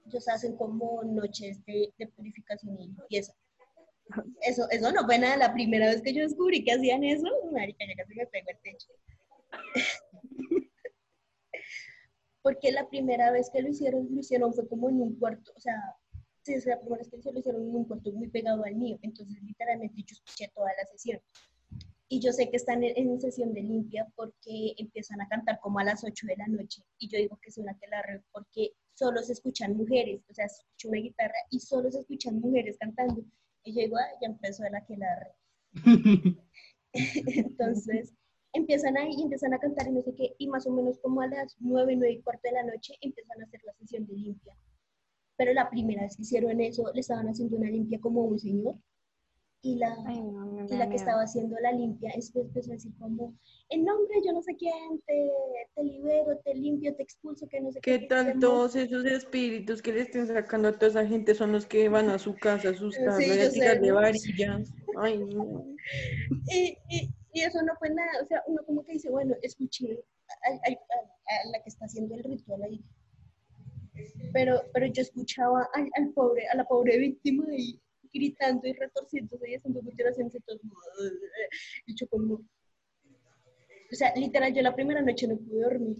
ellos 0.05 0.27
hacen 0.29 0.55
como 0.55 1.03
noches 1.03 1.63
de, 1.65 1.93
de 1.97 2.07
purificación 2.07 2.79
y 2.79 2.87
limpieza. 2.87 3.33
Eso, 4.41 4.69
eso 4.69 4.91
no 4.93 5.05
fue 5.05 5.19
nada, 5.19 5.35
la 5.35 5.53
primera 5.53 5.87
vez 5.87 6.01
que 6.01 6.13
yo 6.13 6.23
descubrí 6.23 6.63
que 6.63 6.71
hacían 6.71 7.03
eso, 7.03 7.27
marica, 7.51 7.85
ya 7.85 7.95
casi 8.01 8.15
me 8.15 8.25
pego 8.27 8.49
el 8.49 8.59
techo 8.61 8.87
porque 12.47 12.71
la 12.71 12.87
primera 12.87 13.29
vez 13.29 13.49
que 13.49 13.61
lo 13.61 13.67
hicieron, 13.67 14.07
lo 14.09 14.21
hicieron 14.21 14.53
fue 14.53 14.65
como 14.69 14.87
en 14.87 15.01
un 15.01 15.19
cuarto, 15.19 15.51
o 15.53 15.59
sea, 15.59 15.75
sí, 16.43 16.53
es 16.53 16.65
la 16.65 16.79
primera 16.79 16.99
vez 16.99 17.09
que 17.09 17.17
lo 17.29 17.39
hicieron 17.39 17.61
en 17.61 17.75
un 17.75 17.83
cuarto 17.83 18.09
muy 18.13 18.29
pegado 18.29 18.63
al 18.63 18.73
mío, 18.73 18.97
entonces 19.01 19.43
literalmente 19.43 20.01
yo 20.01 20.13
escuché 20.13 20.49
toda 20.55 20.69
la 20.69 20.85
sesión. 20.85 21.19
Y 22.07 22.21
yo 22.21 22.31
sé 22.31 22.49
que 22.49 22.55
están 22.55 22.85
en, 22.85 23.19
sesión 23.19 23.53
de 23.53 23.63
limpia 23.63 24.07
porque 24.15 24.75
empiezan 24.77 25.19
a 25.19 25.27
cantar 25.27 25.59
como 25.59 25.79
a 25.79 25.83
las 25.83 26.05
8 26.05 26.25
de 26.25 26.37
la 26.37 26.47
noche, 26.47 26.81
y 26.99 27.09
yo 27.09 27.17
digo 27.17 27.37
que 27.41 27.49
es 27.49 27.57
una 27.57 27.77
telarre 27.79 28.23
porque 28.31 28.71
solo 28.93 29.21
se 29.23 29.33
escuchan 29.33 29.75
mujeres, 29.75 30.21
o 30.29 30.33
sea, 30.33 30.47
se 30.47 30.61
escucha 30.61 30.87
una 30.87 30.99
guitarra 30.99 31.39
y 31.51 31.59
solo 31.59 31.91
se 31.91 31.99
escuchan 31.99 32.39
mujeres 32.39 32.77
cantando. 32.79 33.25
Y 33.65 33.73
yo 33.73 33.81
digo, 33.81 33.97
ah, 33.97 34.17
ya 34.21 34.27
empezó 34.27 34.63
la 34.69 34.77
aquelarre. 34.77 35.33
entonces, 36.93 38.13
empiezan 38.53 38.97
ahí 38.97 39.11
y 39.17 39.23
empiezan 39.23 39.53
a 39.53 39.59
cantar 39.59 39.87
y 39.87 39.91
no 39.91 40.01
sé 40.01 40.13
qué, 40.15 40.35
y 40.37 40.47
más 40.47 40.65
o 40.67 40.71
menos 40.71 40.99
como 40.99 41.21
a 41.21 41.27
las 41.27 41.55
nueve, 41.59 41.95
nueve 41.95 42.13
y 42.13 42.21
cuarto 42.21 42.41
de 42.43 42.53
la 42.53 42.63
noche 42.63 42.93
empiezan 43.01 43.41
a 43.41 43.45
hacer 43.45 43.61
la 43.65 43.73
sesión 43.73 44.05
de 44.05 44.13
limpia. 44.13 44.55
Pero 45.37 45.53
la 45.53 45.69
primera 45.69 46.03
vez 46.03 46.15
que 46.15 46.23
hicieron 46.23 46.59
eso, 46.61 46.91
le 46.93 47.01
estaban 47.01 47.27
haciendo 47.27 47.57
una 47.57 47.69
limpia 47.69 47.99
como 47.99 48.23
un 48.23 48.39
señor, 48.39 48.75
y 49.61 49.75
la, 49.75 49.95
Ay, 50.05 50.21
no, 50.21 50.45
me 50.45 50.65
y 50.65 50.77
la 50.77 50.87
que 50.87 50.95
estaba 50.95 51.23
haciendo 51.23 51.57
la 51.59 51.71
limpia 51.71 52.11
después 52.15 52.45
empezó 52.45 52.71
a 52.71 52.75
decir 52.75 52.91
como, 52.99 53.33
en 53.69 53.83
nombre 53.83 54.15
de 54.15 54.27
yo 54.27 54.33
no 54.33 54.41
sé 54.41 54.55
quién, 54.55 55.01
te, 55.05 55.31
te 55.75 55.83
libero, 55.83 56.37
te 56.45 56.53
limpio, 56.53 56.95
te 56.95 57.03
expulso, 57.03 57.47
que 57.47 57.59
no 57.59 57.71
sé 57.71 57.81
¿Qué 57.81 57.99
te 57.99 58.35
todos 58.39 58.75
esos 58.75 59.03
espíritus 59.05 59.81
que 59.81 59.93
le 59.93 60.01
estén 60.01 60.27
sacando 60.27 60.69
a 60.69 60.73
toda 60.73 60.87
esa 60.87 61.07
gente 61.07 61.33
son 61.33 61.51
los 61.51 61.65
que 61.65 61.89
van 61.89 62.09
a 62.09 62.19
su 62.19 62.35
casa 62.35 62.69
a 62.69 62.71
asustarlo 62.71 63.17
Sí, 63.17 63.25
y 63.25 63.41
a 63.41 63.51
tirarle 63.51 63.87
¿no? 63.89 63.95
varillas? 63.95 64.71
Ay, 64.97 65.25
no. 65.25 65.65
Y, 66.49 66.77
y, 66.89 67.13
y 67.33 67.41
eso 67.41 67.61
no 67.61 67.75
fue 67.77 67.89
nada, 67.89 68.21
o 68.21 68.25
sea, 68.25 68.43
uno 68.47 68.63
como 68.65 68.83
que 68.83 68.93
dice, 68.93 69.09
bueno, 69.09 69.35
escuché 69.41 70.03
a, 70.43 71.49
la 71.51 71.61
que 71.61 71.69
está 71.69 71.85
haciendo 71.85 72.15
el 72.15 72.23
ritual 72.23 72.63
ahí, 72.63 72.83
pero, 74.33 74.61
pero 74.73 74.85
yo 74.87 75.01
escuchaba 75.01 75.67
al, 75.73 75.89
al 75.95 76.13
pobre, 76.13 76.47
a 76.47 76.55
la 76.55 76.65
pobre 76.65 76.97
víctima 76.97 77.45
ahí 77.51 77.79
gritando 78.13 78.67
y 78.67 78.73
retorciéndose 78.73 79.49
y 79.49 79.55
haciendo 79.55 79.81
mutilaciones 79.81 80.35
y 80.35 80.39
todo, 80.39 80.59
y 81.85 81.95
yo 81.95 82.07
como, 82.07 82.35
o 82.35 83.95
sea, 83.95 84.13
literal, 84.15 84.53
yo 84.53 84.61
la 84.61 84.75
primera 84.75 85.01
noche 85.01 85.27
no 85.27 85.37
pude 85.37 85.61
dormir. 85.61 85.97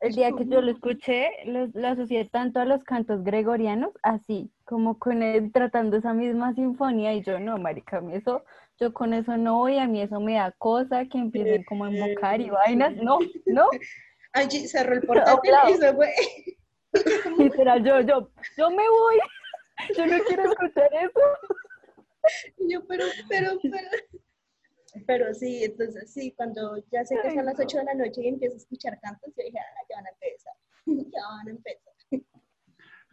El 0.00 0.14
día 0.14 0.30
que 0.30 0.46
yo 0.46 0.60
lo 0.60 0.70
escuché, 0.70 1.28
lo, 1.46 1.66
lo 1.74 1.88
asocié 1.88 2.24
tanto 2.26 2.60
a 2.60 2.64
los 2.64 2.84
cantos 2.84 3.24
gregorianos, 3.24 3.90
así, 4.02 4.50
como 4.64 4.98
con 4.98 5.22
él 5.22 5.50
tratando 5.52 5.96
esa 5.96 6.14
misma 6.14 6.54
sinfonía, 6.54 7.14
y 7.14 7.22
yo, 7.22 7.40
no, 7.40 7.58
marica, 7.58 7.98
a 7.98 8.00
mí 8.00 8.14
eso, 8.14 8.44
yo 8.78 8.92
con 8.92 9.12
eso 9.12 9.36
no 9.36 9.56
voy, 9.56 9.78
a 9.78 9.88
mí 9.88 10.00
eso 10.00 10.20
me 10.20 10.34
da 10.34 10.52
cosa, 10.52 11.04
que 11.06 11.18
empiecen 11.18 11.64
como 11.64 11.84
a 11.84 11.90
invocar 11.92 12.40
y 12.40 12.48
vainas, 12.48 12.94
no, 12.96 13.18
no, 13.46 13.68
Angie 14.32 14.68
cerró 14.68 14.94
el 14.94 15.02
portátil 15.02 15.52
y 15.70 15.74
se 15.74 15.94
fue. 15.94 16.14
literal, 17.38 17.84
yo, 17.84 18.00
yo, 18.00 18.30
yo 18.56 18.70
me 18.70 18.88
voy, 18.88 19.18
yo 19.96 20.06
no 20.06 20.18
quiero 20.24 20.50
escuchar 20.50 20.90
eso. 20.94 21.20
Y 22.58 22.72
yo, 22.72 22.86
pero, 22.86 23.04
pero, 23.28 23.58
pero. 23.62 23.88
Pero 25.06 25.32
sí, 25.34 25.64
entonces 25.64 26.10
sí, 26.12 26.32
cuando 26.36 26.76
ya 26.90 27.04
sé 27.04 27.16
que 27.22 27.28
Ay, 27.28 27.34
son 27.36 27.46
las 27.46 27.58
no. 27.58 27.64
8 27.64 27.78
de 27.78 27.84
la 27.84 27.94
noche 27.94 28.22
y 28.22 28.28
empiezo 28.28 28.54
a 28.54 28.58
escuchar 28.58 28.98
cantos, 29.00 29.32
yo 29.36 29.44
dije, 29.44 29.58
ah, 29.58 29.86
ya 29.88 29.96
van 29.96 30.06
a 30.06 30.10
empezar, 30.10 30.54
ya 31.12 31.20
van 31.28 31.48
a 31.48 31.50
empezar. 31.50 31.92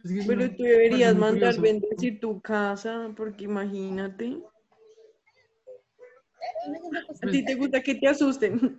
Es 0.04 0.26
Pero 0.26 0.50
tú 0.54 0.62
deberías 0.62 1.16
mandar 1.16 1.58
bendecir 1.60 2.20
tu 2.20 2.40
casa, 2.40 3.12
porque 3.16 3.44
imagínate. 3.44 4.42
¿A 7.22 7.30
ti 7.30 7.44
te 7.44 7.54
gusta 7.54 7.82
que 7.82 7.94
te 7.96 8.08
asusten? 8.08 8.78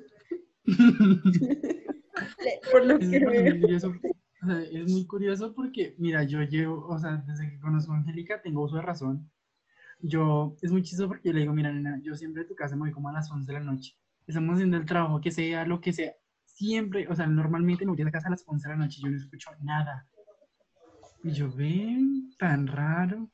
Le- 0.65 0.65
Por 2.71 2.85
lo 2.85 2.93
Es 2.95 2.99
que 2.99 3.05
me 3.19 3.25
parece 3.25 3.43
veo. 3.43 3.51
muy 3.53 3.61
curioso. 3.61 3.93
o 4.41 4.45
sea, 4.45 4.61
es 4.61 4.91
muy 4.91 5.05
curioso 5.05 5.53
porque, 5.53 5.95
mira, 5.97 6.23
yo 6.23 6.41
llevo, 6.43 6.87
o 6.87 6.97
sea, 6.97 7.17
desde 7.27 7.49
que 7.49 7.59
conozco 7.59 7.91
a 7.93 7.97
Angélica 7.97 8.41
tengo 8.41 8.63
uso 8.63 8.77
de 8.77 8.81
razón. 8.81 9.29
Yo, 9.99 10.55
es 10.61 10.71
muy 10.71 10.83
chistoso 10.83 11.07
porque 11.07 11.29
yo 11.29 11.33
le 11.33 11.41
digo, 11.41 11.53
mira, 11.53 11.71
nena, 11.71 11.99
yo 12.03 12.15
siempre 12.15 12.43
a 12.43 12.47
tu 12.47 12.55
casa 12.55 12.75
me 12.75 12.81
voy 12.81 12.91
como 12.91 13.09
a 13.09 13.13
las 13.13 13.31
11 13.31 13.51
de 13.51 13.59
la 13.59 13.65
noche. 13.65 13.97
Estamos 14.27 14.55
haciendo 14.55 14.77
el 14.77 14.85
trabajo 14.85 15.19
que 15.21 15.31
sea, 15.31 15.65
lo 15.65 15.81
que 15.81 15.91
sea. 15.93 16.13
Siempre, 16.43 17.07
o 17.07 17.15
sea, 17.15 17.27
normalmente 17.27 17.85
me 17.85 17.91
voy 17.91 18.01
a 18.01 18.05
la 18.05 18.11
casa 18.11 18.27
a 18.27 18.31
las 18.31 18.43
11 18.47 18.67
de 18.67 18.73
la 18.75 18.83
noche 18.83 18.99
y 18.99 19.03
yo 19.03 19.09
no 19.09 19.17
escucho 19.17 19.49
nada. 19.61 20.07
Y 21.23 21.31
yo, 21.31 21.49
ven, 21.51 22.31
tan 22.37 22.67
raro. 22.67 23.29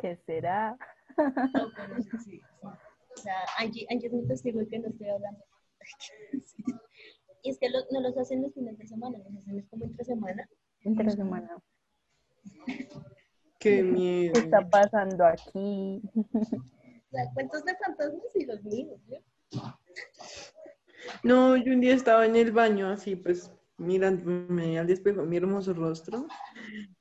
¿Qué 0.00 0.16
será? 0.26 0.76
No, 1.16 1.68
pero 1.74 2.02
sí, 2.02 2.10
sí. 2.24 2.40
O 2.62 3.20
sea, 3.20 3.34
Angie, 3.58 3.86
Angie 3.90 4.06
es 4.08 4.12
mi 4.12 4.26
testigo 4.28 4.60
de 4.60 4.68
que 4.68 4.78
no 4.78 4.88
estoy 4.88 5.08
hablando. 5.08 5.40
Y 7.44 7.50
es 7.50 7.58
que 7.60 7.70
lo- 7.70 7.78
no 7.92 8.00
los 8.00 8.18
hacen 8.18 8.42
los 8.42 8.52
fines 8.52 8.76
de 8.76 8.86
semana, 8.88 9.16
los 9.18 9.36
hacen 9.36 9.58
es 9.60 9.68
como 9.68 9.84
entre 9.84 10.04
semana. 10.04 10.48
Entre 10.82 11.08
semana. 11.12 11.48
Qué 13.58 13.82
miedo. 13.82 14.34
¿Qué 14.34 14.40
está 14.40 14.68
pasando 14.68 15.24
aquí? 15.24 16.02
O 17.10 17.10
sea, 17.10 17.24
cuentos 17.32 17.64
de 17.64 17.74
fantasmas 17.76 18.22
y 18.34 18.44
los 18.44 18.62
míos, 18.64 19.00
¿no? 19.08 19.78
No, 21.22 21.56
yo 21.56 21.72
un 21.72 21.80
día 21.80 21.94
estaba 21.94 22.26
en 22.26 22.36
el 22.36 22.52
baño 22.52 22.90
así, 22.90 23.16
pues 23.16 23.50
mirándome 23.78 24.78
al 24.78 24.90
espejo, 24.90 25.24
mi 25.24 25.38
hermoso 25.38 25.72
rostro. 25.72 26.26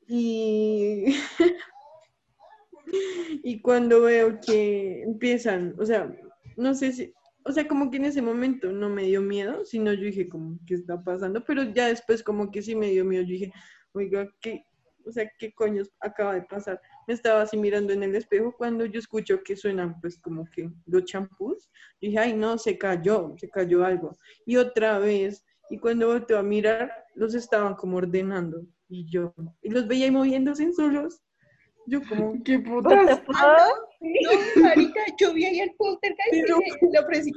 Y, 0.07 1.07
y 3.43 3.61
cuando 3.61 4.03
veo 4.03 4.39
que 4.39 5.03
empiezan, 5.03 5.75
o 5.77 5.85
sea, 5.85 6.15
no 6.55 6.73
sé 6.73 6.93
si, 6.93 7.13
o 7.43 7.51
sea, 7.51 7.67
como 7.67 7.91
que 7.91 7.97
en 7.97 8.05
ese 8.05 8.21
momento 8.21 8.71
no 8.71 8.89
me 8.89 9.03
dio 9.03 9.21
miedo, 9.21 9.65
sino 9.65 9.91
yo 9.93 10.03
dije 10.03 10.29
como, 10.29 10.57
¿qué 10.65 10.75
está 10.75 11.03
pasando? 11.03 11.43
Pero 11.43 11.63
ya 11.63 11.87
después 11.87 12.23
como 12.23 12.51
que 12.51 12.61
sí 12.61 12.75
me 12.75 12.91
dio 12.91 13.03
miedo, 13.03 13.23
yo 13.23 13.29
dije, 13.29 13.53
oiga, 13.93 14.29
¿qué, 14.39 14.63
o 15.07 15.11
sea, 15.11 15.29
qué 15.39 15.53
coño 15.53 15.83
acaba 15.99 16.33
de 16.35 16.41
pasar? 16.43 16.81
Me 17.07 17.13
estaba 17.13 17.41
así 17.41 17.57
mirando 17.57 17.93
en 17.93 18.03
el 18.03 18.15
espejo 18.15 18.53
cuando 18.57 18.85
yo 18.85 18.99
escucho 18.99 19.41
que 19.43 19.55
suenan 19.55 19.99
pues 20.01 20.19
como 20.19 20.45
que 20.51 20.69
los 20.85 21.05
champús. 21.05 21.69
Dije, 22.01 22.19
ay, 22.19 22.33
no, 22.33 22.57
se 22.57 22.77
cayó, 22.77 23.33
se 23.37 23.49
cayó 23.49 23.85
algo. 23.85 24.15
Y 24.45 24.57
otra 24.57 24.99
vez, 24.99 25.45
y 25.69 25.79
cuando 25.79 26.07
volteo 26.07 26.37
a 26.37 26.43
mirar, 26.43 26.91
los 27.15 27.33
estaban 27.35 27.75
como 27.75 27.97
ordenando. 27.97 28.61
Y 28.89 29.09
yo, 29.09 29.33
y 29.61 29.69
los 29.69 29.87
veía 29.87 30.05
ahí 30.05 30.11
moviéndose 30.11 30.71
solos. 30.73 31.21
Yo 31.87 32.01
como, 32.07 32.33
¿Qué 32.43 32.59
putas? 32.59 33.21
fuck? 33.21 33.35
No, 33.99 34.61
marica, 34.61 35.01
yo 35.19 35.33
vi 35.33 35.45
ahí 35.45 35.59
el 35.61 35.71
poltergeist 35.75 36.31
Pero- 36.31 36.59
y 36.81 36.91
le 36.93 36.99
ofrecí 36.99 37.29
y 37.29 37.33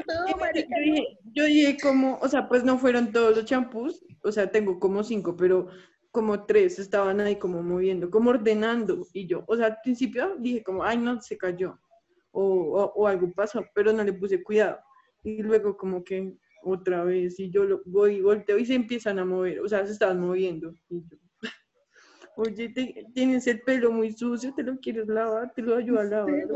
todo, 0.00 0.26
yo 0.28 0.36
marica. 0.36 0.76
dije, 0.80 1.06
yo 1.32 1.44
dije 1.44 1.76
como, 1.80 2.18
o 2.20 2.28
sea, 2.28 2.48
pues 2.48 2.64
no 2.64 2.76
fueron 2.78 3.12
todos 3.12 3.36
los 3.36 3.44
champús, 3.44 4.04
o 4.24 4.32
sea, 4.32 4.50
tengo 4.50 4.80
como 4.80 5.04
cinco, 5.04 5.36
pero 5.36 5.68
como 6.12 6.44
tres 6.44 6.78
estaban 6.78 7.20
ahí 7.20 7.36
como 7.36 7.62
moviendo, 7.62 8.10
como 8.10 8.30
ordenando. 8.30 9.06
Y 9.14 9.26
yo, 9.26 9.44
o 9.48 9.56
sea, 9.56 9.66
al 9.66 9.78
principio 9.82 10.36
dije 10.38 10.62
como, 10.62 10.84
ay, 10.84 10.98
no, 10.98 11.20
se 11.20 11.36
cayó. 11.38 11.78
O, 12.30 12.44
o, 12.44 12.92
o 12.94 13.06
algo 13.08 13.32
pasó, 13.32 13.64
pero 13.74 13.92
no 13.92 14.04
le 14.04 14.12
puse 14.12 14.42
cuidado. 14.42 14.78
Y 15.24 15.42
luego 15.42 15.76
como 15.76 16.04
que 16.04 16.34
otra 16.62 17.02
vez, 17.04 17.40
y 17.40 17.50
yo 17.50 17.64
lo, 17.64 17.82
voy, 17.86 18.20
volteo 18.20 18.58
y 18.58 18.66
se 18.66 18.74
empiezan 18.74 19.18
a 19.18 19.24
mover, 19.24 19.60
o 19.60 19.68
sea, 19.68 19.84
se 19.86 19.92
estaban 19.92 20.20
moviendo. 20.20 20.72
Y 20.88 21.00
yo, 21.08 21.16
Oye, 22.36 22.68
te- 22.70 23.06
tienes 23.14 23.46
el 23.46 23.60
pelo 23.62 23.90
muy 23.90 24.12
sucio, 24.12 24.54
te 24.54 24.62
lo 24.62 24.78
quieres 24.78 25.06
lavar, 25.08 25.52
te 25.54 25.62
lo 25.62 25.76
ayudo 25.76 26.00
a 26.00 26.04
lavar. 26.04 26.46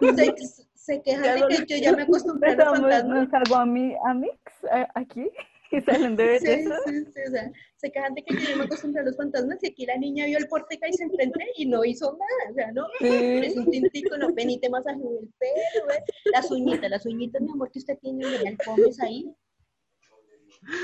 Se, 0.16 0.34
se 0.74 1.02
quejan 1.02 1.48
de 1.48 1.66
que 1.66 1.80
yo 1.80 1.84
ya 1.84 1.92
me 1.96 2.02
acostumbré 2.02 2.52
a 2.52 2.56
los 2.56 2.64
fantasmas. 2.80 3.28
nos 3.30 3.52
a 3.52 3.66
mí, 3.66 3.94
a 4.06 4.14
Mix, 4.14 4.64
a- 4.70 4.90
aquí, 4.94 5.30
y 5.72 5.80
salen 5.82 6.16
de 6.16 6.38
Sí, 6.38 6.46
belleza. 6.46 6.76
sí, 6.86 7.04
sí, 7.04 7.20
o 7.26 7.30
sea, 7.30 7.52
se 7.76 7.90
quejan 7.92 8.14
de 8.14 8.22
que 8.22 8.34
yo 8.34 8.40
ya 8.40 8.56
me 8.56 8.64
acostumbré 8.64 9.02
a 9.02 9.04
los 9.04 9.16
fantasmas 9.16 9.58
y 9.62 9.68
aquí 9.68 9.86
la 9.86 9.96
niña 9.96 10.26
vio 10.26 10.38
el 10.38 10.48
porteca 10.48 10.88
y 10.88 10.92
se 10.92 11.04
enfrentó 11.04 11.38
y 11.56 11.66
no 11.66 11.84
hizo 11.84 12.12
nada, 12.12 12.50
o 12.50 12.54
sea, 12.54 12.72
no, 12.72 12.86
es 13.00 13.56
un 13.56 13.70
tintico, 13.70 14.16
no, 14.16 14.32
ven 14.34 14.50
y 14.50 14.60
te 14.60 14.68
masajeo 14.68 15.20
el 15.20 15.28
pelo, 15.38 15.86
ve. 15.88 16.02
las 16.32 16.50
uñitas, 16.50 16.90
las 16.90 17.06
uñitas, 17.06 17.42
mi 17.42 17.50
amor, 17.52 17.70
que 17.70 17.78
usted 17.78 17.98
tiene, 17.98 18.24
el 18.24 18.56
pomes 18.58 19.00
ahí, 19.00 19.32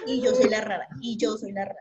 y 0.06 0.20
yo 0.20 0.34
soy 0.34 0.50
la 0.50 0.60
rara, 0.60 0.88
y 1.00 1.16
yo 1.16 1.36
soy 1.36 1.52
la 1.52 1.64
rara. 1.64 1.80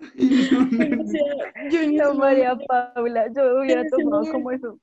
Yo 1.70 1.90
No, 1.92 2.14
María 2.14 2.56
Paula, 2.66 3.28
yo 3.34 3.60
hubiera 3.60 3.86
tomado 3.88 4.30
como 4.30 4.50
eso. 4.50 4.78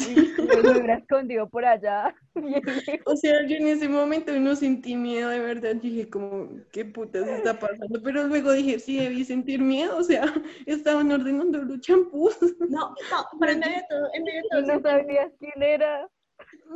Me 0.64 0.70
hubiera 0.70 0.94
escondido 0.94 1.48
por 1.48 1.64
allá. 1.64 2.14
O 3.06 3.16
sea, 3.16 3.46
yo 3.46 3.56
en 3.56 3.66
ese 3.68 3.88
momento 3.88 4.32
no 4.38 4.54
sentí 4.56 4.96
miedo, 4.96 5.28
de 5.30 5.40
verdad. 5.40 5.76
Dije 5.76 6.08
como, 6.08 6.48
¿qué 6.72 6.84
putas 6.84 7.26
está 7.28 7.58
pasando? 7.58 8.00
Pero 8.02 8.26
luego 8.26 8.52
dije, 8.52 8.78
sí, 8.78 8.98
debí 8.98 9.24
sentir 9.24 9.60
miedo. 9.60 9.96
O 9.96 10.02
sea, 10.02 10.22
estaban 10.66 11.10
ordenando 11.12 11.58
los 11.62 11.80
champús. 11.80 12.36
No, 12.68 12.94
no, 13.10 13.26
pero 13.38 13.52
en 13.52 13.60
medio 13.60 13.76
de 13.76 13.84
todo, 13.88 14.08
en 14.14 14.24
medio 14.24 14.42
de 14.42 14.48
todo, 14.50 14.74
no 14.74 14.80
sabías 14.80 15.32
quién 15.38 15.62
era. 15.62 16.08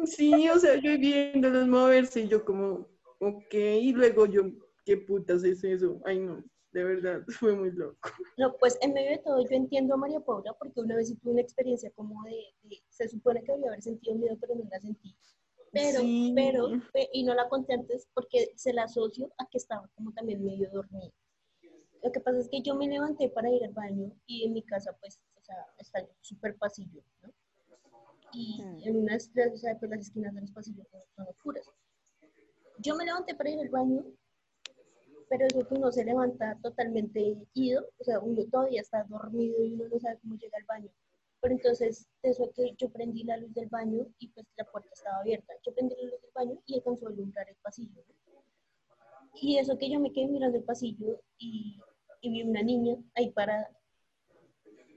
Sí, 0.05 0.49
o 0.49 0.59
sea, 0.59 0.75
yo 0.77 0.99
viéndolos 0.99 1.67
moverse 1.69 2.21
y 2.21 2.29
yo 2.29 2.45
como, 2.45 2.89
ok. 3.21 3.55
Y 3.55 3.93
luego 3.93 4.27
yo, 4.27 4.43
¿qué 4.85 4.97
putas 4.97 5.45
es 5.45 5.65
eso? 5.65 6.01
Ay, 6.05 6.19
no, 6.19 6.45
de 6.75 6.85
verdad, 6.85 7.23
fue 7.41 7.55
muy 7.55 7.71
loco. 7.71 8.11
No, 8.37 8.57
pues 8.59 8.77
en 8.83 8.93
medio 8.93 9.11
de 9.13 9.19
todo 9.19 9.41
yo 9.43 9.57
entiendo 9.57 9.95
a 9.95 9.97
María 9.97 10.21
Paula 10.21 10.53
porque 10.59 10.81
una 10.81 10.97
vez 10.97 11.09
sí 11.09 11.15
tuve 11.17 11.33
una 11.33 11.41
experiencia 11.43 11.91
como 11.93 12.23
de, 12.25 12.37
de- 12.65 12.83
se 12.89 13.09
supone 13.09 13.43
que 13.45 13.53
debía 13.53 13.69
haber 13.69 13.83
sentido 13.83 14.17
miedo, 14.17 14.37
pero 14.41 14.55
no 14.57 14.65
la 14.71 14.81
sentí. 14.81 15.15
Pero, 15.73 16.01
Sí. 16.01 16.33
pero, 16.37 16.69
pe- 16.93 17.09
y 17.13 17.23
no 17.25 17.35
la 17.35 17.49
conté 17.49 17.75
antes 17.75 18.09
porque 18.13 18.53
se 18.57 18.73
la 18.73 18.85
asocio 18.85 19.33
a 19.39 19.49
que 19.49 19.59
estaba 19.59 19.89
como 19.95 20.13
también 20.13 20.45
medio 20.45 20.69
dormida. 20.71 21.11
Lo 22.03 22.13
que 22.13 22.21
pasa 22.21 22.39
es 22.41 22.49
que 22.49 22.61
yo 22.61 22.75
me 22.75 22.87
levanté 22.89 23.29
para 23.29 23.51
ir 23.51 23.65
al 23.65 23.73
baño 23.73 24.13
y 24.27 24.45
en 24.45 24.53
mi 24.53 24.63
casa 24.63 24.97
pues, 25.01 25.21
o 25.37 25.45
sea, 25.45 25.57
está 25.79 26.07
súper 26.21 26.57
pasillo, 26.57 27.03
¿no? 27.23 27.33
Y 28.33 28.61
Mm. 28.63 28.79
en 28.89 28.97
unas, 28.97 29.33
de- 29.33 29.49
o 29.49 29.57
sea, 29.57 29.79
pues 29.79 29.91
las 29.91 30.01
esquinas 30.01 30.35
de 30.35 30.41
los 30.41 30.51
pasillos 30.51 30.87
son- 30.91 31.03
son 31.15 31.27
oscuras. 31.29 31.71
Yo 32.79 32.97
me 32.97 33.05
levanté 33.05 33.35
para 33.37 33.51
ir 33.51 33.61
al 33.61 33.69
baño 33.69 34.05
pero 35.29 35.47
eso 35.47 35.67
que 35.67 35.75
uno 35.75 35.91
se 35.93 36.05
levanta 36.05 36.59
totalmente 36.63 37.37
ido, 37.55 37.87
o 37.99 38.05
sea, 38.05 38.21
uno 38.21 38.45
todavía 38.51 38.81
está 38.81 39.05
dormido 39.05 39.63
y 39.63 39.75
uno 39.75 39.89
no 39.89 39.99
sabe 39.99 40.19
cómo 40.21 40.37
llega 40.37 40.59
al 40.59 40.65
baño. 40.65 40.91
Pero 41.41 41.55
entonces, 41.55 42.09
eso 42.23 42.51
que 42.55 42.75
yo 42.79 42.89
prendí 42.89 43.23
la 43.25 43.37
luz 43.37 43.53
del 43.55 43.69
baño 43.69 44.07
y 44.19 44.29
pues 44.29 44.47
la 44.57 44.65
puerta 44.65 44.89
estaba 44.93 45.19
abierta. 45.19 45.53
Yo 45.63 45.75
prendí 45.75 45.95
la 45.97 46.11
luz 46.11 46.21
del 46.23 46.31
baño 46.35 46.63
y 46.67 46.75
alcanzó 46.77 47.07
a 47.07 47.11
alumbrar 47.11 47.49
el 47.49 47.57
pasillo. 47.57 48.03
Y 49.35 49.59
eso 49.59 49.77
que 49.77 49.91
yo 49.91 50.01
me 50.01 50.13
quedé 50.13 50.27
mirando 50.27 50.57
el 50.57 50.65
pasillo 50.65 51.21
y, 51.39 51.81
y 52.23 52.31
vi 52.31 52.43
una 52.43 52.63
niña 52.63 52.97
ahí 53.15 53.31
parada. 53.31 53.71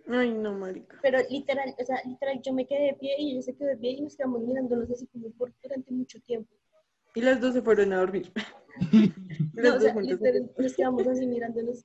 Ay, 0.08 0.32
no, 0.32 0.54
marica. 0.54 0.98
Pero 1.02 1.20
literal, 1.30 1.76
o 1.78 1.84
sea, 1.84 2.02
literal, 2.06 2.42
yo 2.42 2.54
me 2.54 2.66
quedé 2.66 2.86
de 2.86 2.94
pie 2.94 3.16
y 3.20 3.32
ella 3.32 3.42
se 3.42 3.56
quedó 3.56 3.68
de 3.68 3.78
pie 3.78 3.92
y 3.92 4.02
nos 4.02 4.16
quedamos 4.16 4.42
mirándonos 4.42 4.90
así 4.90 5.06
como 5.08 5.30
por 5.32 5.54
durante 5.62 5.92
mucho 5.92 6.22
tiempo. 6.22 6.56
Y 7.14 7.22
las 7.22 7.42
dos 7.42 7.54
se 7.54 7.62
fueron 7.62 7.92
a 7.92 7.98
dormir. 7.98 8.32
No, 9.54 9.76
o 9.76 9.80
sea, 9.80 9.94
literal, 9.96 10.52
nos 10.58 10.76
quedamos 10.76 11.08
así 11.08 11.26
mirándonos. 11.26 11.84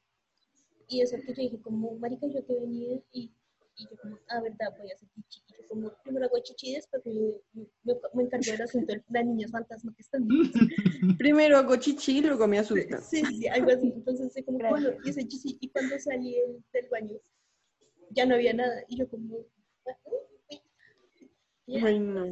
Y 0.88 1.00
eso 1.00 1.16
que 1.24 1.32
yo 1.34 1.42
dije, 1.42 1.60
como, 1.62 1.92
marica, 1.96 2.26
yo 2.26 2.42
te 2.44 2.54
venía 2.54 3.00
y, 3.12 3.32
y 3.76 3.84
yo 3.84 3.96
como, 4.02 4.18
ah, 4.28 4.40
verdad, 4.42 4.74
voy 4.78 4.90
a 4.90 4.94
hacer 4.94 5.08
chichi. 5.14 5.40
Y 5.48 5.62
yo 5.62 5.68
como, 5.68 5.92
primero 6.02 6.26
hago 6.26 6.38
chichi 6.42 6.70
y 6.72 6.74
después 6.74 7.02
me, 7.06 7.12
me, 7.54 7.94
me 8.14 8.22
encargo 8.24 8.50
del 8.52 8.62
asunto 8.62 8.92
de 8.92 9.02
las 9.08 9.26
niñas 9.26 9.50
fantasma 9.50 9.94
que 9.94 10.02
están. 10.02 10.26
Primero 11.18 11.56
hago 11.58 11.76
chichi 11.76 12.18
y 12.18 12.20
luego 12.22 12.46
me 12.46 12.58
asusta. 12.58 12.98
Sí, 13.00 13.24
sí, 13.24 13.36
sí, 13.38 13.48
algo 13.48 13.70
así. 13.70 13.92
Entonces, 13.94 14.44
como, 14.44 14.58
Gracias. 14.58 14.82
bueno, 14.82 14.98
hice 15.04 15.26
chichi. 15.26 15.56
Y 15.60 15.68
cuando 15.70 15.98
salí 15.98 16.34
del- 16.34 16.62
del 16.72 16.88
baño, 16.90 17.16
ya 18.10 18.26
no 18.26 18.34
había 18.34 18.52
nada. 18.52 18.82
Y 18.88 18.98
yo 18.98 19.08
como, 19.08 19.38
ah, 19.86 19.96
Ay, 21.68 21.98
no. 22.00 22.26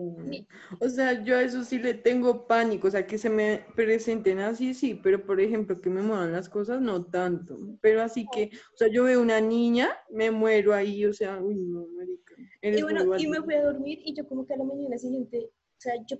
O 0.80 0.88
sea, 0.88 1.22
yo 1.24 1.36
a 1.36 1.42
eso 1.42 1.64
sí 1.64 1.78
le 1.78 1.94
tengo 1.94 2.46
pánico, 2.46 2.88
o 2.88 2.90
sea, 2.90 3.06
que 3.06 3.16
se 3.16 3.30
me 3.30 3.64
presenten 3.76 4.40
así, 4.40 4.74
sí, 4.74 4.94
pero 4.94 5.24
por 5.24 5.40
ejemplo, 5.40 5.80
que 5.80 5.88
me 5.88 6.02
muevan 6.02 6.32
las 6.32 6.48
cosas, 6.48 6.80
no 6.80 7.04
tanto. 7.06 7.56
Pero 7.80 8.02
así 8.02 8.28
que, 8.28 8.50
o 8.74 8.76
sea, 8.76 8.88
yo 8.88 9.04
veo 9.04 9.22
una 9.22 9.40
niña, 9.40 9.88
me 10.10 10.30
muero 10.30 10.74
ahí, 10.74 11.06
o 11.06 11.12
sea, 11.12 11.40
uy, 11.40 11.54
no, 11.54 11.86
marica. 11.96 12.34
Eres 12.60 12.80
Y 12.80 12.82
bueno, 12.82 13.16
y 13.16 13.26
me 13.28 13.40
fui 13.42 13.54
a 13.54 13.62
dormir 13.64 14.00
y 14.04 14.14
yo 14.14 14.26
como 14.28 14.44
que 14.46 14.54
a 14.54 14.56
la 14.58 14.64
mañana 14.64 14.98
siguiente, 14.98 15.38
o 15.46 15.80
sea, 15.80 15.94
yo 16.06 16.18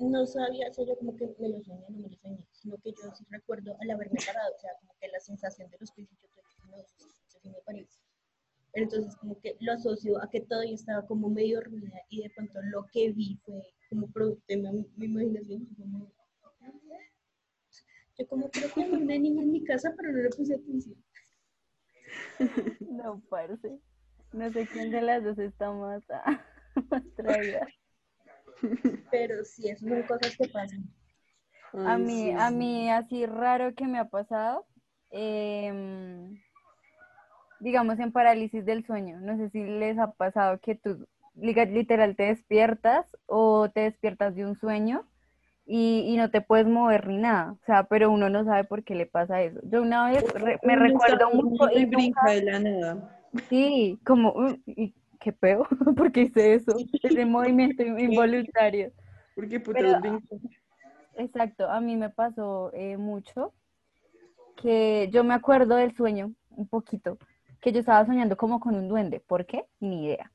no 0.00 0.26
sabía, 0.26 0.68
o 0.68 0.74
sea, 0.74 0.84
yo 0.86 0.96
como 0.98 1.16
que 1.16 1.34
me 1.38 1.48
lo 1.48 1.60
soñé, 1.62 1.86
no 1.88 1.96
me 1.98 2.08
lo 2.08 2.16
soñé, 2.16 2.46
sino 2.52 2.76
que 2.78 2.90
yo 2.92 3.10
sí 3.16 3.24
recuerdo 3.30 3.76
al 3.80 3.90
haberme 3.90 4.18
parado, 4.24 4.54
o 4.54 4.58
sea, 4.60 4.70
como 4.80 4.94
que 5.00 5.08
la 5.08 5.20
sensación 5.20 5.70
de 5.70 5.78
los 5.80 5.90
pies 5.92 6.08
y 6.12 6.16
yo 6.16 6.28
tuve 6.28 6.70
no, 6.70 6.76
eso 6.82 6.94
sí- 6.98 7.10
eso 7.28 7.38
sí 7.40 7.48
me 7.48 7.58
parece. 7.64 8.03
Pero 8.74 8.86
entonces 8.86 9.16
como 9.16 9.40
que 9.40 9.56
lo 9.60 9.72
asocio 9.72 10.20
a 10.20 10.28
que 10.28 10.40
todo 10.40 10.64
yo 10.64 10.74
estaba 10.74 11.06
como 11.06 11.30
medio 11.30 11.60
dormida 11.60 12.02
y 12.08 12.24
de 12.24 12.30
pronto 12.30 12.60
lo 12.62 12.86
que 12.92 13.12
vi 13.12 13.38
fue 13.44 13.62
como 13.88 14.10
producto 14.10 14.42
de 14.48 14.56
mi, 14.56 14.84
mi 14.96 15.06
imaginación. 15.06 15.66
Como, 15.76 16.12
yo 18.18 18.28
como 18.28 18.50
creo 18.50 18.72
que 18.74 18.82
había 18.82 18.98
una 18.98 19.16
niña 19.16 19.42
en 19.42 19.52
mi 19.52 19.64
casa, 19.64 19.94
pero 19.96 20.12
no 20.12 20.18
le 20.18 20.30
puse 20.30 20.54
atención. 20.54 20.96
No, 22.80 23.22
parce. 23.30 23.78
No 24.32 24.52
sé 24.52 24.66
quién 24.66 24.90
de 24.90 25.02
las 25.02 25.22
dos 25.22 25.38
está 25.38 25.70
más, 25.70 26.02
ah, 26.10 26.44
más 26.90 27.02
traída. 27.14 27.68
Pero 29.12 29.44
sí, 29.44 29.68
esas 29.68 29.88
son 29.88 30.02
cosas 30.02 30.36
que 30.36 30.48
pasan. 30.48 30.84
A 31.72 31.96
mí, 31.96 32.24
sí, 32.24 32.30
a 32.32 32.50
mí 32.50 32.90
así 32.90 33.26
raro 33.26 33.74
que 33.74 33.86
me 33.86 33.98
ha 33.98 34.08
pasado, 34.08 34.66
em, 35.10 36.40
digamos 37.64 37.98
en 37.98 38.12
parálisis 38.12 38.64
del 38.66 38.84
sueño. 38.84 39.18
No 39.20 39.36
sé 39.38 39.48
si 39.50 39.64
les 39.64 39.98
ha 39.98 40.12
pasado 40.12 40.58
que 40.60 40.74
tú 40.74 41.06
literal 41.34 42.14
te 42.14 42.24
despiertas 42.24 43.16
o 43.26 43.68
te 43.70 43.80
despiertas 43.80 44.34
de 44.36 44.44
un 44.44 44.54
sueño 44.54 45.04
y, 45.66 46.04
y 46.06 46.16
no 46.18 46.30
te 46.30 46.42
puedes 46.42 46.66
mover 46.66 47.08
ni 47.08 47.16
nada. 47.16 47.52
O 47.52 47.64
sea, 47.64 47.84
pero 47.84 48.10
uno 48.12 48.28
no 48.28 48.44
sabe 48.44 48.64
por 48.64 48.84
qué 48.84 48.94
le 48.94 49.06
pasa 49.06 49.42
eso. 49.42 49.58
Yo 49.64 49.80
una 49.82 50.10
vez 50.10 50.22
re- 50.34 50.60
me 50.62 50.74
Uno 50.74 50.82
recuerdo 50.84 51.30
mucho 51.32 51.68
y 51.74 51.86
nunca- 51.86 52.30
de 52.30 52.42
la 52.42 52.60
nada. 52.60 53.20
Sí, 53.48 53.98
como, 54.04 54.32
"Uy, 54.32 54.62
y 54.66 54.94
qué 55.18 55.32
peo, 55.32 55.66
porque 55.96 56.20
hice 56.22 56.54
eso, 56.54 56.76
ese 57.02 57.24
movimiento 57.24 57.82
involuntario. 57.98 58.92
Porque 59.34 59.58
putas 59.58 59.82
Pero-. 60.02 60.20
Exacto, 61.16 61.70
a 61.70 61.80
mí 61.80 61.96
me 61.96 62.10
pasó 62.10 62.70
eh, 62.74 62.96
mucho 62.96 63.52
que 64.60 65.08
yo 65.12 65.24
me 65.24 65.34
acuerdo 65.34 65.76
del 65.76 65.94
sueño 65.96 66.32
un 66.50 66.68
poquito, 66.68 67.18
que 67.64 67.72
yo 67.72 67.80
estaba 67.80 68.04
soñando 68.04 68.36
como 68.36 68.60
con 68.60 68.74
un 68.74 68.88
duende. 68.88 69.20
¿Por 69.20 69.46
qué? 69.46 69.64
Ni 69.80 70.04
idea. 70.04 70.30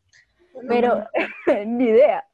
Pero, 0.68 1.06
ni 1.68 1.84
idea. 1.84 2.26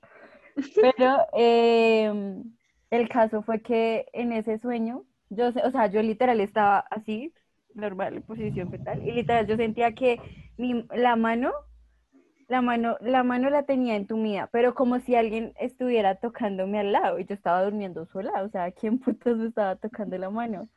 Pero 0.73 1.17
eh, 1.33 2.41
el 2.89 3.09
caso 3.09 3.41
fue 3.41 3.61
que 3.61 4.05
en 4.13 4.31
ese 4.31 4.57
sueño, 4.57 5.03
yo, 5.29 5.49
o 5.49 5.71
sea, 5.71 5.87
yo 5.87 6.01
literal 6.01 6.39
estaba 6.39 6.79
así, 6.89 7.33
normal, 7.73 8.15
en 8.15 8.21
posición 8.21 8.71
fetal, 8.71 9.05
y 9.05 9.11
literal 9.11 9.45
yo 9.47 9.57
sentía 9.57 9.91
que 9.91 10.17
mi, 10.55 10.87
la 10.95 11.17
mano, 11.17 11.51
la 12.47 12.61
mano, 12.61 12.95
la 13.01 13.23
mano 13.23 13.49
la 13.49 13.63
tenía 13.63 13.97
entumida, 13.97 14.47
pero 14.53 14.75
como 14.75 15.01
si 15.01 15.15
alguien 15.15 15.51
estuviera 15.59 16.15
tocándome 16.15 16.79
al 16.79 16.93
lado, 16.93 17.19
y 17.19 17.25
yo 17.25 17.35
estaba 17.35 17.65
durmiendo 17.65 18.05
sola, 18.05 18.43
o 18.43 18.49
sea, 18.49 18.71
¿quién 18.71 18.97
putos 18.99 19.35
me 19.35 19.47
estaba 19.47 19.75
tocando 19.75 20.17
la 20.17 20.29
mano? 20.29 20.69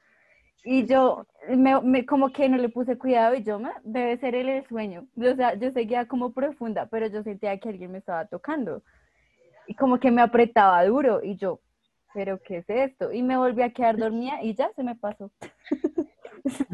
Y 0.64 0.86
yo 0.86 1.26
me, 1.48 1.80
me- 1.80 2.06
como 2.06 2.30
que 2.32 2.48
no 2.48 2.56
le 2.58 2.68
puse 2.68 2.98
cuidado 2.98 3.34
y 3.34 3.42
yo 3.44 3.58
me, 3.58 3.70
debe 3.84 4.18
ser 4.18 4.34
el, 4.34 4.48
el 4.48 4.66
sueño. 4.66 5.06
O 5.16 5.34
sea, 5.36 5.54
yo 5.54 5.70
seguía 5.72 6.06
como 6.06 6.32
profunda, 6.32 6.86
pero 6.86 7.06
yo 7.06 7.22
sentía 7.22 7.58
que 7.58 7.68
alguien 7.70 7.92
me 7.92 7.98
estaba 7.98 8.26
tocando. 8.26 8.82
Y 9.66 9.74
como 9.74 9.98
que 10.00 10.10
me 10.10 10.22
apretaba 10.22 10.84
duro 10.86 11.22
y 11.22 11.36
yo, 11.36 11.60
¿pero 12.14 12.40
qué 12.42 12.58
es 12.58 12.70
esto? 12.70 13.12
Y 13.12 13.22
me 13.22 13.36
volví 13.36 13.62
a 13.62 13.72
quedar 13.72 13.98
dormida 13.98 14.42
y 14.42 14.54
ya 14.54 14.72
se 14.74 14.82
me 14.82 14.96
pasó. 14.96 15.30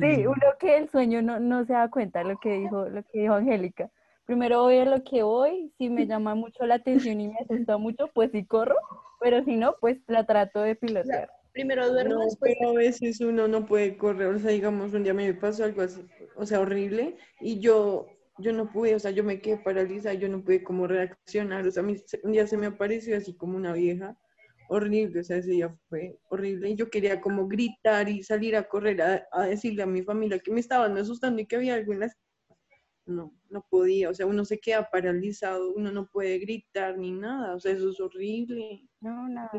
Sí, 0.01 0.26
uno 0.26 0.37
que 0.59 0.76
el 0.76 0.89
sueño 0.91 1.22
no, 1.22 1.41
no 1.41 1.64
se 1.66 1.72
da 1.72 1.89
cuenta 1.91 2.24
lo 2.24 2.39
que 2.39 2.55
dijo, 2.59 2.89
lo 2.89 3.03
que 3.05 3.20
dijo 3.20 3.35
Angélica. 3.35 3.91
Primero 4.26 4.62
voy 4.62 4.78
a 4.78 4.85
lo 4.87 5.05
que 5.05 5.22
voy, 5.22 5.72
si 5.78 5.91
me 5.91 6.07
llama 6.07 6.35
mucho 6.35 6.64
la 6.66 6.76
atención 6.76 7.20
y 7.20 7.28
me 7.28 7.39
asusta 7.41 7.76
mucho, 7.78 8.09
pues 8.14 8.30
sí 8.32 8.45
corro, 8.47 8.76
pero 9.20 9.45
si 9.45 9.57
no, 9.57 9.76
pues 9.80 9.99
la 10.09 10.24
trato 10.26 10.61
de 10.62 10.74
pilotear. 10.76 11.30
Primero 11.55 11.88
duermo, 11.88 12.16
No, 12.16 12.24
después 12.24 12.55
pero 12.59 12.70
a 12.70 12.74
veces 12.74 13.20
uno 13.20 13.46
no 13.48 13.64
puede 13.64 13.96
correr, 13.96 14.26
o 14.34 14.38
sea, 14.40 14.50
digamos, 14.50 14.92
un 14.92 15.05
día 15.05 15.14
me 15.14 15.32
pasó 15.34 15.64
algo 15.64 15.82
así, 15.82 16.02
o 16.36 16.44
sea, 16.44 16.59
horrible, 16.61 17.16
y 17.40 17.61
yo, 17.61 18.09
yo 18.38 18.52
no 18.52 18.72
pude, 18.72 18.96
o 18.96 18.98
sea, 18.98 19.12
yo 19.12 19.22
me 19.22 19.40
quedé 19.40 19.59
paralizada, 19.59 20.14
yo 20.16 20.28
no 20.28 20.42
pude 20.42 20.64
como 20.64 20.88
reaccionar, 20.88 21.64
o 21.66 21.70
sea, 21.70 21.84
mí 21.84 21.96
un 22.24 22.32
día 22.32 22.46
se 22.48 22.57
me 22.57 22.66
apareció 22.66 23.16
así 23.16 23.36
como 23.36 23.57
una 23.57 23.72
vieja, 23.72 24.18
horrible, 24.68 25.20
o 25.20 25.24
sea, 25.24 25.36
ese 25.36 25.52
día 25.52 25.72
fue 25.88 26.18
horrible, 26.28 26.70
y 26.70 26.74
yo 26.74 26.90
quería 26.90 27.20
como 27.20 27.46
gritar 27.46 28.09
y 28.09 28.24
salir 28.24 28.57
a 28.57 28.64
correr 28.64 29.00
a, 29.00 29.28
a 29.30 29.46
decirle 29.46 29.84
a 29.84 29.86
mi 29.86 30.02
familia 30.02 30.40
que 30.40 30.50
me 30.52 30.59
estaban 30.61 30.98
asustando 30.98 31.40
y 31.40 31.46
que 31.46 31.57
había 31.57 31.74
algo 31.76 31.92
en 31.92 32.00
las... 32.00 32.16
No, 33.07 33.34
no 33.50 33.66
podía, 33.70 34.09
o 34.11 34.14
sea, 34.14 34.26
uno 34.26 34.44
se 34.46 34.59
queda 34.59 34.88
paralizado, 34.90 35.72
uno 35.74 35.92
no 35.92 36.07
puede 36.07 36.38
gritar 36.38 36.96
ni 36.98 37.12
nada, 37.12 37.55
o 37.55 37.61
sea, 37.61 37.72
eso 37.72 37.90
es 37.90 38.00
horrible. 38.00 38.88
No, 39.05 39.28
nada. 39.28 39.50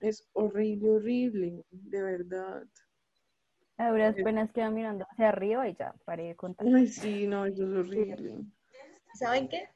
Es 0.00 0.28
horrible, 0.34 0.90
horrible, 0.90 1.64
de 1.70 2.02
verdad. 2.02 2.64
A 3.78 3.88
duras 3.90 4.14
Eh. 4.18 4.22
penas 4.22 4.52
queda 4.52 4.68
mirando 4.70 5.06
hacia 5.10 5.30
arriba 5.30 5.66
y 5.66 5.74
ya 5.74 5.94
paré 6.04 6.24
de 6.28 6.36
contar. 6.36 6.66
Ay, 6.66 6.86
sí, 6.86 7.26
no, 7.26 7.46
eso 7.46 7.62
es 7.64 7.78
horrible. 7.78 8.44
¿Saben 9.14 9.48
qué? 9.48 9.70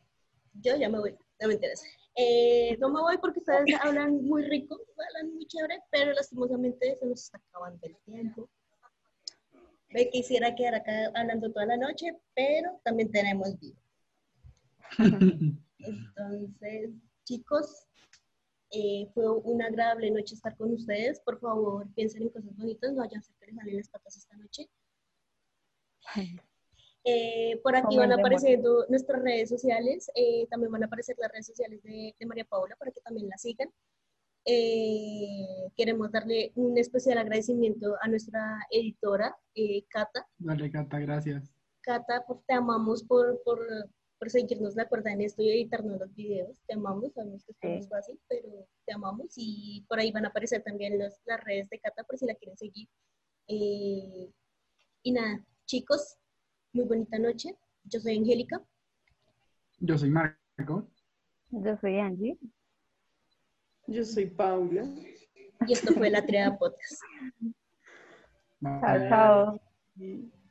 Yo 0.61 0.77
ya 0.77 0.91
me 0.91 0.99
voy, 0.99 1.17
no 1.41 1.49
me 1.49 1.55
interesa. 1.55 1.87
Eh, 2.17 2.77
no 2.79 2.91
me 2.91 3.01
voy 3.01 3.17
porque 3.17 3.39
ustedes 3.39 3.65
hablan 3.81 4.23
muy 4.27 4.43
rico, 4.45 4.79
hablan 5.09 5.35
muy 5.35 5.47
chévere, 5.47 5.81
pero 5.91 6.13
lastimosamente 6.13 6.99
se 7.01 7.07
nos 7.07 7.23
está 7.25 7.39
acabando 7.39 7.81
el 7.87 7.97
tiempo. 8.05 8.51
Me 9.89 10.11
quisiera 10.11 10.55
quedar 10.55 10.75
acá 10.75 10.93
hablando 11.15 11.51
toda 11.51 11.65
la 11.65 11.79
noche, 11.79 12.15
pero 12.35 12.79
también 12.85 13.11
tenemos 13.11 13.59
vida. 13.59 13.81
Entonces, 15.79 16.91
chicos, 17.25 17.84
eh, 18.75 19.09
fue 19.15 19.31
una 19.31 19.67
agradable 19.67 20.11
noche 20.11 20.35
estar 20.35 20.57
con 20.57 20.73
ustedes. 20.73 21.21
Por 21.21 21.39
favor, 21.41 21.87
piensen 21.95 22.23
en 22.23 22.29
cosas 22.31 22.57
bonitas, 22.57 22.93
no 22.93 23.01
vayan 23.01 23.19
a 23.19 23.21
hacer 23.21 23.35
que 23.39 23.47
les 23.47 23.57
salen 23.57 23.77
las 23.77 23.89
patas 23.89 24.17
esta 24.17 24.37
noche. 24.37 24.69
Eh, 27.07 27.61
por 27.63 27.77
aquí 27.77 27.99
van 27.99 28.13
apareciendo 28.13 28.87
nuestras 28.89 29.21
redes 29.21 29.51
sociales, 29.51 30.11
eh, 30.15 30.47
también 30.49 30.73
van 30.73 30.85
a 30.85 30.87
aparecer 30.87 31.15
las 31.19 31.31
redes 31.31 31.45
sociales 31.49 31.83
de, 31.83 32.17
de 32.19 32.27
María 32.27 32.47
Paula 32.47 32.77
para 32.77 32.91
que 32.93 33.03
también 33.03 33.29
la 33.29 33.37
sigan. 33.37 33.69
Eh, 34.47 35.71
queremos 35.75 36.13
darle 36.13 36.53
un 36.55 36.77
especial 36.77 37.17
agradecimiento 37.17 37.97
a 38.03 38.09
nuestra 38.09 38.59
editora, 38.71 39.35
eh, 39.55 39.87
Cata. 39.89 40.27
Vale, 40.39 40.71
Cata, 40.71 40.99
gracias. 40.99 41.51
Cata, 41.81 42.25
pues, 42.27 42.41
te 42.47 42.55
amamos 42.55 43.03
por, 43.05 43.43
por, 43.43 43.59
por 44.19 44.31
seguirnos 44.31 44.75
la 44.77 44.89
cuerda 44.89 45.13
en 45.13 45.21
esto 45.23 45.43
y 45.43 45.51
editarnos 45.51 45.99
los 45.99 46.15
videos. 46.15 46.57
Te 46.67 46.75
amamos, 46.75 47.13
sabemos 47.13 47.45
que 47.45 47.53
esto 47.53 47.69
no 47.69 47.75
es 47.75 47.89
fácil, 47.89 48.21
pero 48.29 48.49
te 48.87 48.93
amamos. 48.95 49.33
Y 49.37 49.85
por 49.89 49.99
ahí 49.99 50.13
van 50.13 50.25
a 50.25 50.29
aparecer 50.29 50.63
también 50.63 50.99
los- 50.99 51.21
las 51.27 51.43
redes 51.45 51.69
de 51.71 51.79
Cata 51.81 52.05
por 52.05 52.17
si 52.19 52.27
la 52.27 52.35
quieren 52.35 52.57
seguir. 52.57 52.89
Eh, 53.49 54.31
y 55.03 55.13
nada, 55.13 55.45
chicos, 55.67 56.17
muy 56.73 56.85
bonita 56.87 57.19
noche. 57.19 57.57
Yo 57.85 58.01
soy 58.01 58.17
Angélica. 58.19 58.63
Yo 59.81 59.99
soy 59.99 60.11
Marco. 60.11 60.89
Yo 61.51 61.77
soy 61.77 61.99
Angie. 61.99 62.39
Yo 63.87 64.03
soy 64.05 64.27
Paula. 64.27 64.85
Y 65.67 65.73
esto 65.73 65.93
fue 65.93 66.09
la 66.11 66.25
Triada 66.25 66.57
Podcast. 66.59 67.01
Chao, 68.63 69.09
chao. 69.11 70.44